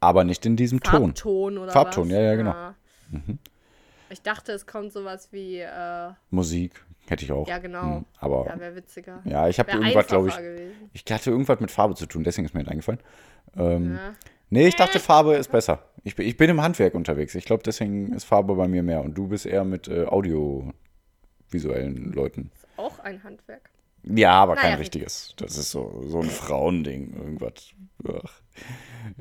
Aber 0.00 0.24
nicht 0.24 0.44
in 0.46 0.56
diesem 0.56 0.80
Ton. 0.80 1.14
Farbton 1.14 1.58
oder 1.58 1.72
Farbton, 1.72 2.04
was? 2.06 2.12
ja, 2.12 2.20
ja, 2.20 2.34
genau. 2.36 2.54
Ich 4.10 4.22
dachte, 4.22 4.52
es 4.52 4.66
kommt 4.66 4.92
sowas 4.92 5.28
wie, 5.32 5.58
äh, 5.60 6.10
Musik 6.30 6.84
hätte 7.08 7.24
ich 7.24 7.32
auch. 7.32 7.46
ja 7.48 7.58
genau. 7.58 7.96
Hm, 7.98 8.04
Aber 8.18 8.46
Ja, 8.46 8.58
wäre 8.60 8.74
witziger. 8.76 9.20
ja, 9.24 9.48
ich 9.48 9.58
habe 9.58 9.70
irgendwas, 9.72 10.06
glaube 10.06 10.28
ich. 10.28 10.36
gewesen. 10.36 10.90
Ich 10.92 11.04
hatte 11.10 11.30
irgendwas 11.30 11.60
mit 11.60 11.70
Farbe 11.70 11.94
zu 11.94 12.06
tun, 12.06 12.22
deswegen 12.24 12.46
ist 12.46 12.54
mir 12.54 12.62
das 12.62 12.70
eingefallen. 12.72 13.00
Ähm, 13.56 13.94
Ja. 13.96 14.14
Nee, 14.48 14.68
ich 14.68 14.76
dachte, 14.76 15.00
Farbe 15.00 15.34
ist 15.34 15.50
besser. 15.50 15.82
Ich, 16.04 16.14
bin- 16.14 16.24
ich 16.26 16.36
bin 16.36 16.48
im 16.50 16.62
Handwerk 16.62 16.94
unterwegs. 16.94 17.34
Ich 17.34 17.44
glaube, 17.46 17.64
deswegen 17.64 18.12
ist 18.12 18.22
Farbe 18.24 18.54
bei 18.54 18.68
mir 18.68 18.84
mehr. 18.84 19.00
Und 19.02 19.14
du 19.18 19.26
bist 19.26 19.44
eher 19.44 19.64
mit 19.64 19.88
äh, 19.88 20.04
audiovisuellen 20.04 22.12
Leuten. 22.12 22.52
Auch 22.76 23.00
ein 23.00 23.24
Handwerk. 23.24 23.70
Ja, 24.08 24.32
aber 24.32 24.54
kein 24.54 24.64
Naja. 24.70 24.76
richtiges. 24.76 25.34
Das 25.36 25.56
ist 25.58 25.70
so, 25.70 26.04
so 26.06 26.20
ein 26.20 26.30
Frauending. 26.30 27.14
Irgendwas. 27.14 27.72
Ach. 28.08 28.40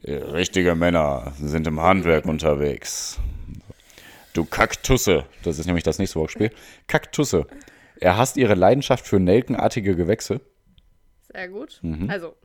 Äh, 0.04 0.14
Richtige 0.14 0.76
Männer 0.76 1.34
sind 1.40 1.66
im 1.68 1.82
Handwerk 1.82 2.26
unterwegs. 2.26 3.20
Du 4.34 4.46
Kaktusse. 4.46 5.26
Das 5.44 5.60
ist 5.60 5.66
nämlich 5.66 5.84
das 5.84 5.98
nächste 5.98 6.20
Wortspiel. 6.20 6.52
Kaktusse. 6.88 7.48
Er 8.00 8.18
hasst 8.18 8.38
ihre 8.38 8.54
Leidenschaft 8.56 9.08
für 9.08 9.20
nelkenartige 9.20 9.96
Gewächse. 9.96 10.42
Sehr 11.32 11.48
gut. 11.50 11.80
Mhm. 11.82 12.10
Also, 12.10 12.36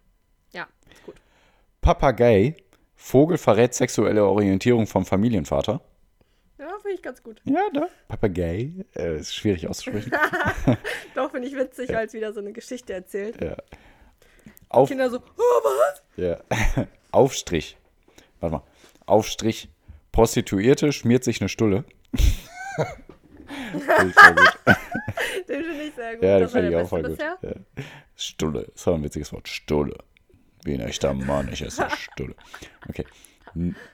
ja, 0.52 0.66
ist 0.92 1.04
gut. 1.04 1.16
Papagei. 1.80 2.54
Vogel 2.94 3.38
verrät 3.38 3.74
sexuelle 3.74 4.24
Orientierung 4.26 4.86
vom 4.86 5.04
Familienvater. 5.04 5.80
Ja, 6.90 6.94
finde 6.94 6.94
ich 6.94 7.02
ganz 7.02 7.22
gut. 7.22 7.40
Ja, 7.44 7.62
da. 7.72 7.88
Papagei. 8.08 8.72
Äh, 8.96 9.18
ist 9.18 9.34
schwierig 9.34 9.68
auszusprechen. 9.68 10.10
Doch, 11.14 11.30
finde 11.30 11.46
ich 11.48 11.54
witzig, 11.54 11.90
weil 11.90 12.06
es 12.06 12.12
wieder 12.12 12.32
so 12.32 12.40
eine 12.40 12.52
Geschichte 12.52 12.92
erzählt. 12.92 13.40
ja. 13.40 13.56
Auf, 14.68 14.88
Kinder 14.88 15.10
so, 15.10 15.18
oh, 15.18 15.40
was? 15.40 16.02
Ja. 16.16 16.40
Aufstrich. 17.10 17.76
Warte 18.40 18.56
mal. 18.56 18.62
Aufstrich. 19.06 19.68
Prostituierte 20.12 20.92
schmiert 20.92 21.24
sich 21.24 21.40
eine 21.40 21.48
Stulle. 21.48 21.84
Den 23.72 24.12
finde 25.46 25.82
ich 25.84 25.94
sehr 25.94 26.14
gut. 26.14 26.22
ja, 26.24 26.40
war 26.40 26.48
finde 26.48 26.70
ich 26.70 26.76
auch 26.76 26.88
voll 26.88 27.02
gut. 27.02 27.20
Ja. 27.20 27.36
Stulle. 28.16 28.68
Das 28.72 28.86
war 28.86 28.94
ein 28.94 29.02
witziges 29.04 29.32
Wort. 29.32 29.48
Stulle. 29.48 29.96
Wie 30.64 30.74
ein 30.74 30.80
echter 30.80 31.14
Mann, 31.14 31.48
ich 31.52 31.62
esse 31.62 31.88
Stulle. 31.90 32.34
Okay. 32.88 33.04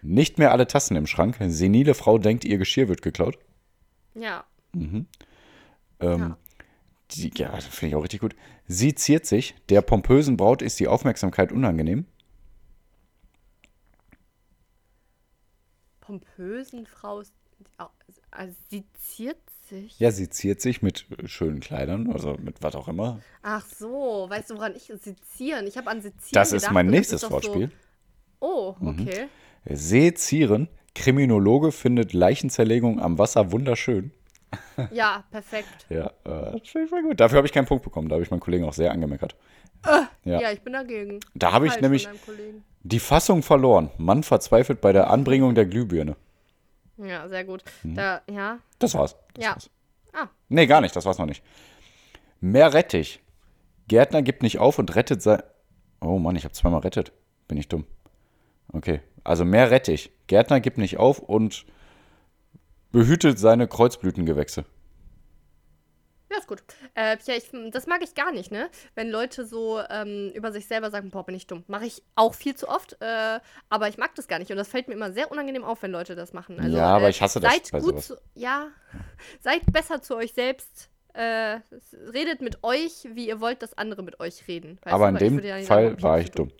Nicht 0.03 0.38
mehr 0.38 0.53
alle 0.53 0.66
Tassen 0.66 0.97
im 0.97 1.07
Schrank. 1.07 1.37
Senile 1.40 1.95
Frau 1.95 2.19
denkt, 2.19 2.45
ihr 2.45 2.59
Geschirr 2.59 2.88
wird 2.88 3.03
geklaut. 3.03 3.38
Ja. 4.14 4.45
Ähm, 4.75 5.01
Ja. 6.01 6.37
die, 7.12 7.31
ja, 7.37 7.51
das 7.55 7.66
finde 7.66 7.90
ich 7.90 7.95
auch 7.97 8.03
richtig 8.03 8.21
gut. 8.21 8.35
Sie 8.66 8.95
ziert 8.95 9.27
sich. 9.27 9.55
Der 9.69 9.81
pompösen 9.83 10.37
Braut 10.37 10.62
ist 10.62 10.79
die 10.81 10.88
Aufmerksamkeit 10.88 11.53
unangenehm. 11.53 12.05
Pompösen 16.01 16.87
Frau, 16.87 17.21
ist- 17.21 17.33
also 18.31 18.55
sie 18.71 18.85
ziert 18.99 19.38
sich. 19.69 19.99
Ja, 19.99 20.11
sie 20.12 20.29
ziert 20.29 20.61
sich 20.61 20.83
mit 20.83 21.07
äh, 21.19 21.27
schönen 21.27 21.59
Kleidern, 21.61 22.12
also 22.12 22.37
mit 22.40 22.62
was 22.62 22.77
auch 22.77 22.87
immer. 22.88 23.21
Ach 23.42 23.64
so, 23.66 24.27
weißt 24.29 24.51
du, 24.51 24.55
woran 24.57 24.77
ich 24.77 24.85
sezieren? 25.03 25.66
Ich 25.66 25.77
habe 25.77 25.90
an 25.90 26.01
sezieren 26.01 26.31
Das 26.33 26.53
ist 26.53 26.62
gedacht 26.62 26.75
mein 26.75 26.87
und 26.87 26.92
nächstes 26.92 27.29
Wortspiel. 27.29 27.66
Mhm. 27.69 27.73
So, 28.40 28.47
oh, 28.47 28.77
okay. 28.81 29.27
Sezieren. 29.68 30.68
Kriminologe 30.94 31.72
findet 31.72 32.12
Leichenzerlegung 32.12 33.00
am 33.00 33.18
Wasser 33.18 33.52
wunderschön. 33.52 34.12
Ja, 34.90 35.24
perfekt. 35.31 35.87
Ja, 35.88 36.07
äh, 36.24 36.59
das 36.59 36.68
voll 36.88 37.02
gut. 37.02 37.20
Dafür 37.20 37.38
habe 37.38 37.46
ich 37.46 37.52
keinen 37.52 37.66
Punkt 37.66 37.85
bekommen. 37.85 38.09
Da 38.09 38.14
habe 38.14 38.22
ich 38.22 38.31
meinen 38.31 38.40
Kollegen 38.40 38.64
auch 38.64 38.72
sehr 38.72 38.92
angemeckert. 38.92 39.37
Ja. 40.24 40.40
Ja, 40.40 40.52
ich 40.52 40.62
bin 40.62 40.72
dagegen. 40.72 41.20
Da 41.35 41.52
habe 41.52 41.66
ich 41.66 41.72
Falsch 41.72 41.83
nämlich 41.83 42.09
die 42.83 42.98
Fassung 43.00 43.42
verloren. 43.42 43.90
Mann 43.98 44.22
verzweifelt 44.22 44.81
bei 44.81 44.92
der 44.92 45.11
Anbringung 45.11 45.55
der 45.55 45.66
Glühbirne. 45.66 46.16
Ja, 46.96 47.29
sehr 47.29 47.44
gut. 47.44 47.62
Da, 47.85 48.22
ja. 48.31 48.59
Das 48.78 48.95
war's. 48.95 49.16
Das 49.34 49.45
Ja. 49.45 49.51
war's. 49.51 49.70
Ah. 50.12 50.28
Nee, 50.49 50.66
gar 50.66 50.80
nicht, 50.80 50.97
das 50.97 51.05
war's 51.05 51.18
noch 51.18 51.26
nicht. 51.26 51.43
Mehr 52.41 52.72
Rettich. 52.72 53.20
Gärtner 53.88 54.22
gibt 54.22 54.43
nicht 54.43 54.59
auf 54.59 54.78
und 54.78 54.95
rettet 54.97 55.22
sein. 55.22 55.43
Oh 56.01 56.18
Mann, 56.18 56.36
ich 56.36 56.45
habe 56.45 56.55
zweimal 56.55 56.80
rettet. 56.80 57.12
Bin 57.49 57.59
ich 57.59 57.68
dumm. 57.68 57.84
Okay. 58.73 59.01
Also 59.25 59.45
mehr 59.45 59.71
Rettich. 59.71 60.12
Gärtner 60.27 60.61
gibt 60.61 60.79
nicht 60.79 60.99
auf 60.99 61.19
und 61.19 61.67
behütet 62.93 63.39
seine 63.39 63.69
Kreuzblütengewächse. 63.69 64.64
Ja, 66.31 66.39
ist 66.39 66.49
gut. 66.49 66.62
Äh, 66.95 67.17
ja, 67.25 67.35
ich, 67.35 67.51
das 67.71 67.87
mag 67.87 68.03
ich 68.03 68.14
gar 68.14 68.33
nicht, 68.33 68.51
ne? 68.51 68.69
Wenn 68.95 69.11
Leute 69.11 69.47
so 69.47 69.81
ähm, 69.91 70.33
über 70.35 70.51
sich 70.51 70.67
selber 70.67 70.91
sagen, 70.91 71.11
boah, 71.11 71.25
bin 71.25 71.35
ich 71.35 71.47
dumm. 71.47 71.62
Mache 71.69 71.87
ich 71.87 72.03
auch 72.17 72.35
viel 72.35 72.57
zu 72.57 72.69
oft, 72.69 72.97
äh, 73.01 73.39
aber 73.69 73.89
ich 73.89 73.97
mag 73.97 74.14
das 74.17 74.27
gar 74.27 74.39
nicht. 74.41 74.51
Und 74.51 74.57
das 74.57 74.69
fällt 74.69 74.89
mir 74.89 74.95
immer 74.95 75.12
sehr 75.12 75.31
unangenehm 75.31 75.64
auf, 75.64 75.83
wenn 75.83 75.93
Leute 75.93 76.17
das 76.17 76.33
machen. 76.33 76.59
Also, 76.59 76.77
Ja, 76.77 76.87
aber 76.97 77.07
äh, 77.07 77.11
ich 77.11 77.23
hasse 77.23 77.39
das 77.39 77.53
Seid 77.53 77.83
gut 77.83 78.03
zu, 78.03 78.17
Ja, 78.35 78.69
seid 79.41 79.61
besser 79.73 80.03
zu 80.03 80.17
euch 80.17 80.33
selbst. 80.33 80.91
Äh, 81.12 81.61
redet 82.12 82.43
mit 82.43 82.62
euch, 82.62 83.09
wie 83.14 83.29
ihr 83.29 83.41
wollt, 83.41 83.62
dass 83.62 83.79
andere 83.79 84.03
mit 84.03 84.21
euch 84.21 84.47
reden. 84.49 84.79
Weißt 84.83 84.95
aber 84.95 85.12
du? 85.12 85.25
in 85.25 85.41
dem 85.41 85.64
Fall 85.64 86.03
war 86.03 86.21
ich 86.21 86.31
tun. 86.31 86.49
dumm. 86.49 86.59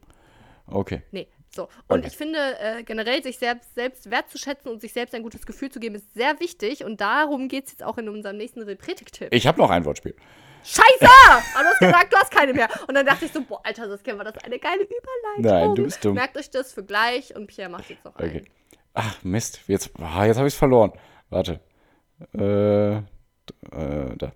Okay. 0.69 1.03
Nee, 1.11 1.29
so. 1.55 1.69
Und 1.89 1.99
Okay. 2.01 2.09
ich 2.09 2.17
finde, 2.17 2.39
äh, 2.61 2.83
generell 2.83 3.23
sich 3.23 3.39
selbst, 3.39 3.75
selbst 3.75 4.11
wertzuschätzen 4.11 4.71
und 4.71 4.81
sich 4.81 4.93
selbst 4.93 5.15
ein 5.15 5.23
gutes 5.23 5.47
Gefühl 5.47 5.71
zu 5.71 5.81
geben, 5.81 5.95
ist 5.95 6.13
sehr 6.15 6.39
wichtig. 6.41 6.85
Und 6.85 7.01
darum 7.01 7.49
geht 7.49 7.67
es 7.67 7.73
jetzt 7.73 7.83
auch 7.83 7.99
in 7.99 8.09
unserem 8.09 8.37
nächsten 8.37 8.63
Repretik-Tipp. 8.63 9.29
Ich 9.33 9.47
habe 9.47 9.59
noch 9.59 9.71
ein 9.71 9.85
Wortspiel. 9.85 10.15
Scheiße! 10.65 10.85
Aber 11.55 11.63
du 11.63 11.69
hast 11.69 11.79
gesagt, 11.79 12.13
du 12.13 12.17
hast 12.17 12.31
keine 12.33 12.53
mehr. 12.53 12.69
Und 12.89 12.95
dann 12.95 13.07
dachte 13.07 13.25
ich 13.25 13.33
so, 13.33 13.41
boah, 13.41 13.61
Alter, 13.65 13.87
das 13.87 14.05
war 14.05 14.25
das 14.25 14.37
eine 14.43 14.59
geile 14.59 14.83
Überleitung. 14.83 15.39
Nein, 15.39 15.75
du 15.77 15.85
bist 15.85 16.05
dumm. 16.05 16.15
Merkt 16.15 16.37
euch 16.37 16.51
das 16.51 16.73
für 16.73 16.83
gleich 16.85 17.35
und 17.37 17.47
Pierre 17.47 17.71
macht 17.71 17.89
jetzt 17.89 18.05
noch 18.05 18.17
einen. 18.17 18.31
Okay. 18.39 18.45
Ach, 18.95 19.23
Mist. 19.23 19.61
Jetzt, 19.69 19.91
ah, 20.01 20.25
jetzt 20.27 20.39
habe 20.39 20.49
ich 20.49 20.55
es 20.55 20.59
verloren. 20.59 20.93
Warte. 21.31 21.61
Äh, 22.35 22.97
äh, 22.97 23.03
da. 24.17 24.33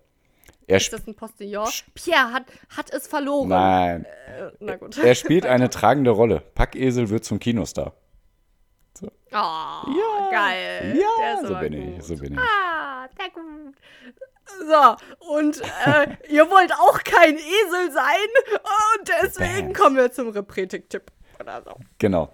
Er, 0.71 0.77
Ist 0.77 0.93
das 0.93 1.07
ein 1.07 1.14
Postillon? 1.16 1.68
Pierre 1.95 2.33
hat, 2.33 2.45
hat 2.77 2.93
es 2.93 3.09
verloren. 3.09 3.49
Nein. 3.49 4.05
Äh, 4.05 4.51
na 4.61 4.77
gut. 4.77 4.97
Er 4.99 5.14
spielt 5.16 5.45
eine 5.45 5.68
tragende 5.79 6.11
Rolle. 6.11 6.41
Packesel 6.55 7.11
wird 7.11 7.25
zum 7.25 7.41
Kinostar. 7.41 7.95
Oh, 9.33 10.31
geil. 10.31 10.93
Der 10.95 10.95
Ja, 10.97 11.47
so 11.47 11.55
bin 11.57 11.73
gut. 11.73 11.99
ich, 11.99 12.05
so 12.05 12.16
bin 12.16 12.35
ich. 12.35 12.39
Ah, 12.39 13.09
sehr 13.16 13.31
gut. 13.31 13.75
So, 14.59 15.29
und 15.35 15.61
äh, 15.87 16.16
ihr 16.33 16.49
wollt 16.51 16.73
auch 16.73 17.03
kein 17.05 17.37
Esel 17.37 17.93
sein. 17.93 18.29
Und 18.99 19.11
deswegen 19.23 19.73
Bam. 19.73 19.83
kommen 19.83 19.97
wir 19.97 20.12
zum 20.12 20.29
Repretik-Tipp. 20.31 21.11
Oder 21.41 21.62
so. 21.64 21.75
Genau. 21.99 22.31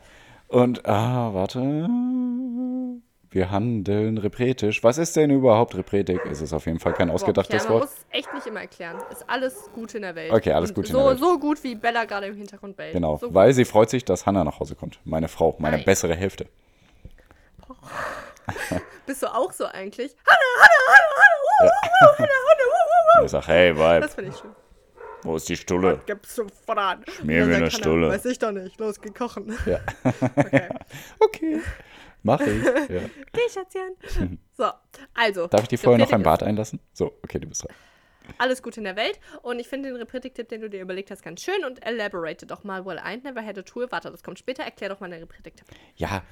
Und, 0.49 0.87
ah, 0.87 1.32
warte. 1.34 1.59
Wir 3.37 3.51
handeln 3.51 4.16
repretisch. 4.16 4.82
Was 4.82 4.97
ist 4.97 5.14
denn 5.14 5.28
überhaupt 5.30 5.74
Repretik? 5.76 6.24
Es 6.24 6.41
ist 6.41 6.55
auf 6.55 6.64
jeden 6.64 6.80
Fall 6.80 6.95
kein 6.95 7.11
ausgedachtes 7.11 7.64
Boah, 7.64 7.68
Pierre, 7.68 7.80
man 7.80 7.82
Wort. 7.82 7.91
muss 7.91 8.07
echt 8.18 8.32
nicht 8.32 8.47
immer 8.47 8.61
erklären. 8.62 8.97
Ist 9.12 9.28
alles 9.28 9.68
gut 9.74 9.95
in 9.95 10.01
der 10.01 10.14
Welt. 10.14 10.32
Okay, 10.32 10.53
alles 10.53 10.72
gut 10.72 10.87
in 10.87 10.93
so, 10.93 11.01
der 11.01 11.09
Welt. 11.11 11.18
So 11.18 11.39
gut, 11.39 11.62
wie 11.62 11.74
Bella 11.74 12.07
gerade 12.07 12.28
im 12.28 12.34
Hintergrund 12.34 12.78
bellt. 12.78 12.95
Genau, 12.95 13.18
So 13.18 13.34
weil 13.34 13.53
sie 13.53 13.66
freut 13.66 13.91
sich, 13.91 14.07
dass 14.07 14.24
Hannah 14.24 14.43
nach 14.43 14.59
Hause 14.59 14.74
kommt. 14.74 15.01
Meine 15.05 15.28
Frau, 15.28 15.55
meine 15.59 15.76
Nice. 15.76 15.84
bessere 15.84 16.14
Hälfte. 16.16 16.47
Bist 19.07 19.22
du 19.22 19.26
auch 19.26 19.53
so 19.53 19.66
eigentlich? 19.66 20.16
Hanna, 20.26 20.41
Hanna, 20.62 20.97
Hanna, 21.59 21.72
Hanna, 22.16 22.16
Hanna, 22.16 22.32
Hanna, 22.49 22.64
Hanna, 23.18 23.24
Ich 23.26 23.30
sag, 23.32 23.47
hey, 23.49 23.76
Weib, 23.78 24.01
Das 24.03 24.14
finde 24.14 24.30
ich 24.30 24.39
schön. 24.39 24.51
wo 25.24 25.37
ist 25.37 25.47
die 25.51 25.57
Stulle? 25.59 26.01
Gibst 26.07 26.39
du 26.39 26.47
voran. 26.64 27.05
Schmier 27.07 27.45
mir 27.45 27.57
eine 27.57 27.70
Stulle. 27.70 28.07
Hannah, 28.07 28.14
Weiß 28.14 28.24
ich 28.24 28.39
doch 28.39 28.53
nicht. 28.53 28.80
Los, 28.80 28.99
geh 28.99 29.11
kochen. 29.11 29.55
Ja. 29.66 29.80
Okay. 30.39 30.68
Okay, 31.20 31.61
mach 32.26 32.40
ich. 32.40 32.62
Ja. 32.88 33.00
Geh, 33.32 33.40
Schätzchen. 33.50 34.38
So, 34.56 34.66
also. 35.14 35.46
Darf 35.46 35.62
ich 35.62 35.68
dir 35.68 35.78
vorher 35.78 36.04
noch 36.04 36.12
ein 36.12 36.22
Bad 36.22 36.42
einlassen? 36.42 36.80
So, 36.92 37.06
okay, 37.22 37.38
du 37.38 37.46
bist 37.48 37.64
dran. 37.64 37.74
Alles 38.38 38.60
Gute 38.62 38.80
in 38.80 38.84
der 38.84 38.96
Welt. 38.96 39.18
Und 39.42 39.58
ich 39.60 39.68
finde 39.68 39.88
den 39.88 39.96
Repretik-Tipp, 39.96 40.48
den 40.48 40.60
du 40.60 40.68
dir 40.68 40.80
überlegt 40.80 41.10
hast, 41.10 41.22
ganz 41.22 41.42
schön. 41.42 41.64
Und 41.64 41.84
elaborate 41.86 42.44
doch 42.46 42.64
mal, 42.64 42.84
well, 42.84 42.98
I 42.98 43.16
never 43.22 43.40
had 43.44 43.56
a 43.58 43.62
tool. 43.62 43.86
Warte, 43.90 44.10
das 44.10 44.22
kommt 44.22 44.38
später. 44.38 44.62
Erklär 44.64 44.90
doch 44.90 45.00
mal 45.00 45.08
den 45.10 45.20
Repretik-Tipp. 45.20 45.66
Ja, 45.96 46.22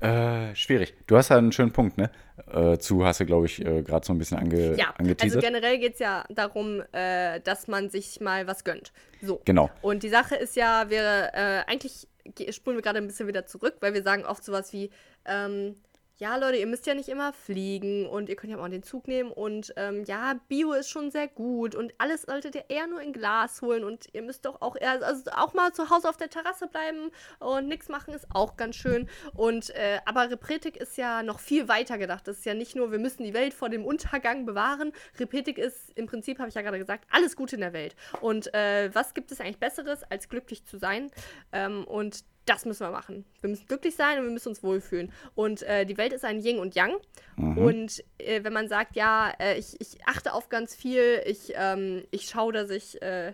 äh, 0.00 0.54
schwierig. 0.54 0.94
Du 1.06 1.16
hast 1.16 1.28
ja 1.28 1.36
einen 1.38 1.52
schönen 1.52 1.72
Punkt, 1.72 1.98
ne? 1.98 2.10
Äh, 2.50 2.78
zu 2.78 3.04
hast 3.04 3.20
du, 3.20 3.26
glaube 3.26 3.46
ich, 3.46 3.60
äh, 3.64 3.82
gerade 3.82 4.06
so 4.06 4.12
ein 4.14 4.18
bisschen 4.18 4.38
ange 4.38 4.74
Ja, 4.76 4.86
also 4.86 4.94
angeteasert. 4.98 5.42
generell 5.42 5.78
geht 5.78 5.94
es 5.94 5.98
ja 5.98 6.24
darum, 6.30 6.82
äh, 6.92 7.40
dass 7.40 7.68
man 7.68 7.90
sich 7.90 8.20
mal 8.20 8.46
was 8.46 8.64
gönnt. 8.64 8.92
So. 9.20 9.42
Genau. 9.44 9.70
Und 9.82 10.02
die 10.02 10.08
Sache 10.08 10.36
ist 10.36 10.56
ja, 10.56 10.88
wir, 10.88 11.30
äh, 11.34 11.62
eigentlich 11.70 12.02
ge- 12.02 12.09
spulen 12.50 12.76
wir 12.76 12.82
gerade 12.82 12.98
ein 12.98 13.06
bisschen 13.06 13.28
wieder 13.28 13.46
zurück, 13.46 13.76
weil 13.80 13.94
wir 13.94 14.02
sagen 14.02 14.24
oft 14.24 14.44
sowas 14.44 14.72
wie, 14.72 14.90
ähm, 15.24 15.76
ja, 16.20 16.36
Leute, 16.36 16.58
ihr 16.58 16.66
müsst 16.66 16.86
ja 16.86 16.92
nicht 16.92 17.08
immer 17.08 17.32
fliegen 17.32 18.06
und 18.06 18.28
ihr 18.28 18.36
könnt 18.36 18.52
ja 18.52 18.58
auch 18.58 18.68
den 18.68 18.82
Zug 18.82 19.08
nehmen 19.08 19.32
und 19.32 19.72
ähm, 19.76 20.04
ja, 20.04 20.34
Bio 20.48 20.74
ist 20.74 20.90
schon 20.90 21.10
sehr 21.10 21.28
gut 21.28 21.74
und 21.74 21.94
alles 21.96 22.22
solltet 22.22 22.54
ihr 22.54 22.64
eher 22.68 22.86
nur 22.86 23.00
in 23.00 23.14
Glas 23.14 23.62
holen 23.62 23.84
und 23.84 24.06
ihr 24.12 24.20
müsst 24.20 24.44
doch 24.44 24.60
auch 24.60 24.76
eher, 24.76 25.02
also 25.02 25.30
auch 25.34 25.54
mal 25.54 25.72
zu 25.72 25.88
Hause 25.88 26.10
auf 26.10 26.18
der 26.18 26.28
Terrasse 26.28 26.66
bleiben 26.66 27.10
und 27.38 27.68
nichts 27.68 27.88
machen 27.88 28.12
ist 28.12 28.26
auch 28.34 28.58
ganz 28.58 28.76
schön. 28.76 29.08
Und 29.34 29.70
äh, 29.70 30.00
aber 30.04 30.30
Repretik 30.30 30.76
ist 30.76 30.98
ja 30.98 31.22
noch 31.22 31.40
viel 31.40 31.68
weiter 31.68 31.96
gedacht. 31.96 32.28
Das 32.28 32.36
ist 32.36 32.44
ja 32.44 32.52
nicht 32.52 32.76
nur, 32.76 32.92
wir 32.92 32.98
müssen 32.98 33.24
die 33.24 33.32
Welt 33.32 33.54
vor 33.54 33.70
dem 33.70 33.86
Untergang 33.86 34.44
bewahren. 34.44 34.92
Repretik 35.18 35.56
ist 35.56 35.90
im 35.96 36.04
Prinzip, 36.04 36.38
habe 36.38 36.50
ich 36.50 36.54
ja 36.54 36.60
gerade 36.60 36.78
gesagt, 36.78 37.06
alles 37.10 37.34
Gute 37.34 37.54
in 37.54 37.62
der 37.62 37.72
Welt. 37.72 37.96
Und 38.20 38.52
äh, 38.52 38.94
was 38.94 39.14
gibt 39.14 39.32
es 39.32 39.40
eigentlich 39.40 39.58
Besseres, 39.58 40.02
als 40.10 40.28
glücklich 40.28 40.66
zu 40.66 40.76
sein? 40.76 41.10
Ähm, 41.52 41.84
und 41.84 42.24
das 42.46 42.64
müssen 42.64 42.86
wir 42.86 42.90
machen. 42.90 43.24
Wir 43.40 43.50
müssen 43.50 43.66
glücklich 43.66 43.94
sein 43.94 44.18
und 44.18 44.24
wir 44.24 44.32
müssen 44.32 44.48
uns 44.48 44.62
wohlfühlen. 44.62 45.12
Und 45.34 45.62
äh, 45.62 45.84
die 45.86 45.96
Welt 45.98 46.12
ist 46.12 46.24
ein 46.24 46.40
Yin 46.40 46.58
und 46.58 46.74
Yang. 46.74 46.96
Und 47.36 48.02
äh, 48.18 48.42
wenn 48.44 48.52
man 48.52 48.68
sagt, 48.68 48.96
ja, 48.96 49.32
äh, 49.38 49.58
ich, 49.58 49.80
ich 49.80 49.98
achte 50.06 50.32
auf 50.32 50.48
ganz 50.48 50.74
viel, 50.74 51.22
ich, 51.26 51.52
ähm, 51.54 52.04
ich 52.10 52.28
schaue, 52.28 52.52
dass 52.52 52.70
ich 52.70 53.00
äh, 53.02 53.28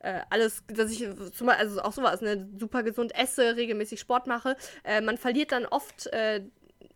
äh, 0.00 0.20
alles, 0.30 0.62
dass 0.68 0.90
ich 0.90 0.98
zum 0.98 1.46
Beispiel, 1.46 1.66
also 1.66 1.82
auch 1.82 1.92
sowas, 1.92 2.20
ne, 2.20 2.48
super 2.58 2.82
gesund 2.82 3.14
esse, 3.14 3.56
regelmäßig 3.56 4.00
Sport 4.00 4.26
mache, 4.26 4.56
äh, 4.84 5.00
man 5.00 5.18
verliert 5.18 5.52
dann 5.52 5.66
oft, 5.66 6.06
äh, 6.08 6.42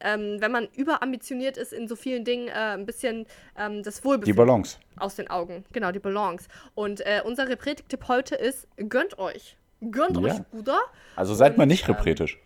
ähm, 0.01 0.41
wenn 0.41 0.51
man 0.53 0.69
überambitioniert 0.75 1.57
ist 1.57 1.73
in 1.73 1.87
so 1.87 1.97
vielen 1.97 2.25
Dingen, 2.25 2.49
äh, 2.49 2.53
ein 2.53 2.87
bisschen 2.87 3.27
ähm, 3.57 3.83
das 3.83 3.99
Die 3.99 4.05
Wohlbefinden 4.05 4.37
Balance. 4.37 4.79
aus 4.97 5.17
den 5.17 5.31
Augen. 5.31 5.65
Genau, 5.73 5.93
die 5.93 6.01
Balance. 6.01 6.49
Und 6.75 7.01
äh, 7.03 7.23
unser 7.25 7.49
Repretik-Tipp 7.49 8.09
heute 8.09 8.35
ist, 8.35 8.67
gönnt 8.89 9.19
euch. 9.19 9.57
Gönnt 9.91 10.17
Ja. 10.17 10.23
euch, 10.23 10.43
Bruder. 10.51 10.79
Also 11.17 11.35
seid 11.35 11.57
mal 11.57 11.65
Und, 11.65 11.69
nicht 11.69 11.89
ähm, 11.89 11.95
repretisch, 11.95 12.39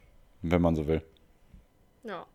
wenn 0.43 0.63
man 0.63 0.75
so 0.75 0.87
will. 0.87 1.03
Ja. 2.05 2.27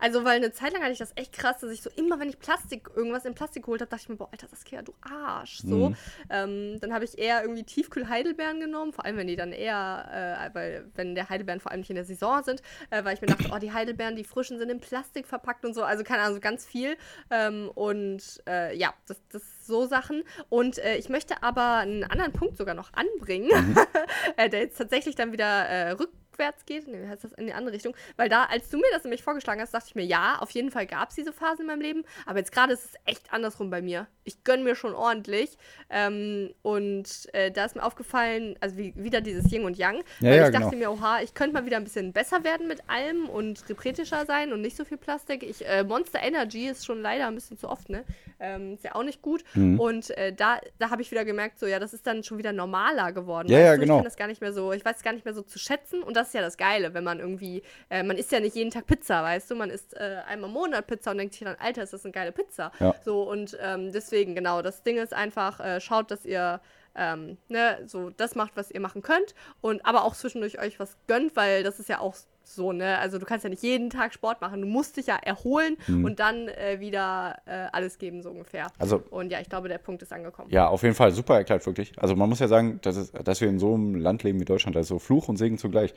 Also, 0.00 0.24
weil 0.24 0.36
eine 0.36 0.52
Zeit 0.52 0.72
lang 0.72 0.82
hatte 0.82 0.92
ich 0.92 0.98
das 0.98 1.10
echt 1.16 1.32
krass, 1.32 1.58
dass 1.58 1.72
ich 1.72 1.82
so 1.82 1.90
immer, 1.96 2.20
wenn 2.20 2.28
ich 2.28 2.38
Plastik, 2.38 2.88
irgendwas 2.94 3.24
in 3.24 3.34
Plastik 3.34 3.64
geholt 3.64 3.80
habe, 3.80 3.90
dachte 3.90 4.04
ich 4.04 4.08
mir, 4.08 4.14
boah, 4.14 4.28
Alter, 4.30 4.46
Saskia, 4.46 4.80
du 4.80 4.94
Arsch. 5.00 5.58
So. 5.58 5.88
Mhm. 5.90 5.96
Ähm, 6.30 6.80
dann 6.80 6.94
habe 6.94 7.04
ich 7.04 7.18
eher 7.18 7.42
irgendwie 7.42 7.64
Tiefkühl-Heidelbeeren 7.64 8.60
genommen, 8.60 8.92
vor 8.92 9.04
allem 9.04 9.16
wenn 9.16 9.26
die 9.26 9.34
dann 9.34 9.50
eher, 9.52 10.48
äh, 10.50 10.54
weil, 10.54 10.84
wenn 10.94 11.16
der 11.16 11.28
Heidelbeeren 11.28 11.58
vor 11.60 11.72
allem 11.72 11.80
nicht 11.80 11.90
in 11.90 11.96
der 11.96 12.04
Saison 12.04 12.44
sind, 12.44 12.62
äh, 12.90 13.02
weil 13.04 13.14
ich 13.14 13.20
mir 13.20 13.26
dachte, 13.26 13.50
oh, 13.52 13.58
die 13.58 13.72
Heidelbeeren, 13.72 14.14
die 14.14 14.22
frischen 14.22 14.58
sind 14.58 14.70
in 14.70 14.78
Plastik 14.78 15.26
verpackt 15.26 15.64
und 15.64 15.74
so. 15.74 15.82
Also, 15.82 16.04
keine 16.04 16.22
Ahnung, 16.22 16.34
so 16.36 16.40
ganz 16.40 16.64
viel. 16.64 16.96
Ähm, 17.30 17.68
und 17.74 18.22
äh, 18.46 18.76
ja, 18.76 18.94
das, 19.08 19.20
das 19.32 19.42
so 19.68 19.86
Sachen. 19.86 20.24
Und 20.48 20.78
äh, 20.78 20.96
ich 20.96 21.08
möchte 21.08 21.42
aber 21.44 21.76
einen 21.76 22.02
anderen 22.02 22.32
Punkt 22.32 22.56
sogar 22.56 22.74
noch 22.74 22.92
anbringen, 22.94 23.50
äh, 24.36 24.48
der 24.48 24.60
jetzt 24.60 24.78
tatsächlich 24.78 25.14
dann 25.14 25.32
wieder 25.32 25.46
äh, 25.46 25.90
rückwärts 25.92 26.66
geht. 26.66 26.88
Nee, 26.88 27.02
wie 27.02 27.08
heißt 27.08 27.22
das? 27.22 27.32
In 27.34 27.46
die 27.46 27.52
andere 27.52 27.74
Richtung. 27.74 27.94
Weil 28.16 28.28
da, 28.28 28.44
als 28.44 28.68
du 28.70 28.78
mir 28.78 28.90
das 28.92 29.04
nämlich 29.04 29.22
vorgeschlagen 29.22 29.60
hast, 29.60 29.72
dachte 29.72 29.86
ich 29.88 29.94
mir, 29.94 30.04
ja, 30.04 30.38
auf 30.40 30.50
jeden 30.50 30.72
Fall 30.72 30.86
gab 30.86 31.10
es 31.10 31.14
diese 31.14 31.32
Phasen 31.32 31.60
in 31.60 31.66
meinem 31.68 31.82
Leben. 31.82 32.04
Aber 32.26 32.38
jetzt 32.38 32.50
gerade 32.50 32.72
ist 32.72 32.84
es 32.84 32.94
echt 33.04 33.32
andersrum 33.32 33.70
bei 33.70 33.80
mir. 33.80 34.08
Ich 34.28 34.44
gönne 34.44 34.62
mir 34.62 34.74
schon 34.74 34.94
ordentlich. 34.94 35.56
Ähm, 35.90 36.54
und 36.62 37.08
äh, 37.32 37.50
da 37.50 37.64
ist 37.64 37.74
mir 37.74 37.82
aufgefallen, 37.82 38.56
also 38.60 38.76
wie, 38.76 38.92
wieder 38.96 39.20
dieses 39.20 39.50
Yin 39.50 39.64
und 39.64 39.78
Yang. 39.78 39.96
Ja, 40.20 40.30
weil 40.30 40.36
ja, 40.36 40.46
ich 40.46 40.52
dachte 40.52 40.76
genau. 40.76 40.92
mir, 40.92 40.92
oha, 40.92 41.22
ich 41.22 41.34
könnte 41.34 41.54
mal 41.54 41.64
wieder 41.64 41.78
ein 41.78 41.84
bisschen 41.84 42.12
besser 42.12 42.44
werden 42.44 42.68
mit 42.68 42.82
allem 42.88 43.28
und 43.28 43.68
repretischer 43.68 44.26
sein 44.26 44.52
und 44.52 44.60
nicht 44.60 44.76
so 44.76 44.84
viel 44.84 44.98
Plastik. 44.98 45.42
Ich, 45.42 45.66
äh, 45.66 45.82
Monster 45.82 46.22
Energy 46.22 46.68
ist 46.68 46.84
schon 46.84 47.00
leider 47.00 47.26
ein 47.26 47.34
bisschen 47.34 47.56
zu 47.58 47.68
oft, 47.68 47.88
ne? 47.88 48.04
Ähm, 48.40 48.74
ist 48.74 48.84
ja 48.84 48.94
auch 48.94 49.02
nicht 49.02 49.22
gut. 49.22 49.42
Mhm. 49.54 49.80
Und 49.80 50.10
äh, 50.16 50.32
da, 50.32 50.60
da 50.78 50.90
habe 50.90 51.02
ich 51.02 51.10
wieder 51.10 51.24
gemerkt, 51.24 51.58
so, 51.58 51.66
ja, 51.66 51.78
das 51.78 51.94
ist 51.94 52.06
dann 52.06 52.22
schon 52.22 52.38
wieder 52.38 52.52
normaler 52.52 53.12
geworden. 53.12 53.48
Ja, 53.48 53.60
ja, 53.60 53.74
du? 53.74 53.80
genau. 53.80 53.94
Ich 53.94 53.98
kann 53.98 54.04
das 54.04 54.16
gar 54.16 54.26
nicht 54.28 54.40
mehr 54.40 54.52
so, 54.52 54.72
ich 54.72 54.84
weiß 54.84 54.98
es 54.98 55.02
gar 55.02 55.12
nicht 55.12 55.24
mehr 55.24 55.34
so 55.34 55.42
zu 55.42 55.58
schätzen. 55.58 56.02
Und 56.02 56.16
das 56.16 56.28
ist 56.28 56.34
ja 56.34 56.40
das 56.40 56.56
Geile, 56.56 56.94
wenn 56.94 57.04
man 57.04 57.18
irgendwie, 57.18 57.62
äh, 57.90 58.02
man 58.02 58.16
isst 58.16 58.30
ja 58.30 58.40
nicht 58.40 58.54
jeden 58.54 58.70
Tag 58.70 58.86
Pizza, 58.86 59.22
weißt 59.22 59.50
du? 59.50 59.54
Man 59.56 59.70
isst 59.70 59.94
äh, 59.94 60.18
einmal 60.26 60.48
im 60.48 60.54
Monat 60.54 60.86
Pizza 60.86 61.12
und 61.12 61.18
denkt 61.18 61.34
sich 61.34 61.44
dann, 61.44 61.56
Alter, 61.58 61.82
ist 61.82 61.92
das 61.92 62.04
eine 62.04 62.12
geile 62.12 62.32
Pizza. 62.32 62.72
Ja. 62.80 62.94
So, 63.04 63.22
und 63.22 63.56
ähm, 63.60 63.92
deswegen, 63.92 64.17
genau, 64.24 64.62
das 64.62 64.82
Ding 64.82 64.96
ist 64.96 65.14
einfach, 65.14 65.60
äh, 65.60 65.80
schaut, 65.80 66.10
dass 66.10 66.24
ihr 66.24 66.60
ähm, 66.94 67.36
ne, 67.48 67.78
so 67.86 68.10
das 68.10 68.34
macht, 68.34 68.56
was 68.56 68.70
ihr 68.70 68.80
machen 68.80 69.02
könnt 69.02 69.34
und 69.60 69.84
aber 69.86 70.04
auch 70.04 70.14
zwischendurch 70.14 70.60
euch 70.60 70.80
was 70.80 70.96
gönnt, 71.06 71.36
weil 71.36 71.62
das 71.62 71.78
ist 71.78 71.88
ja 71.88 72.00
auch 72.00 72.16
so, 72.42 72.72
ne? 72.72 72.98
Also 72.98 73.18
du 73.18 73.26
kannst 73.26 73.44
ja 73.44 73.50
nicht 73.50 73.62
jeden 73.62 73.90
Tag 73.90 74.14
Sport 74.14 74.40
machen, 74.40 74.62
du 74.62 74.66
musst 74.66 74.96
dich 74.96 75.06
ja 75.06 75.16
erholen 75.16 75.76
und 75.86 76.18
dann 76.18 76.48
äh, 76.48 76.80
wieder 76.80 77.36
äh, 77.44 77.66
alles 77.72 77.98
geben, 77.98 78.22
so 78.22 78.30
ungefähr. 78.30 78.64
Mhm. 78.64 78.70
Also- 78.78 79.02
und 79.10 79.30
ja, 79.30 79.40
ich 79.40 79.50
glaube, 79.50 79.68
der 79.68 79.78
Punkt 79.78 80.02
ist 80.02 80.12
angekommen. 80.12 80.50
Ja, 80.50 80.66
auf 80.68 80.82
jeden 80.82 80.94
Fall 80.94 81.12
super 81.12 81.36
erklärt, 81.36 81.64
wirklich. 81.66 81.92
Also 81.98 82.16
man 82.16 82.28
muss 82.28 82.38
ja 82.38 82.48
sagen, 82.48 82.80
dass, 82.82 82.96
es, 82.96 83.12
dass 83.12 83.40
wir 83.42 83.48
in 83.48 83.58
so 83.58 83.74
einem 83.74 83.94
Land 83.96 84.22
leben 84.22 84.40
wie 84.40 84.46
Deutschland, 84.46 84.74
da 84.74 84.80
ist 84.80 84.88
so 84.88 84.98
Fluch 84.98 85.28
und 85.28 85.36
Segen 85.36 85.58
zugleich. 85.58 85.92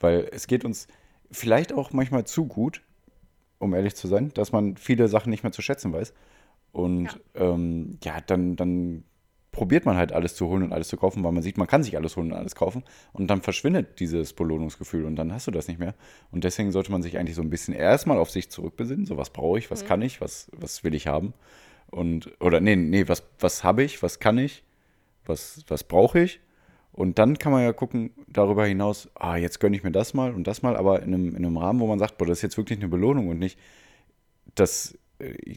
Weil 0.00 0.28
es 0.32 0.48
geht 0.48 0.64
uns 0.64 0.88
vielleicht 1.30 1.72
auch 1.72 1.92
manchmal 1.92 2.24
zu 2.24 2.46
gut 2.46 2.82
um 3.62 3.74
ehrlich 3.74 3.94
zu 3.94 4.08
sein, 4.08 4.32
dass 4.34 4.52
man 4.52 4.76
viele 4.76 5.08
Sachen 5.08 5.30
nicht 5.30 5.44
mehr 5.44 5.52
zu 5.52 5.62
schätzen 5.62 5.92
weiß. 5.92 6.12
Und 6.72 7.04
ja, 7.04 7.52
ähm, 7.52 7.98
ja 8.02 8.20
dann, 8.20 8.56
dann 8.56 9.04
probiert 9.52 9.84
man 9.84 9.96
halt 9.96 10.12
alles 10.12 10.34
zu 10.34 10.48
holen 10.48 10.62
und 10.62 10.72
alles 10.72 10.88
zu 10.88 10.96
kaufen, 10.96 11.22
weil 11.22 11.32
man 11.32 11.42
sieht, 11.42 11.58
man 11.58 11.66
kann 11.66 11.82
sich 11.82 11.96
alles 11.96 12.16
holen 12.16 12.32
und 12.32 12.38
alles 12.38 12.54
kaufen. 12.54 12.82
Und 13.12 13.28
dann 13.28 13.42
verschwindet 13.42 14.00
dieses 14.00 14.32
Belohnungsgefühl 14.32 15.04
und 15.04 15.16
dann 15.16 15.32
hast 15.32 15.46
du 15.46 15.50
das 15.50 15.68
nicht 15.68 15.78
mehr. 15.78 15.94
Und 16.30 16.44
deswegen 16.44 16.72
sollte 16.72 16.90
man 16.90 17.02
sich 17.02 17.18
eigentlich 17.18 17.36
so 17.36 17.42
ein 17.42 17.50
bisschen 17.50 17.74
erstmal 17.74 18.18
auf 18.18 18.30
sich 18.30 18.50
zurückbesinnen. 18.50 19.04
So, 19.04 19.18
was 19.18 19.30
brauche 19.30 19.58
ich, 19.58 19.70
was 19.70 19.84
mhm. 19.84 19.88
kann 19.88 20.02
ich, 20.02 20.20
was, 20.22 20.50
was 20.56 20.82
will 20.82 20.94
ich 20.94 21.06
haben? 21.06 21.34
Und, 21.90 22.32
oder 22.40 22.60
nee, 22.60 22.74
nee, 22.74 23.06
was, 23.06 23.22
was 23.38 23.62
habe 23.62 23.82
ich, 23.82 24.02
was 24.02 24.18
kann 24.18 24.38
ich, 24.38 24.64
was, 25.26 25.62
was 25.68 25.84
brauche 25.84 26.20
ich? 26.20 26.40
Und 26.92 27.18
dann 27.18 27.38
kann 27.38 27.52
man 27.52 27.62
ja 27.62 27.72
gucken, 27.72 28.10
darüber 28.28 28.66
hinaus, 28.66 29.10
ah, 29.14 29.36
jetzt 29.36 29.60
gönne 29.60 29.76
ich 29.76 29.82
mir 29.82 29.92
das 29.92 30.14
mal 30.14 30.32
und 30.34 30.46
das 30.46 30.62
mal, 30.62 30.76
aber 30.76 31.02
in 31.02 31.14
einem, 31.14 31.28
in 31.30 31.36
einem 31.36 31.56
Rahmen, 31.56 31.80
wo 31.80 31.86
man 31.86 31.98
sagt, 31.98 32.16
boah, 32.18 32.26
das 32.26 32.38
ist 32.38 32.42
jetzt 32.42 32.56
wirklich 32.56 32.78
eine 32.78 32.88
Belohnung 32.88 33.28
und 33.28 33.38
nicht, 33.38 33.58
dass, 34.54 34.92
äh, 34.92 34.98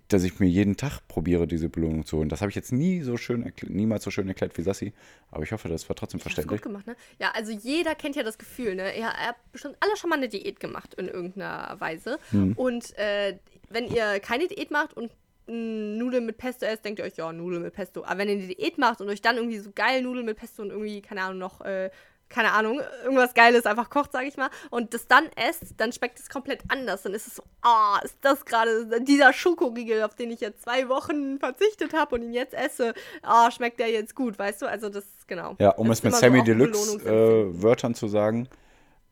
dass 0.10 0.24
ich 0.24 0.40
mir 0.40 0.48
jeden 0.48 0.78
Tag 0.78 1.00
probiere, 1.08 1.48
diese 1.48 1.70
Belohnung 1.70 2.06
zu 2.06 2.18
holen. 2.18 2.30
Das 2.30 2.42
habe 2.42 2.50
ich 2.50 2.56
jetzt 2.56 2.72
nie 2.72 3.02
so 3.02 3.18
schön 3.18 3.52
niemals 3.68 4.04
so 4.04 4.12
schön 4.12 4.28
erklärt 4.28 4.58
wie 4.58 4.62
Sassi, 4.62 4.94
aber 5.32 5.44
ich 5.44 5.52
hoffe, 5.52 5.70
das 5.70 5.88
war 5.90 5.96
trotzdem 5.96 6.20
verständlich. 6.20 6.62
Das 6.62 6.64
gut 6.64 6.72
gemacht, 6.72 6.88
ne? 6.88 6.96
Ja, 7.20 7.32
also 7.32 7.52
jeder 7.52 7.96
kennt 7.96 8.16
ja 8.16 8.24
das 8.24 8.38
Gefühl, 8.38 8.76
ne? 8.76 8.96
Ihr 8.98 9.08
habt 9.08 9.52
bestimmt 9.52 9.78
alle 9.80 9.96
schon 9.98 10.10
mal 10.10 10.18
eine 10.18 10.30
Diät 10.30 10.60
gemacht 10.60 10.94
in 10.96 11.08
irgendeiner 11.08 11.76
Weise. 11.80 12.20
Hm. 12.32 12.54
Und 12.54 12.98
äh, 12.98 13.38
wenn 13.70 13.88
ihr 13.88 14.20
keine 14.20 14.48
Diät 14.48 14.72
macht 14.72 14.96
und 14.96 15.12
Nudeln 15.48 16.26
mit 16.26 16.38
Pesto 16.38 16.66
esst, 16.66 16.84
denkt 16.86 17.00
ihr 17.00 17.06
euch, 17.06 17.18
ja, 17.18 17.32
Nudeln 17.32 17.62
mit 17.62 17.74
Pesto. 17.74 18.04
Aber 18.04 18.20
wenn 18.20 18.30
ihr 18.30 18.38
die 18.38 18.56
Diät 18.56 18.78
macht 18.78 19.02
und 19.02 19.10
euch 19.10 19.22
dann 19.22 19.38
irgendwie 19.38 19.60
so 19.60 19.72
geil 19.74 20.02
Nudeln 20.02 20.26
mit 20.26 20.38
Pesto 20.38 20.64
und 20.64 20.72
irgendwie, 20.72 21.02
keine 21.02 21.22
Ahnung, 21.22 21.38
noch, 21.38 21.62
äh, 21.62 21.92
keine 22.36 22.52
Ahnung, 22.52 22.82
irgendwas 23.04 23.34
Geiles 23.34 23.66
einfach 23.66 23.90
kocht, 23.90 24.12
sag 24.12 24.26
ich 24.26 24.36
mal, 24.36 24.50
und 24.70 24.94
das 24.94 25.08
dann 25.08 25.24
esst, 25.38 25.74
dann 25.78 25.94
schmeckt 25.94 26.20
es 26.20 26.30
komplett 26.30 26.64
anders. 26.68 27.04
Dann 27.04 27.14
ist 27.14 27.28
es 27.28 27.36
so, 27.36 27.44
ah, 27.62 27.96
oh, 27.96 28.06
ist 28.06 28.18
das 28.22 28.44
gerade 28.44 29.02
dieser 29.02 29.32
Schokoriegel, 29.32 30.04
auf 30.04 30.16
den 30.16 30.32
ich 30.32 30.42
jetzt 30.42 30.64
zwei 30.64 30.90
Wochen 30.90 31.40
verzichtet 31.40 31.94
habe 31.94 32.16
und 32.16 32.24
ihn 32.24 32.34
jetzt 32.34 32.54
esse, 32.54 32.94
ah, 33.22 33.48
oh, 33.48 33.52
schmeckt 33.52 33.80
der 33.80 33.90
jetzt 33.90 34.16
gut, 34.16 34.38
weißt 34.38 34.62
du? 34.64 34.66
Also 34.66 34.90
das, 34.90 35.06
genau. 35.28 35.56
Ja, 35.60 35.70
um 35.70 35.90
es 35.92 36.04
mit 36.04 36.14
Sammy 36.14 36.40
so 36.40 36.44
Deluxe 36.44 36.98
äh, 37.06 37.64
Wörtern 37.64 37.96
zu 37.96 38.10
sagen, 38.10 38.50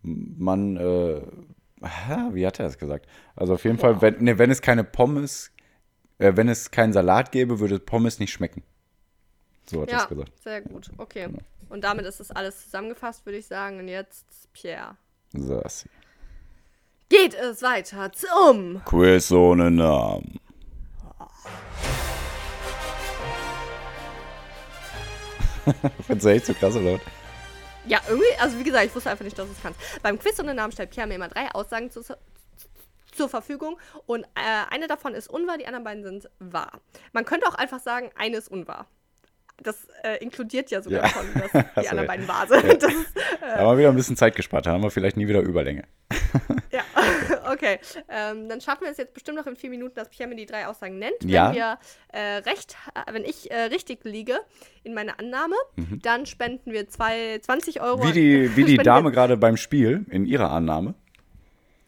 man, 0.02 0.76
äh, 0.76 1.22
wie 2.34 2.46
hat 2.46 2.60
er 2.60 2.66
das 2.66 2.78
gesagt? 2.78 3.08
Also 3.38 3.54
auf 3.54 3.64
jeden. 3.64 3.78
Fall, 3.78 4.02
wenn, 4.02 4.18
nee, 4.20 4.38
wenn 4.38 4.52
es 4.52 4.62
keine 4.62 4.84
Pommes 4.84 5.54
äh, 6.18 6.36
wenn 6.36 6.50
es 6.50 6.72
keinen 6.72 6.94
Salat 6.94 7.32
gäbe, 7.32 7.60
würde 7.60 7.80
Pommes 7.80 8.20
nicht 8.20 8.32
schmecken. 8.32 8.64
So 9.66 9.82
hat 9.82 9.90
ja, 9.90 9.98
er 9.98 10.04
es 10.04 10.10
gesagt. 10.10 10.44
Sehr 10.44 10.62
gut, 10.62 10.90
okay. 10.98 11.28
Genau. 11.28 11.40
Und 11.70 11.84
damit 11.84 12.06
ist 12.06 12.20
das 12.20 12.32
alles 12.32 12.64
zusammengefasst, 12.64 13.26
würde 13.26 13.40
ich 13.40 13.48
sagen. 13.48 13.80
Und 13.80 13.88
jetzt 13.88 14.26
Pierre. 14.54 14.98
Sassi. 15.34 15.90
Geht 17.10 17.34
es 17.34 17.62
weiter 17.62 18.12
zum 18.12 18.84
Quiz 18.86 19.32
ohne 19.32 19.72
Namen. 19.72 20.40
Findest 26.06 26.26
du 26.26 26.30
echt 26.30 26.46
so 26.46 26.54
krass, 26.54 26.76
oder? 26.76 27.00
Ja, 27.86 28.00
irgendwie, 28.08 28.28
also 28.40 28.58
wie 28.60 28.64
gesagt, 28.64 28.86
ich 28.86 28.96
wusste 28.96 29.10
einfach 29.10 29.26
nicht, 29.26 29.38
dass 29.38 29.48
du 29.48 29.54
es 29.54 29.62
kannst. 29.62 29.80
Beim 30.02 30.18
Quiz 30.20 30.40
ohne 30.40 30.54
Namen 30.54 30.72
stellt 30.72 30.92
Pierre 30.92 31.08
mir 31.08 31.16
immer 31.16 31.28
drei 31.28 31.50
Aussagen 31.54 31.92
zu, 31.92 32.02
zur 33.12 33.30
Verfügung 33.30 33.78
und 34.06 34.24
äh, 34.24 34.72
eine 34.72 34.88
davon 34.88 35.14
ist 35.14 35.30
unwahr, 35.30 35.58
die 35.58 35.68
anderen 35.68 35.84
beiden 35.84 36.04
sind 36.04 36.30
wahr. 36.40 36.80
Man 37.12 37.26
könnte 37.26 37.48
auch 37.48 37.56
einfach 37.56 37.80
sagen, 37.80 38.12
eine 38.18 38.38
ist 38.38 38.50
unwahr. 38.50 38.88
Das 39.62 39.88
äh, 40.04 40.18
inkludiert 40.18 40.72
ja 40.72 40.82
sogar 40.82 41.04
ja. 41.04 41.10
schon, 41.10 41.26
dass 41.34 41.52
die 41.84 41.90
anderen 41.90 42.08
beiden 42.08 42.28
sind. 42.48 42.84
Ja. 42.84 42.90
Das, 43.44 43.52
äh, 43.52 43.58
da 43.58 43.60
haben 43.60 43.72
wir 43.72 43.80
wieder 43.80 43.90
ein 43.90 43.96
bisschen 43.96 44.16
Zeit 44.16 44.36
gespart, 44.36 44.66
da 44.66 44.72
haben 44.72 44.84
wir 44.84 44.90
vielleicht 44.90 45.18
nie 45.18 45.28
wieder 45.28 45.42
Überlänge. 45.42 45.84
ja, 46.72 46.82
okay. 47.52 47.80
Ähm, 48.10 48.50
dann 48.50 48.62
schaffen 48.62 48.84
wir 48.84 48.92
es 48.92 48.98
jetzt 48.98 49.14
bestimmt 49.14 49.38
noch 49.38 49.48
in 49.48 49.56
vier 49.56 49.70
Minuten, 49.70 49.96
dass 49.96 50.10
Pierre 50.10 50.30
mir 50.30 50.36
die 50.36 50.46
drei 50.46 50.68
Aussagen 50.68 50.98
nennt. 50.98 51.24
Ja. 51.24 51.50
Wenn, 51.50 51.56
wir, 51.56 51.80
äh, 52.10 52.38
recht, 52.38 52.76
äh, 52.96 53.14
wenn 53.14 53.26
ich 53.26 53.52
äh, 53.52 53.64
richtig 53.64 54.04
liege 54.04 54.40
in 54.84 54.94
meiner 54.94 55.20
Annahme, 55.20 55.56
mhm. 55.76 56.00
dann 56.02 56.26
spenden 56.26 56.72
wir 56.72 56.88
zwei, 56.90 57.40
20 57.40 57.82
Euro. 57.82 58.04
Wie 58.08 58.12
die, 58.12 58.56
wie 58.56 58.64
die 58.64 58.78
Dame 58.78 59.12
gerade 59.12 59.38
beim 59.38 59.58
Spiel 59.58 60.06
in 60.10 60.26
ihrer 60.26 60.52
Annahme. 60.52 60.96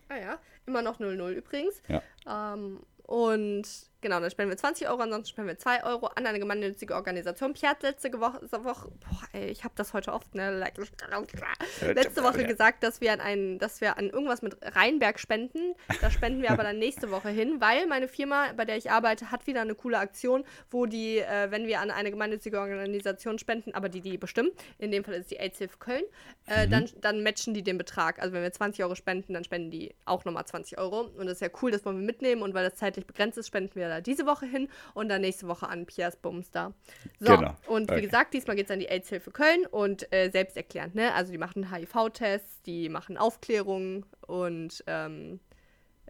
Ah 0.10 0.18
ja. 0.18 0.40
Immer 0.68 0.82
noch 0.82 1.00
0-0 1.00 1.32
übrigens. 1.32 1.82
Ja. 1.88 2.02
Ähm, 2.28 2.80
und 3.04 3.68
genau, 4.02 4.20
dann 4.20 4.30
spenden 4.30 4.52
wir 4.52 4.58
20 4.58 4.88
Euro, 4.90 5.02
ansonsten 5.02 5.30
spenden 5.30 5.50
wir 5.50 5.58
2 5.58 5.84
Euro 5.84 6.08
an 6.08 6.26
eine 6.26 6.40
gemeinnützige 6.40 6.96
Organisation. 6.96 7.54
Pierre 7.54 7.72
hat 7.72 7.84
letzte 7.84 8.12
Woche, 8.20 8.42
Woche 8.64 8.90
boah, 8.90 9.22
ey, 9.34 9.48
ich 9.48 9.64
habe 9.64 9.74
das 9.76 9.94
heute 9.94 10.14
oft, 10.14 10.34
ne, 10.36 10.58
letzte 11.82 12.24
Woche 12.24 12.46
gesagt, 12.46 12.84
dass 12.84 13.02
wir 13.02 13.14
an 13.14 13.22
einen, 13.22 13.60
dass 13.60 13.82
wir 13.82 13.98
an 13.98 14.10
irgendwas 14.10 14.42
mit 14.42 14.58
Rheinberg 14.62 15.20
spenden. 15.20 15.76
Da 16.02 16.12
spenden 16.12 16.42
wir 16.42 16.52
aber 16.56 16.64
dann 16.64 16.80
nächste 16.80 17.12
Woche 17.12 17.30
hin, 17.30 17.60
weil 17.60 17.88
meine 17.88 18.08
Firma, 18.08 18.54
bei 18.56 18.66
der 18.66 18.78
ich 18.78 18.92
arbeite, 18.92 19.32
hat 19.32 19.48
wieder 19.48 19.62
eine 19.62 19.76
coole 19.76 19.98
Aktion, 19.98 20.46
wo 20.70 20.86
die, 20.86 21.20
äh, 21.20 21.52
wenn 21.52 21.68
wir 21.68 21.80
an 21.80 21.92
eine 21.92 22.12
gemeinnützige 22.12 22.60
Organisation 22.60 23.40
spenden, 23.40 23.74
aber 23.74 23.90
die 23.90 24.02
die 24.02 24.18
bestimmen, 24.18 24.52
in 24.78 24.92
dem 24.92 25.04
Fall 25.04 25.16
ist 25.16 25.32
die 25.32 25.38
AIDS 25.38 25.58
Hilfe 25.58 25.78
Köln, 25.78 26.04
äh, 26.48 26.66
mhm. 26.66 26.72
dann, 26.72 26.90
dann 27.02 27.24
matchen 27.24 27.54
die 27.54 27.64
den 27.64 27.78
Betrag. 27.78 28.20
Also 28.20 28.34
wenn 28.34 28.44
wir 28.44 28.52
20 28.52 28.84
Euro 28.84 28.96
spenden, 28.96 29.34
dann 29.34 29.44
spenden 29.44 29.72
die 29.72 29.96
auch 30.06 30.26
nochmal 30.26 30.46
20 30.46 30.78
Euro. 30.78 31.02
Und 31.02 31.26
das 31.26 31.34
ist 31.36 31.42
ja 31.42 31.50
cool, 31.62 31.72
das 31.72 31.86
wollen 31.86 32.00
wir 32.00 32.06
mitnehmen 32.06 32.42
und 32.42 32.54
weil 32.54 32.64
das 32.64 32.76
zeitlich 32.76 33.06
begrenzt 33.06 33.38
ist, 33.38 33.48
spenden 33.48 33.76
wir 33.76 33.85
da 33.90 34.02
diese 34.02 34.26
Woche 34.26 34.46
hin 34.46 34.68
und 34.94 35.10
dann 35.10 35.22
nächste 35.22 35.48
Woche 35.48 35.68
an 35.68 35.86
Piers 35.86 36.16
Bumster. 36.18 36.74
So, 37.20 37.36
genau. 37.36 37.56
und 37.68 37.90
wie 37.90 37.96
okay. 37.96 38.02
gesagt, 38.04 38.34
diesmal 38.34 38.56
geht 38.56 38.66
es 38.66 38.72
an 38.72 38.80
die 38.80 38.88
AIDS-Hilfe 38.88 39.32
Köln 39.32 39.66
und 39.66 40.12
äh, 40.14 40.30
selbsterklärend, 40.30 40.96
ne? 40.96 41.14
Also 41.14 41.32
die 41.32 41.38
machen 41.38 41.72
HIV-Tests, 41.72 42.62
die 42.64 42.90
machen 42.90 43.18
Aufklärung 43.18 44.06
und 44.28 44.84
ähm, 44.88 45.40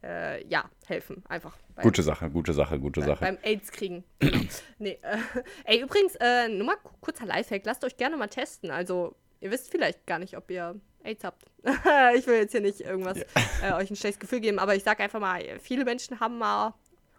äh, 0.06 0.46
ja, 0.48 0.70
helfen 0.86 1.24
einfach. 1.28 1.58
Gute 1.82 2.04
Sache, 2.04 2.30
gute 2.30 2.54
Sache, 2.54 2.80
gute 2.80 3.02
bei, 3.02 3.08
Sache. 3.08 3.20
Beim 3.20 3.38
AIDS 3.42 3.72
kriegen. 3.72 4.04
Nee, 4.78 5.00
äh, 5.02 5.18
ey, 5.64 5.82
übrigens, 5.82 6.16
äh, 6.20 6.50
nur 6.50 6.68
mal 6.68 6.76
kurzer 7.02 7.26
Lifehack, 7.26 7.66
lasst 7.66 7.84
euch 7.86 7.98
gerne 7.98 8.18
mal 8.18 8.28
testen. 8.28 8.72
Also, 8.72 9.16
ihr 9.40 9.52
wisst 9.52 9.72
vielleicht 9.72 10.06
gar 10.06 10.20
nicht, 10.20 10.36
ob 10.36 10.52
ihr 10.52 10.76
AIDS 11.04 11.24
habt. 11.24 11.46
ich 12.16 12.28
will 12.28 12.36
jetzt 12.36 12.52
hier 12.52 12.62
nicht 12.62 12.82
irgendwas 12.82 13.20
ja. 13.62 13.70
äh, 13.70 13.82
euch 13.82 13.90
ein 13.90 13.96
schlechtes 13.96 14.20
Gefühl 14.20 14.42
geben, 14.42 14.60
aber 14.60 14.76
ich 14.76 14.84
sag 14.84 15.00
einfach 15.00 15.20
mal, 15.20 15.42
viele 15.60 15.86
Menschen 15.86 16.20
haben 16.20 16.38
mal 16.38 16.74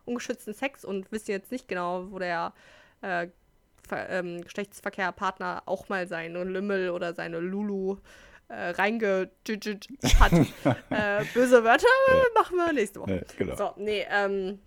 ungeschützten 0.06 0.54
Sex 0.54 0.84
und 0.84 1.10
wissen 1.12 1.30
jetzt 1.30 1.52
nicht 1.52 1.68
genau, 1.68 2.10
wo 2.10 2.18
der 2.18 2.52
äh, 3.02 3.28
ähm, 3.90 4.42
Geschlechtsverkehrpartner 4.42 5.62
auch 5.66 5.88
mal 5.88 6.06
seine 6.08 6.44
Lümmel 6.44 6.90
oder 6.90 7.14
seine 7.14 7.38
Lulu 7.38 7.98
äh, 8.48 8.70
reinge 8.70 9.30
hat. 10.20 10.32
äh, 10.90 11.24
böse 11.34 11.64
Wörter 11.64 11.86
ja. 12.08 12.14
machen 12.34 12.56
wir 12.56 12.72
nächste 12.72 13.00
Woche. 13.00 13.16
Ja, 13.16 13.22
genau. 13.36 13.56
So, 13.56 13.72
nee, 13.76 14.06
ähm, 14.10 14.58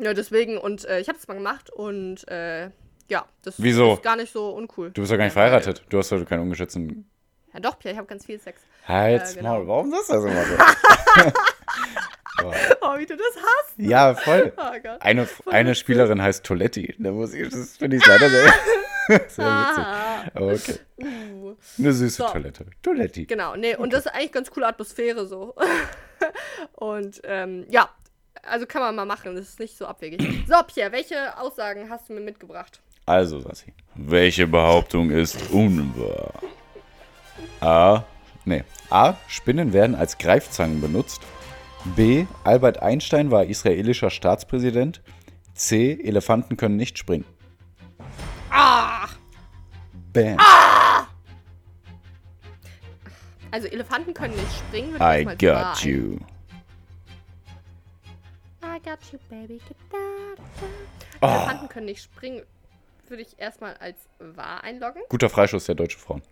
ja, 0.00 0.14
deswegen, 0.14 0.58
und 0.58 0.84
äh, 0.84 1.00
ich 1.00 1.08
habe 1.08 1.18
das 1.18 1.26
mal 1.26 1.34
gemacht 1.34 1.70
und 1.70 2.28
äh, 2.28 2.70
ja, 3.08 3.24
das 3.42 3.62
Wieso? 3.62 3.94
ist 3.94 4.02
gar 4.02 4.16
nicht 4.16 4.32
so 4.32 4.50
uncool. 4.50 4.90
Du 4.90 5.00
bist 5.00 5.12
doch 5.12 5.16
gar 5.16 5.24
nicht 5.24 5.32
verheiratet. 5.32 5.84
Du 5.88 5.98
hast 5.98 6.10
doch 6.12 6.24
keinen 6.24 6.42
ungeschützten. 6.42 7.08
Ja, 7.54 7.60
doch, 7.60 7.78
Pierre, 7.78 7.94
ich 7.94 7.98
habe 7.98 8.08
ganz 8.08 8.26
viel 8.26 8.38
Sex. 8.38 8.60
Halt's 8.86 9.32
äh, 9.32 9.38
genau. 9.38 9.60
mal, 9.60 9.68
warum 9.68 9.90
sagst 9.90 10.10
du 10.10 10.14
das 10.14 10.24
immer 10.24 10.44
so? 10.44 11.32
oh, 12.80 12.98
wie 12.98 13.06
du 13.06 13.16
das 13.16 13.36
hast. 13.36 13.74
Ja, 13.78 14.14
voll. 14.14 14.52
Oh 14.56 14.62
eine, 15.00 15.28
eine 15.46 15.74
Spielerin 15.74 16.22
heißt 16.22 16.44
Toletti. 16.44 16.94
Da 16.98 17.10
muss 17.10 17.34
ich, 17.34 17.48
das 17.48 17.76
finde 17.76 17.96
ich 17.96 18.06
leider 18.06 18.28
sehr, 18.28 18.42
sehr 19.28 19.46
witzig. 19.46 19.84
Aber 20.34 20.52
okay. 20.52 20.78
Uh. 20.98 21.54
Eine 21.78 21.92
süße 21.92 22.22
so. 22.22 22.28
Toilette. 22.28 22.66
Toletti. 22.82 23.26
Genau, 23.26 23.56
nee, 23.56 23.76
und 23.76 23.92
das 23.92 24.06
ist 24.06 24.12
eigentlich 24.12 24.32
ganz 24.32 24.50
coole 24.50 24.66
Atmosphäre 24.66 25.26
so. 25.26 25.54
und 26.72 27.20
ähm, 27.24 27.66
ja, 27.70 27.88
also 28.42 28.66
kann 28.66 28.82
man 28.82 28.94
mal 28.94 29.04
machen, 29.04 29.34
das 29.34 29.48
ist 29.48 29.60
nicht 29.60 29.76
so 29.76 29.86
abwegig. 29.86 30.20
So, 30.46 30.54
Pierre, 30.66 30.92
welche 30.92 31.38
Aussagen 31.38 31.90
hast 31.90 32.08
du 32.08 32.12
mir 32.12 32.20
mitgebracht? 32.20 32.80
Also, 33.04 33.40
Sassi, 33.40 33.72
welche 33.94 34.46
Behauptung 34.46 35.10
ist 35.10 35.50
unwahr? 35.50 36.32
A. 37.60 38.04
Nee. 38.44 38.64
A. 38.90 39.14
Spinnen 39.28 39.72
werden 39.72 39.94
als 39.94 40.18
Greifzangen 40.18 40.80
benutzt. 40.80 41.20
B. 41.94 42.26
Albert 42.44 42.82
Einstein 42.82 43.30
war 43.30 43.44
israelischer 43.44 44.10
Staatspräsident. 44.10 45.02
C. 45.54 45.98
Elefanten 46.02 46.56
können 46.56 46.76
nicht 46.76 46.98
springen. 46.98 47.24
Ah! 48.50 49.08
Bam. 50.12 50.36
Ah! 50.38 51.06
Also 53.50 53.68
Elefanten 53.68 54.12
können 54.12 54.34
nicht 54.34 54.52
springen. 54.58 54.96
I 55.00 55.24
got 55.24 55.42
wahr. 55.42 55.78
you. 55.82 56.18
I 58.62 58.78
got 58.84 58.98
you, 59.12 59.18
baby. 59.30 59.60
Oh. 61.22 61.26
Elefanten 61.26 61.68
können 61.68 61.86
nicht 61.86 62.02
springen. 62.02 62.42
Würde 63.08 63.22
ich 63.22 63.38
erstmal 63.38 63.74
als 63.74 63.96
wahr 64.18 64.64
einloggen. 64.64 65.02
Guter 65.08 65.30
Freischuss 65.30 65.66
der 65.66 65.76
deutschen 65.76 66.00
Frauen. 66.00 66.22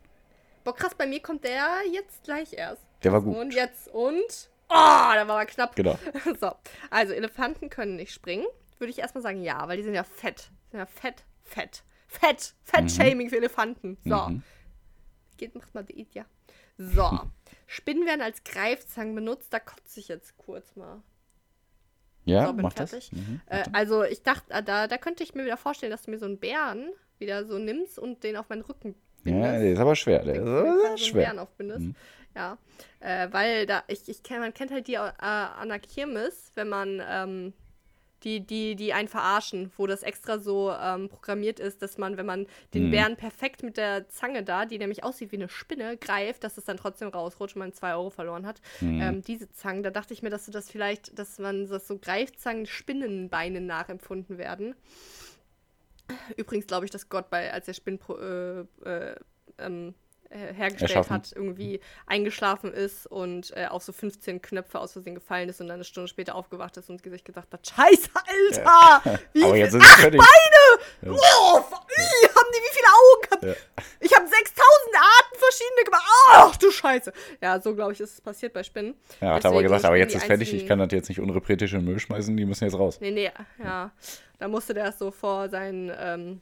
Boah, 0.64 0.74
krass, 0.74 0.94
bei 0.94 1.06
mir 1.06 1.20
kommt 1.20 1.44
der 1.44 1.82
jetzt 1.92 2.24
gleich 2.24 2.52
erst. 2.52 2.82
Der 3.02 3.12
war 3.12 3.20
gut. 3.22 3.36
Und 3.36 3.54
jetzt 3.54 3.88
und 3.88 4.50
Oh, 4.68 5.12
da 5.14 5.28
war 5.28 5.40
er 5.40 5.46
knapp. 5.46 5.76
Genau. 5.76 5.98
So, 6.40 6.52
also 6.90 7.12
Elefanten 7.12 7.70
können 7.70 7.96
nicht 7.96 8.12
springen. 8.12 8.46
Würde 8.78 8.90
ich 8.90 8.98
erstmal 8.98 9.22
sagen, 9.22 9.42
ja, 9.42 9.66
weil 9.68 9.76
die 9.76 9.82
sind 9.82 9.94
ja 9.94 10.04
fett. 10.04 10.50
Sind 10.70 10.80
ja 10.80 10.86
fett, 10.86 11.24
fett. 11.42 11.82
Fett, 12.06 12.54
Fett-Shaming 12.62 13.26
mhm. 13.26 13.30
für 13.30 13.36
Elefanten. 13.36 13.98
So. 14.04 14.16
Mhm. 14.16 14.42
Geht, 15.36 15.54
macht 15.54 15.74
mal 15.74 15.82
Diät, 15.82 16.14
ja. 16.14 16.24
So. 16.78 17.20
Spinnen 17.66 18.06
werden 18.06 18.20
als 18.20 18.44
Greifzangen 18.44 19.14
benutzt. 19.14 19.52
Da 19.52 19.58
kotze 19.58 20.00
ich 20.00 20.08
jetzt 20.08 20.36
kurz 20.36 20.76
mal. 20.76 21.02
Ja, 22.24 22.46
So, 22.46 22.52
bin 22.52 22.62
mach 22.62 22.72
das. 22.72 22.90
fertig. 22.90 23.12
Mhm. 23.12 23.40
Äh, 23.46 23.64
also 23.72 24.02
ich 24.04 24.22
dachte, 24.22 24.52
äh, 24.52 24.62
da, 24.62 24.86
da 24.86 24.96
könnte 24.96 25.22
ich 25.22 25.34
mir 25.34 25.44
wieder 25.44 25.56
vorstellen, 25.56 25.90
dass 25.90 26.02
du 26.02 26.10
mir 26.10 26.18
so 26.18 26.26
einen 26.26 26.38
Bären 26.38 26.90
wieder 27.18 27.44
so 27.46 27.58
nimmst 27.58 27.98
und 27.98 28.22
den 28.24 28.36
auf 28.36 28.48
meinen 28.48 28.62
Rücken 28.62 28.94
bindest. 29.22 29.52
Ja, 29.52 29.58
der 29.58 29.72
ist 29.72 29.78
aber 29.78 29.96
schwer. 29.96 30.24
Der 30.24 30.34
ist 30.36 30.40
aber 30.40 30.76
so 30.78 30.84
einen 30.84 30.98
schwer. 30.98 31.22
Bären 31.24 31.38
aufbindest. 31.38 31.80
Mhm. 31.80 31.94
Ja. 32.34 32.58
Äh, 33.00 33.28
weil 33.30 33.66
da, 33.66 33.84
ich, 33.86 34.08
ich 34.08 34.22
kenn, 34.22 34.40
man 34.40 34.54
kennt 34.54 34.70
halt 34.70 34.88
die 34.88 34.94
äh, 34.94 34.98
an 34.98 35.68
der 35.68 35.78
Kirmes, 35.78 36.50
wenn 36.54 36.68
man 36.68 37.02
ähm, 37.06 37.52
die, 38.24 38.40
die, 38.40 38.74
die 38.74 38.92
einen 38.92 39.08
verarschen, 39.08 39.70
wo 39.76 39.86
das 39.86 40.02
extra 40.02 40.38
so 40.38 40.72
ähm, 40.72 41.08
programmiert 41.08 41.60
ist, 41.60 41.82
dass 41.82 41.98
man, 41.98 42.16
wenn 42.16 42.26
man 42.26 42.46
den 42.72 42.86
Mhm. 42.86 42.90
Bären 42.90 43.16
perfekt 43.16 43.62
mit 43.62 43.76
der 43.76 44.08
Zange 44.08 44.42
da, 44.42 44.64
die 44.64 44.78
nämlich 44.78 45.04
aussieht 45.04 45.30
wie 45.30 45.36
eine 45.36 45.48
Spinne, 45.48 45.96
greift, 45.96 46.42
dass 46.42 46.56
es 46.56 46.64
dann 46.64 46.78
trotzdem 46.78 47.08
rausrutscht 47.08 47.56
und 47.56 47.60
man 47.60 47.72
2 47.72 47.94
Euro 47.94 48.10
verloren 48.10 48.46
hat. 48.46 48.60
Mhm. 48.80 49.00
Ähm, 49.00 49.22
diese 49.22 49.50
Zangen, 49.52 49.82
da 49.82 49.90
dachte 49.90 50.14
ich 50.14 50.22
mir, 50.22 50.30
dass 50.30 50.46
du 50.46 50.50
das 50.50 50.70
vielleicht, 50.70 51.18
dass 51.18 51.38
man 51.38 51.68
das 51.68 51.86
so 51.86 51.98
Greifzangen 51.98 52.66
Spinnenbeine 52.66 53.60
nachempfunden 53.60 54.38
werden. 54.38 54.74
Übrigens 56.36 56.66
glaube 56.66 56.86
ich, 56.86 56.90
dass 56.90 57.08
Gott 57.08 57.30
bei, 57.30 57.52
als 57.52 57.68
er 57.68 57.74
Spinnen 57.74 58.00
äh, 58.08 58.60
äh, 58.88 59.16
ähm, 59.58 59.88
äh, 59.88 59.92
hergestellt 60.38 60.90
Erschaffen. 60.90 61.14
hat, 61.14 61.32
irgendwie 61.34 61.80
eingeschlafen 62.06 62.72
ist 62.72 63.06
und 63.06 63.52
äh, 63.56 63.66
auf 63.66 63.82
so 63.82 63.92
15 63.92 64.42
Knöpfe 64.42 64.78
aus 64.78 64.92
Versehen 64.92 65.14
gefallen 65.14 65.48
ist 65.48 65.60
und 65.60 65.68
dann 65.68 65.76
eine 65.76 65.84
Stunde 65.84 66.08
später 66.08 66.34
aufgewacht 66.34 66.76
ist 66.76 66.90
und 66.90 67.02
sich 67.02 67.24
gesagt 67.24 67.52
hat, 67.52 67.66
Scheiße, 67.66 68.10
Alter! 68.14 69.20
Wie 69.32 69.44
Aber 69.44 69.56
jetzt 69.56 69.72
sind 69.72 69.82
sie 69.82 70.00
fertig. 70.00 70.20
Oh, 71.06 71.06
ih, 71.06 72.28
haben 72.28 72.50
die 72.52 72.60
wie 72.60 72.72
viele 72.72 72.88
Augen 72.88 73.22
gehabt? 73.22 73.44
Ja. 73.44 73.84
Ich 74.00 74.14
habe 74.14 74.26
6000 74.26 74.44
Arten 74.96 75.38
verschiedene 75.38 75.84
gemacht. 75.84 76.04
Ach 76.32 76.56
du 76.56 76.70
Scheiße. 76.70 77.12
Ja, 77.40 77.60
so 77.60 77.74
glaube 77.74 77.92
ich, 77.92 78.00
ist 78.00 78.14
es 78.14 78.20
passiert 78.20 78.52
bei 78.52 78.62
Spinnen. 78.62 78.94
Ja, 79.20 79.34
hat 79.34 79.46
aber 79.46 79.62
gesagt, 79.62 79.84
aber 79.84 79.96
jetzt 79.96 80.14
ist 80.14 80.24
fertig, 80.24 80.52
ich 80.52 80.66
kann 80.66 80.78
das 80.78 80.88
jetzt 80.92 81.08
nicht 81.08 81.20
unrepretisch 81.20 81.72
in 81.72 81.80
den 81.80 81.86
Müll 81.86 82.00
schmeißen, 82.00 82.36
die 82.36 82.44
müssen 82.44 82.64
jetzt 82.64 82.78
raus. 82.78 82.98
Nee, 83.00 83.10
nee, 83.10 83.30
ja. 83.62 83.90
Da 84.38 84.48
musste 84.48 84.74
der 84.74 84.86
es 84.86 84.98
so 84.98 85.10
vor 85.10 85.48
seinen 85.48 85.92
ähm, 85.96 86.40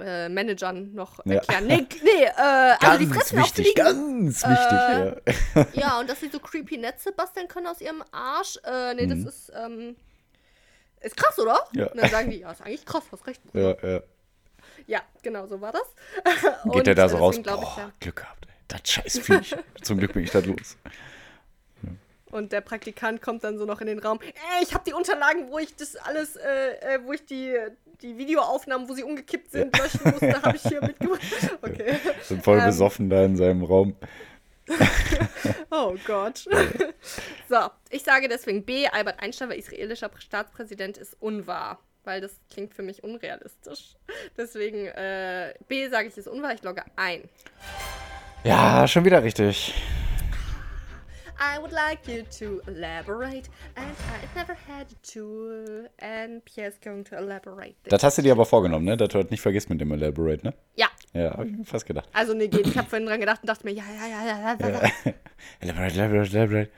äh, 0.00 0.28
Managern 0.28 0.92
noch 0.94 1.24
Ja. 1.26 1.34
erklären. 1.36 1.66
Nee, 1.66 1.86
nee, 2.02 2.24
äh, 2.24 2.30
also 2.36 2.98
die 2.98 3.06
Ganz 3.06 3.16
fressen 3.16 3.38
auch 3.38 3.44
wichtig, 3.44 3.66
Fliegen. 3.72 4.26
ganz 4.26 4.42
wichtig. 4.46 5.34
Äh, 5.54 5.60
ja. 5.60 5.66
Ja, 5.88 5.98
und 6.00 6.08
dass 6.08 6.20
sie 6.20 6.28
so 6.28 6.38
creepy 6.38 6.78
Netze 6.78 7.12
basteln 7.12 7.48
können 7.48 7.66
aus 7.66 7.80
ihrem 7.80 8.02
Arsch. 8.12 8.58
Äh, 8.64 8.94
nee, 8.94 9.06
Mhm. 9.06 9.24
das 9.24 9.34
ist, 9.34 9.52
ähm, 9.56 9.96
ist 11.00 11.16
krass, 11.16 11.38
oder? 11.38 11.64
Ja. 11.72 11.86
Und 11.86 12.00
dann 12.00 12.10
sagen 12.10 12.30
die, 12.30 12.38
ja, 12.40 12.50
ist 12.52 12.60
eigentlich 12.62 12.84
krass, 12.86 13.04
hast 13.12 13.26
recht. 13.26 13.40
Ja, 13.52 13.74
ja. 13.82 14.00
Ja, 14.86 15.00
genau, 15.22 15.46
so 15.46 15.60
war 15.60 15.72
das. 15.72 15.82
Geht 16.72 16.86
der 16.86 16.94
da 16.94 17.08
so 17.08 17.16
raus. 17.18 17.38
glaub 17.42 17.62
ich, 17.62 17.68
Boah, 17.68 17.78
ja. 17.78 17.92
Glück 18.00 18.16
gehabt, 18.16 18.46
ey. 18.46 18.54
Das 18.68 18.80
scheiß 18.84 19.18
Viech. 19.20 19.56
Zum 19.82 19.98
Glück 19.98 20.12
bin 20.12 20.24
ich 20.24 20.30
da 20.30 20.38
los. 20.40 20.76
Und 22.30 22.52
der 22.52 22.60
Praktikant 22.60 23.22
kommt 23.22 23.42
dann 23.44 23.58
so 23.58 23.64
noch 23.64 23.80
in 23.80 23.86
den 23.86 23.98
Raum. 23.98 24.18
Ey, 24.22 24.62
ich 24.62 24.74
habe 24.74 24.84
die 24.86 24.92
Unterlagen, 24.92 25.50
wo 25.50 25.58
ich 25.58 25.74
das 25.76 25.96
alles, 25.96 26.36
äh, 26.36 26.96
äh, 26.96 27.00
wo 27.04 27.12
ich 27.12 27.24
die, 27.24 27.56
die 28.02 28.18
Videoaufnahmen, 28.18 28.88
wo 28.88 28.92
sie 28.94 29.02
umgekippt 29.02 29.50
sind, 29.50 29.76
löschen 29.78 30.00
musste, 30.04 30.42
habe 30.42 30.56
ich 30.56 30.62
hier 30.62 30.80
mitgebracht. 30.82 31.20
Okay. 31.62 31.96
Sind 32.22 32.44
voll 32.44 32.58
Ähm. 32.58 32.66
besoffen 32.66 33.10
da 33.10 33.24
in 33.24 33.36
seinem 33.36 33.64
Raum. 33.64 33.96
Oh 35.70 35.94
Gott. 36.06 36.44
so, 37.48 37.56
ich 37.90 38.02
sage 38.02 38.28
deswegen 38.28 38.64
B, 38.64 38.86
Albert 38.88 39.22
Einstein 39.22 39.48
war 39.48 39.56
israelischer 39.56 40.10
Staatspräsident, 40.18 40.98
ist 40.98 41.16
unwahr. 41.20 41.78
Weil 42.04 42.20
das 42.20 42.40
klingt 42.50 42.74
für 42.74 42.82
mich 42.82 43.04
unrealistisch. 43.04 43.96
Deswegen 44.36 44.86
äh, 44.86 45.54
B 45.68 45.88
sage 45.88 46.08
ich 46.08 46.16
ist 46.16 46.28
unwahr, 46.28 46.54
ich 46.54 46.62
logge 46.62 46.82
ein. 46.96 47.28
Ja, 48.44 48.86
schon 48.88 49.04
wieder 49.04 49.22
richtig. 49.22 49.74
I 51.40 51.58
would 51.60 51.72
like 51.72 52.00
you 52.08 52.24
to 52.38 52.60
elaborate 52.70 53.48
and 53.76 53.86
I've 53.86 54.34
never 54.34 54.56
had 54.68 54.86
tool 55.02 55.88
and 56.00 56.44
Pierre's 56.44 56.78
going 56.84 57.04
to 57.04 57.16
elaborate. 57.16 57.74
this. 57.84 57.90
Das 57.90 58.02
hast 58.02 58.18
du 58.18 58.22
dir 58.22 58.32
aber 58.32 58.44
vorgenommen, 58.44 58.84
ne? 58.84 58.96
Dass 58.96 59.08
du 59.10 59.18
das 59.22 59.30
nicht 59.30 59.40
vergisst 59.40 59.70
mit 59.70 59.80
dem 59.80 59.92
Elaborate, 59.92 60.44
ne? 60.44 60.54
ja, 60.76 60.88
Ja, 61.12 61.30
hab 61.36 61.44
ich 61.46 61.52
mir 61.56 61.64
fast 61.64 61.86
gedacht. 61.86 62.08
also 62.12 62.34
nee, 62.34 62.48
geht. 62.48 62.66
Ich 62.66 62.76
habe 62.76 62.88
vorhin 62.88 63.06
dran 63.06 63.20
gedacht 63.20 63.40
und 63.42 63.48
dachte 63.48 63.64
mir, 63.64 63.72
ja, 63.72 63.84
ja, 63.88 64.06
ja, 64.08 64.26
ja, 64.26 64.56
ja, 64.58 64.68
ja. 64.68 64.90
ja. 65.04 65.12
Elaborate, 65.60 65.94
elaborate, 65.94 66.36
elaborate. 66.36 66.70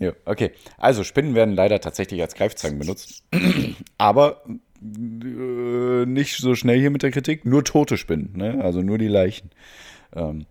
Ja, 0.00 0.12
okay. 0.24 0.50
Also, 0.76 1.04
Spinnen 1.04 1.36
werden 1.36 1.54
leider 1.54 1.80
tatsächlich 1.80 2.20
als 2.20 2.34
Greifzangen 2.34 2.78
benutzt. 2.80 3.22
Aber 3.98 4.42
äh, 4.82 6.04
nicht 6.06 6.36
so 6.38 6.56
schnell 6.56 6.80
hier 6.80 6.90
mit 6.90 7.02
der 7.04 7.12
Kritik. 7.12 7.44
Nur 7.44 7.64
tote 7.64 7.96
Spinnen, 7.96 8.32
ne? 8.34 8.60
Also 8.62 8.82
nur 8.82 8.98
die 8.98 9.06
Leichen. 9.08 9.50
Ähm, 10.14 10.46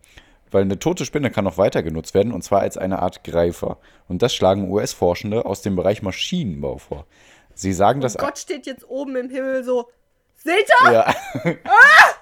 weil 0.53 0.63
eine 0.63 0.79
tote 0.79 1.05
Spinne 1.05 1.31
kann 1.31 1.45
noch 1.45 1.57
weiter 1.57 1.83
genutzt 1.83 2.13
werden, 2.13 2.31
und 2.33 2.43
zwar 2.43 2.61
als 2.61 2.77
eine 2.77 2.99
Art 2.99 3.23
Greifer. 3.23 3.77
Und 4.07 4.21
das 4.21 4.33
schlagen 4.33 4.69
US-Forschende 4.69 5.45
aus 5.45 5.61
dem 5.61 5.75
Bereich 5.75 6.01
Maschinenbau 6.01 6.77
vor. 6.77 7.05
Sie 7.53 7.73
sagen, 7.73 8.01
dass. 8.01 8.17
Gott 8.17 8.37
steht 8.37 8.65
jetzt 8.65 8.87
oben 8.89 9.15
im 9.15 9.29
Himmel 9.29 9.63
so, 9.63 9.89
seht 10.35 10.67
ihr? 10.85 10.91
Ja. 10.91 11.15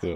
so. 0.02 0.16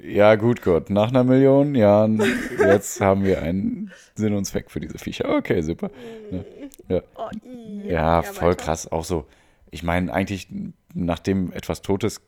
ja, 0.00 0.34
gut, 0.36 0.62
Gott. 0.62 0.90
Nach 0.90 1.08
einer 1.08 1.24
Million 1.24 1.74
Jahren, 1.74 2.22
jetzt 2.58 3.00
haben 3.00 3.24
wir 3.24 3.42
einen 3.42 3.92
Sinn 4.14 4.34
und 4.34 4.44
Zweck 4.44 4.70
für 4.70 4.80
diese 4.80 4.98
Viecher. 4.98 5.28
Okay, 5.28 5.62
super. 5.62 5.90
Ne? 6.30 6.44
Ja, 6.88 7.02
Oh, 7.14 7.28
i. 7.46 7.88
ja 7.88 8.22
voll 8.22 8.54
krass. 8.54 8.90
Auch 8.90 9.04
so. 9.04 9.26
Ich 9.70 9.82
meine, 9.82 10.12
eigentlich, 10.12 10.48
nachdem 10.92 11.52
etwas 11.52 11.80
tot 11.80 12.04
ist, 12.04 12.20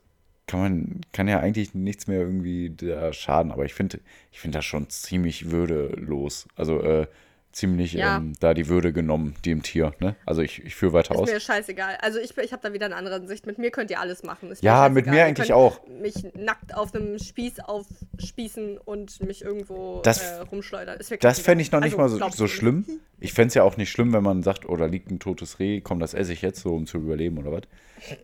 kann 0.47 0.61
man, 0.61 1.01
kann 1.13 1.29
ja 1.29 1.41
eigentlich 1.41 1.75
nichts 1.75 2.07
mehr 2.07 2.21
irgendwie 2.21 2.71
da 2.71 3.13
schaden. 3.13 3.51
Aber 3.53 3.65
ich 3.65 3.75
finde, 3.75 4.01
ich 4.33 4.41
finde 4.41 4.59
das 4.59 4.65
schon 4.65 4.89
ziemlich 4.91 5.51
würdelos. 5.51 6.47
Also, 6.57 6.81
äh, 6.83 7.07
ziemlich 7.53 7.93
Ja. 7.93 8.17
ähm, 8.17 8.33
da 8.41 8.53
die 8.53 8.67
Würde 8.69 8.93
genommen, 8.93 9.37
dem 9.45 9.63
Tier. 9.63 9.95
Ne? 10.01 10.17
Also, 10.27 10.43
ich, 10.43 10.65
ich 10.65 10.75
führe 10.75 10.93
weiter 10.93 11.15
Ist 11.15 11.21
aus. 11.21 11.31
mir 11.31 11.39
scheißegal. 11.39 11.99
Also 12.03 12.19
ich, 12.19 12.37
ich 12.37 12.53
habe 12.53 12.61
da 12.63 12.73
wieder 12.73 12.87
eine 12.87 12.97
andere 12.97 13.15
Ansicht. 13.15 13.47
Mit 13.47 13.59
mir 13.59 13.71
könnt 13.71 13.93
ihr 13.93 14.01
alles 14.01 14.25
machen. 14.25 14.51
Ist 14.51 14.61
mir 14.63 14.67
Ja, 14.67 14.89
mit 14.89 15.05
scheißegal. 15.07 15.15
mir 15.15 15.25
eigentlich 15.25 15.53
auch. 15.53 15.81
Mich 15.87 16.15
nackt 16.35 16.75
auf 16.77 16.93
einem 16.95 17.17
Spieß 17.19 17.61
aufspießen 17.61 18.79
und 18.79 19.21
mich 19.23 19.43
irgendwo 19.43 20.01
Das- 20.03 20.21
äh, 20.23 20.41
rumschleudern. 20.41 20.99
Ist 20.99 21.11
mir 21.11 21.19
Das 21.19 21.39
fände 21.39 21.63
ich 21.63 21.71
noch 21.73 21.81
nicht 21.81 21.97
Also, 21.99 22.19
mal 22.19 22.31
so, 22.33 22.37
so 22.37 22.47
schlimm. 22.49 22.85
Ich 23.21 23.33
fände 23.33 23.49
es 23.49 23.55
ja 23.55 23.63
auch 23.63 23.79
nicht 23.79 23.91
schlimm, 23.91 24.13
wenn 24.13 24.23
man 24.25 24.43
sagt, 24.43 24.69
oh, 24.69 24.77
da 24.77 24.85
liegt 24.85 25.11
ein 25.11 25.19
totes 25.19 25.59
Reh, 25.59 25.81
komm, 25.81 25.99
das 25.99 26.13
esse 26.13 26.35
ich 26.35 26.43
jetzt 26.43 26.61
so, 26.61 26.75
um 26.75 26.87
zu 26.87 26.99
überleben 26.99 27.39
oder 27.39 27.53
was. 27.53 27.63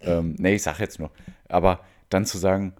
ähm, 0.02 0.34
nee, 0.38 0.56
ich 0.56 0.62
sag 0.62 0.78
jetzt 0.78 0.98
nur. 0.98 1.10
Aber 1.48 1.80
dann 2.10 2.26
zu 2.26 2.38
sagen, 2.38 2.74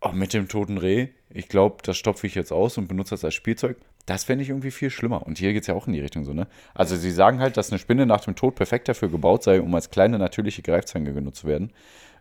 oh, 0.00 0.12
mit 0.12 0.34
dem 0.34 0.48
toten 0.48 0.78
Reh, 0.78 1.08
ich 1.30 1.48
glaube, 1.48 1.78
das 1.82 1.96
stopfe 1.96 2.26
ich 2.26 2.34
jetzt 2.34 2.52
aus 2.52 2.76
und 2.76 2.88
benutze 2.88 3.10
das 3.10 3.24
als 3.24 3.34
Spielzeug, 3.34 3.78
das 4.06 4.24
fände 4.24 4.42
ich 4.42 4.50
irgendwie 4.50 4.70
viel 4.70 4.90
schlimmer. 4.90 5.26
Und 5.26 5.38
hier 5.38 5.52
geht 5.52 5.62
es 5.62 5.68
ja 5.68 5.74
auch 5.74 5.86
in 5.86 5.92
die 5.92 6.00
Richtung 6.00 6.24
so, 6.24 6.32
ne? 6.32 6.48
Also 6.74 6.96
sie 6.96 7.12
sagen 7.12 7.38
halt, 7.38 7.56
dass 7.56 7.70
eine 7.70 7.78
Spinne 7.78 8.04
nach 8.04 8.20
dem 8.20 8.34
Tod 8.34 8.56
perfekt 8.56 8.88
dafür 8.88 9.08
gebaut 9.08 9.44
sei, 9.44 9.60
um 9.60 9.74
als 9.74 9.90
kleine 9.90 10.18
natürliche 10.18 10.62
Greifzange 10.62 11.14
genutzt 11.14 11.40
zu 11.40 11.46
werden. 11.46 11.72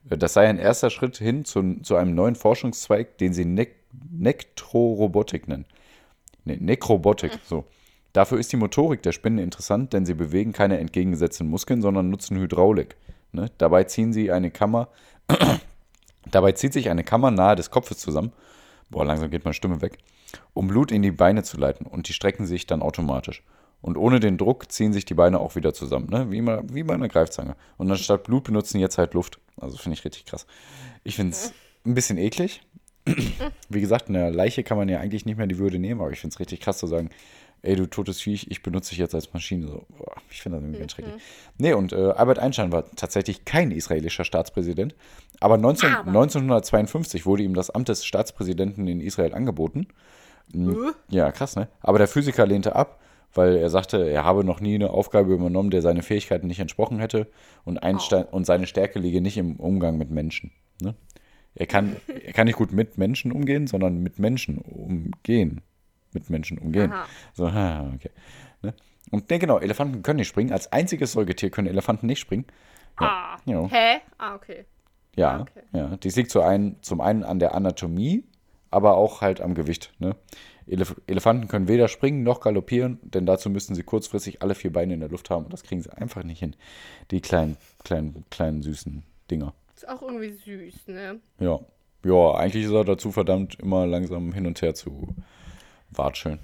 Äh, 0.09 0.17
Das 0.17 0.33
sei 0.33 0.47
ein 0.47 0.59
erster 0.59 0.89
Schritt 0.89 1.17
hin 1.17 1.43
zu, 1.43 1.81
zu 1.81 1.95
einem 1.95 2.15
neuen 2.15 2.35
Forschungszweig, 2.35 3.17
den 3.17 3.33
sie 3.33 3.45
ne 3.45 3.67
Nektrorobotik 4.11 5.47
nennen. 5.49 5.65
Ne, 6.45 6.57
Nekrobotik, 6.57 7.31
so. 7.43 7.65
Dafür 8.13 8.39
ist 8.39 8.51
die 8.51 8.57
Motorik 8.57 9.01
der 9.03 9.11
Spinnen 9.11 9.39
interessant, 9.39 9.93
denn 9.93 10.05
sie 10.05 10.13
bewegen 10.13 10.53
keine 10.53 10.77
entgegengesetzten 10.79 11.47
Muskeln, 11.47 11.81
sondern 11.81 12.09
nutzen 12.09 12.37
Hydraulik. 12.37 12.95
Ne? 13.31 13.49
Dabei 13.57 13.85
ziehen 13.85 14.13
sie 14.13 14.31
eine 14.31 14.51
Kammer, 14.51 14.89
dabei 16.29 16.51
zieht 16.53 16.73
sich 16.73 16.89
eine 16.89 17.03
Kammer 17.03 17.31
nahe 17.31 17.55
des 17.55 17.71
Kopfes 17.71 17.97
zusammen. 17.97 18.31
Boah, 18.89 19.05
langsam 19.05 19.29
geht 19.29 19.45
meine 19.45 19.53
Stimme 19.53 19.81
weg. 19.81 19.97
Um 20.53 20.67
Blut 20.67 20.91
in 20.91 21.01
die 21.01 21.11
Beine 21.11 21.43
zu 21.43 21.57
leiten 21.57 21.85
und 21.85 22.07
die 22.07 22.13
strecken 22.13 22.45
sich 22.45 22.67
dann 22.67 22.81
automatisch. 22.81 23.43
Und 23.81 23.97
ohne 23.97 24.19
den 24.19 24.37
Druck 24.37 24.71
ziehen 24.71 24.93
sich 24.93 25.05
die 25.05 25.15
Beine 25.15 25.39
auch 25.39 25.55
wieder 25.55 25.73
zusammen, 25.73 26.07
ne? 26.09 26.31
wie, 26.31 26.41
mal, 26.41 26.63
wie 26.71 26.83
bei 26.83 26.93
einer 26.93 27.07
Greifzange. 27.07 27.55
Und 27.77 27.89
anstatt 27.89 28.23
Blut 28.23 28.43
benutzen 28.43 28.79
jetzt 28.79 28.97
halt 28.97 29.13
Luft. 29.13 29.39
Also 29.59 29.77
finde 29.77 29.97
ich 29.97 30.05
richtig 30.05 30.25
krass. 30.25 30.45
Ich 31.03 31.15
finde 31.15 31.31
es 31.31 31.53
ein 31.83 31.95
bisschen 31.95 32.19
eklig, 32.19 32.61
wie 33.69 33.81
gesagt, 33.81 34.07
in 34.07 34.13
der 34.13 34.31
Leiche 34.31 34.63
kann 34.63 34.77
man 34.77 34.89
ja 34.89 34.99
eigentlich 34.99 35.25
nicht 35.25 35.37
mehr 35.37 35.47
die 35.47 35.57
Würde 35.57 35.79
nehmen, 35.79 36.01
aber 36.01 36.11
ich 36.11 36.19
finde 36.19 36.33
es 36.33 36.39
richtig 36.39 36.59
krass 36.59 36.77
zu 36.77 36.87
sagen, 36.87 37.09
ey, 37.63 37.75
du 37.75 37.85
totes 37.85 38.21
Viech, 38.21 38.47
ich 38.49 38.63
benutze 38.63 38.89
dich 38.89 38.99
jetzt 38.99 39.15
als 39.15 39.33
Maschine. 39.33 39.67
So, 39.67 39.85
boah, 39.97 40.15
ich 40.29 40.41
finde 40.41 40.57
das 40.57 40.63
irgendwie 40.63 40.79
ganz 40.79 40.91
schrecklich. 40.93 41.15
Nee, 41.57 41.73
und 41.73 41.93
äh, 41.93 42.11
Albert 42.11 42.39
Einstein 42.39 42.71
war 42.71 42.89
tatsächlich 42.95 43.45
kein 43.45 43.71
israelischer 43.71 44.23
Staatspräsident, 44.23 44.95
aber 45.41 45.57
19, 45.57 45.89
Aber. 45.89 46.07
1952 46.07 47.25
wurde 47.25 47.43
ihm 47.43 47.55
das 47.55 47.71
Amt 47.71 47.89
des 47.89 48.05
Staatspräsidenten 48.05 48.87
in 48.87 49.01
Israel 49.01 49.33
angeboten. 49.33 49.87
Äh? 50.53 50.93
Ja, 51.09 51.31
krass, 51.31 51.55
ne? 51.55 51.67
Aber 51.81 51.97
der 51.97 52.07
Physiker 52.07 52.45
lehnte 52.45 52.75
ab, 52.75 52.99
weil 53.33 53.55
er 53.57 53.69
sagte, 53.69 54.07
er 54.07 54.23
habe 54.23 54.43
noch 54.43 54.61
nie 54.61 54.75
eine 54.75 54.91
Aufgabe 54.91 55.33
übernommen, 55.33 55.71
der 55.71 55.81
seine 55.81 56.03
Fähigkeiten 56.03 56.47
nicht 56.47 56.59
entsprochen 56.59 56.99
hätte 56.99 57.27
und, 57.65 57.81
Einstein, 57.81 58.25
und 58.25 58.45
seine 58.45 58.67
Stärke 58.67 58.99
liege 58.99 59.19
nicht 59.19 59.37
im 59.37 59.55
Umgang 59.55 59.97
mit 59.97 60.11
Menschen. 60.11 60.51
Ne? 60.79 60.93
Er, 61.55 61.65
kann, 61.65 61.95
er 62.07 62.33
kann 62.33 62.45
nicht 62.45 62.57
gut 62.57 62.71
mit 62.71 62.99
Menschen 62.99 63.31
umgehen, 63.31 63.65
sondern 63.65 63.97
mit 64.03 64.19
Menschen 64.19 64.59
umgehen. 64.59 65.61
Mit 66.13 66.29
Menschen 66.29 66.59
umgehen. 66.59 66.91
Aha. 66.91 67.05
So, 67.33 67.45
okay. 67.47 68.11
Ne? 68.61 68.73
Und 69.09 69.29
ne, 69.29 69.39
genau, 69.39 69.57
Elefanten 69.57 70.03
können 70.03 70.17
nicht 70.17 70.27
springen. 70.27 70.51
Als 70.51 70.71
einziges 70.71 71.13
Säugetier 71.13 71.49
können 71.49 71.67
Elefanten 71.67 72.05
nicht 72.05 72.19
springen. 72.19 72.45
Ah. 72.97 73.37
Ja. 73.45 73.67
Hä? 73.69 74.01
Ah, 74.17 74.35
okay. 74.35 74.65
Ja, 75.15 75.37
Ah, 75.37 75.41
okay. 75.41 75.61
ja. 75.73 75.97
Dies 75.97 76.15
liegt 76.15 76.31
zu 76.31 76.41
ein, 76.41 76.77
zum 76.81 77.01
einen 77.01 77.23
an 77.23 77.39
der 77.39 77.53
Anatomie, 77.53 78.23
aber 78.69 78.95
auch 78.95 79.21
halt 79.21 79.41
am 79.41 79.53
Gewicht. 79.55 79.93
Ne? 79.99 80.15
Elef 80.67 80.95
Elefanten 81.07 81.47
können 81.49 81.67
weder 81.67 81.87
springen 81.89 82.23
noch 82.23 82.39
galoppieren, 82.39 82.99
denn 83.03 83.25
dazu 83.25 83.49
müssten 83.49 83.75
sie 83.75 83.83
kurzfristig 83.83 84.41
alle 84.41 84.55
vier 84.55 84.71
Beine 84.71 84.93
in 84.93 84.99
der 85.01 85.09
Luft 85.09 85.29
haben 85.29 85.45
und 85.45 85.53
das 85.53 85.63
kriegen 85.63 85.81
sie 85.81 85.91
einfach 85.91 86.23
nicht 86.23 86.39
hin. 86.39 86.55
Die 87.11 87.19
kleinen, 87.19 87.57
kleinen, 87.83 88.23
kleinen 88.29 88.61
süßen 88.61 89.03
Dinger. 89.29 89.53
Ist 89.75 89.89
auch 89.89 90.01
irgendwie 90.01 90.29
süß, 90.31 90.87
ne? 90.87 91.19
Ja. 91.39 91.59
Ja, 92.03 92.33
eigentlich 92.35 92.65
ist 92.65 92.71
er 92.71 92.83
dazu 92.85 93.11
verdammt, 93.11 93.59
immer 93.59 93.85
langsam 93.85 94.31
hin 94.33 94.47
und 94.47 94.59
her 94.61 94.73
zu 94.73 95.13
watscheln. 95.91 96.39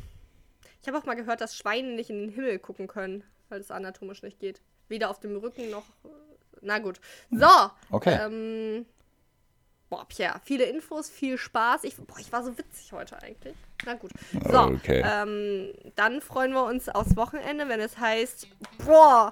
Ich 0.81 0.87
habe 0.87 0.97
auch 0.99 1.05
mal 1.05 1.15
gehört, 1.15 1.41
dass 1.41 1.55
Schweine 1.57 1.95
nicht 1.95 2.09
in 2.09 2.19
den 2.19 2.29
Himmel 2.29 2.59
gucken 2.59 2.87
können, 2.87 3.23
weil 3.49 3.59
es 3.59 3.71
anatomisch 3.71 4.21
nicht 4.23 4.39
geht. 4.39 4.61
Weder 4.87 5.09
auf 5.09 5.19
dem 5.19 5.35
Rücken 5.37 5.69
noch. 5.71 5.83
Na 6.61 6.79
gut. 6.79 6.99
So. 7.31 7.47
Okay. 7.91 8.17
Ähm, 8.21 8.85
boah, 9.89 10.05
Pierre, 10.07 10.41
viele 10.43 10.65
Infos, 10.65 11.09
viel 11.09 11.37
Spaß. 11.37 11.83
Ich, 11.83 11.95
boah, 11.97 12.19
ich 12.19 12.31
war 12.31 12.43
so 12.43 12.57
witzig 12.57 12.91
heute 12.91 13.21
eigentlich. 13.21 13.55
Na 13.85 13.93
gut. 13.93 14.11
So. 14.49 14.59
Okay. 14.59 15.03
Ähm, 15.05 15.69
dann 15.95 16.21
freuen 16.21 16.51
wir 16.51 16.65
uns 16.65 16.89
aufs 16.89 17.15
Wochenende, 17.15 17.69
wenn 17.69 17.79
es 17.79 17.97
heißt, 17.97 18.47
boah, 18.85 19.31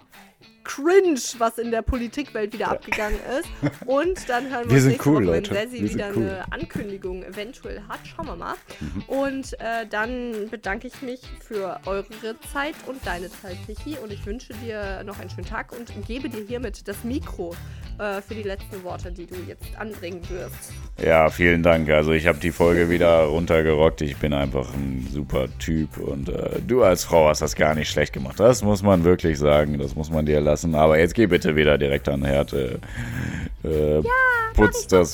cringe, 0.63 1.19
was 1.37 1.57
in 1.57 1.71
der 1.71 1.81
Politikwelt 1.81 2.51
wieder 2.53 2.69
abgegangen 2.71 3.19
ist. 3.39 3.47
Und 3.85 4.27
dann 4.27 4.49
hören 4.49 4.65
wir, 4.65 4.71
Wir 4.71 4.77
uns 4.77 4.85
nächste 4.85 5.09
cool, 5.09 5.27
Woche, 5.27 5.49
wenn 5.51 5.69
sind 5.69 5.89
wieder 5.93 6.09
cool. 6.15 6.23
eine 6.23 6.51
Ankündigung 6.51 7.23
eventuell 7.23 7.81
hat. 7.87 7.99
Schauen 8.03 8.27
wir 8.27 8.35
mal. 8.35 8.55
Mhm. 8.79 9.03
Und 9.07 9.53
äh, 9.59 9.85
dann 9.89 10.49
bedanke 10.49 10.87
ich 10.87 11.01
mich 11.01 11.21
für 11.47 11.79
eure 11.85 12.05
Zeit 12.51 12.75
und 12.87 13.05
deine 13.05 13.29
Zeit, 13.29 13.57
Vicky. 13.67 13.97
Und 14.03 14.11
ich 14.11 14.25
wünsche 14.25 14.53
dir 14.55 15.03
noch 15.03 15.19
einen 15.19 15.29
schönen 15.29 15.47
Tag 15.47 15.71
und 15.71 15.91
gebe 16.07 16.29
dir 16.29 16.43
hiermit 16.45 16.87
das 16.87 17.03
Mikro 17.03 17.55
äh, 17.99 18.21
für 18.21 18.35
die 18.35 18.43
letzten 18.43 18.83
Worte, 18.83 19.11
die 19.11 19.25
du 19.25 19.35
jetzt 19.47 19.77
anbringen 19.77 20.21
wirst. 20.29 20.73
Ja, 21.01 21.29
vielen 21.29 21.63
Dank. 21.63 21.89
Also 21.89 22.11
ich 22.11 22.27
habe 22.27 22.39
die 22.39 22.51
Folge 22.51 22.89
wieder 22.89 23.23
runtergerockt. 23.25 24.01
Ich 24.01 24.17
bin 24.17 24.33
einfach 24.35 24.73
ein 24.73 25.07
super 25.11 25.47
Typ 25.59 25.97
und 25.97 26.29
äh, 26.29 26.59
du 26.65 26.83
als 26.83 27.03
Frau 27.03 27.27
hast 27.29 27.41
das 27.41 27.55
gar 27.55 27.73
nicht 27.75 27.89
schlecht 27.89 28.13
gemacht. 28.13 28.39
Das 28.39 28.61
muss 28.63 28.83
man 28.83 29.03
wirklich 29.03 29.37
sagen. 29.39 29.77
Das 29.79 29.95
muss 29.95 30.09
man 30.11 30.25
dir 30.25 30.41
lassen. 30.41 30.75
Aber 30.75 30.97
jetzt 30.99 31.15
geh 31.15 31.25
bitte 31.27 31.55
wieder 31.55 31.77
direkt 31.77 32.07
an 32.09 32.21
den 32.21 32.29
Herd. 32.29 32.53
Äh, 32.53 32.77
äh, 33.63 34.03
putz 34.53 34.87
das, 34.87 35.13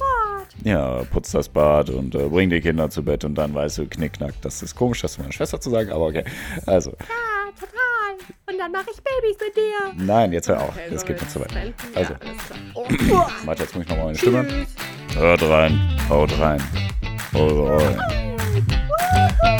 ja, 0.64 1.04
putz 1.12 1.32
das 1.32 1.48
Bad 1.50 1.90
und 1.90 2.16
äh, 2.16 2.28
bring 2.28 2.50
die 2.50 2.62
Kinder 2.62 2.90
zu 2.90 3.04
Bett 3.04 3.24
und 3.24 3.36
dann 3.36 3.54
weißt 3.54 3.78
du, 3.80 3.86
knickknack. 3.88 4.34
Das 4.42 4.62
ist 4.62 4.76
komisch, 4.76 5.02
das 5.02 5.14
zu 5.14 5.22
meiner 5.22 5.32
Schwester 5.34 5.60
zu 5.62 5.70
sagen, 5.70 5.92
aber 5.92 6.08
okay. 6.08 6.24
Also, 6.66 6.92
Ja, 6.92 7.52
total. 7.60 8.52
Und 8.54 8.60
dann 8.60 8.72
mache 8.72 8.86
ich 8.92 9.02
Babys 9.02 9.38
mit 9.40 9.56
dir. 9.56 10.06
nein, 10.06 10.34
jetzt 10.34 10.48
hör 10.50 10.62
auf. 10.62 10.70
Okay, 10.70 10.90
Das 10.92 11.06
geht 11.06 11.20
nicht 11.22 11.32
so 11.32 11.40
weit. 11.40 11.54
Also, 11.96 12.14
Ja. 12.14 12.20
Oh, 12.76 12.86
warte, 13.46 13.64
jetzt 13.64 13.74
muss 13.76 13.84
ich 13.84 13.90
nochmal 13.90 14.06
meine 14.08 14.18
Stimme. 14.18 14.48
Hört 15.16 15.44
rein, 15.44 15.80
haut 16.10 16.38
rein. 16.40 16.62
Haut 17.34 17.70
rein. 17.70 18.41
Uh-huh. 19.14 19.51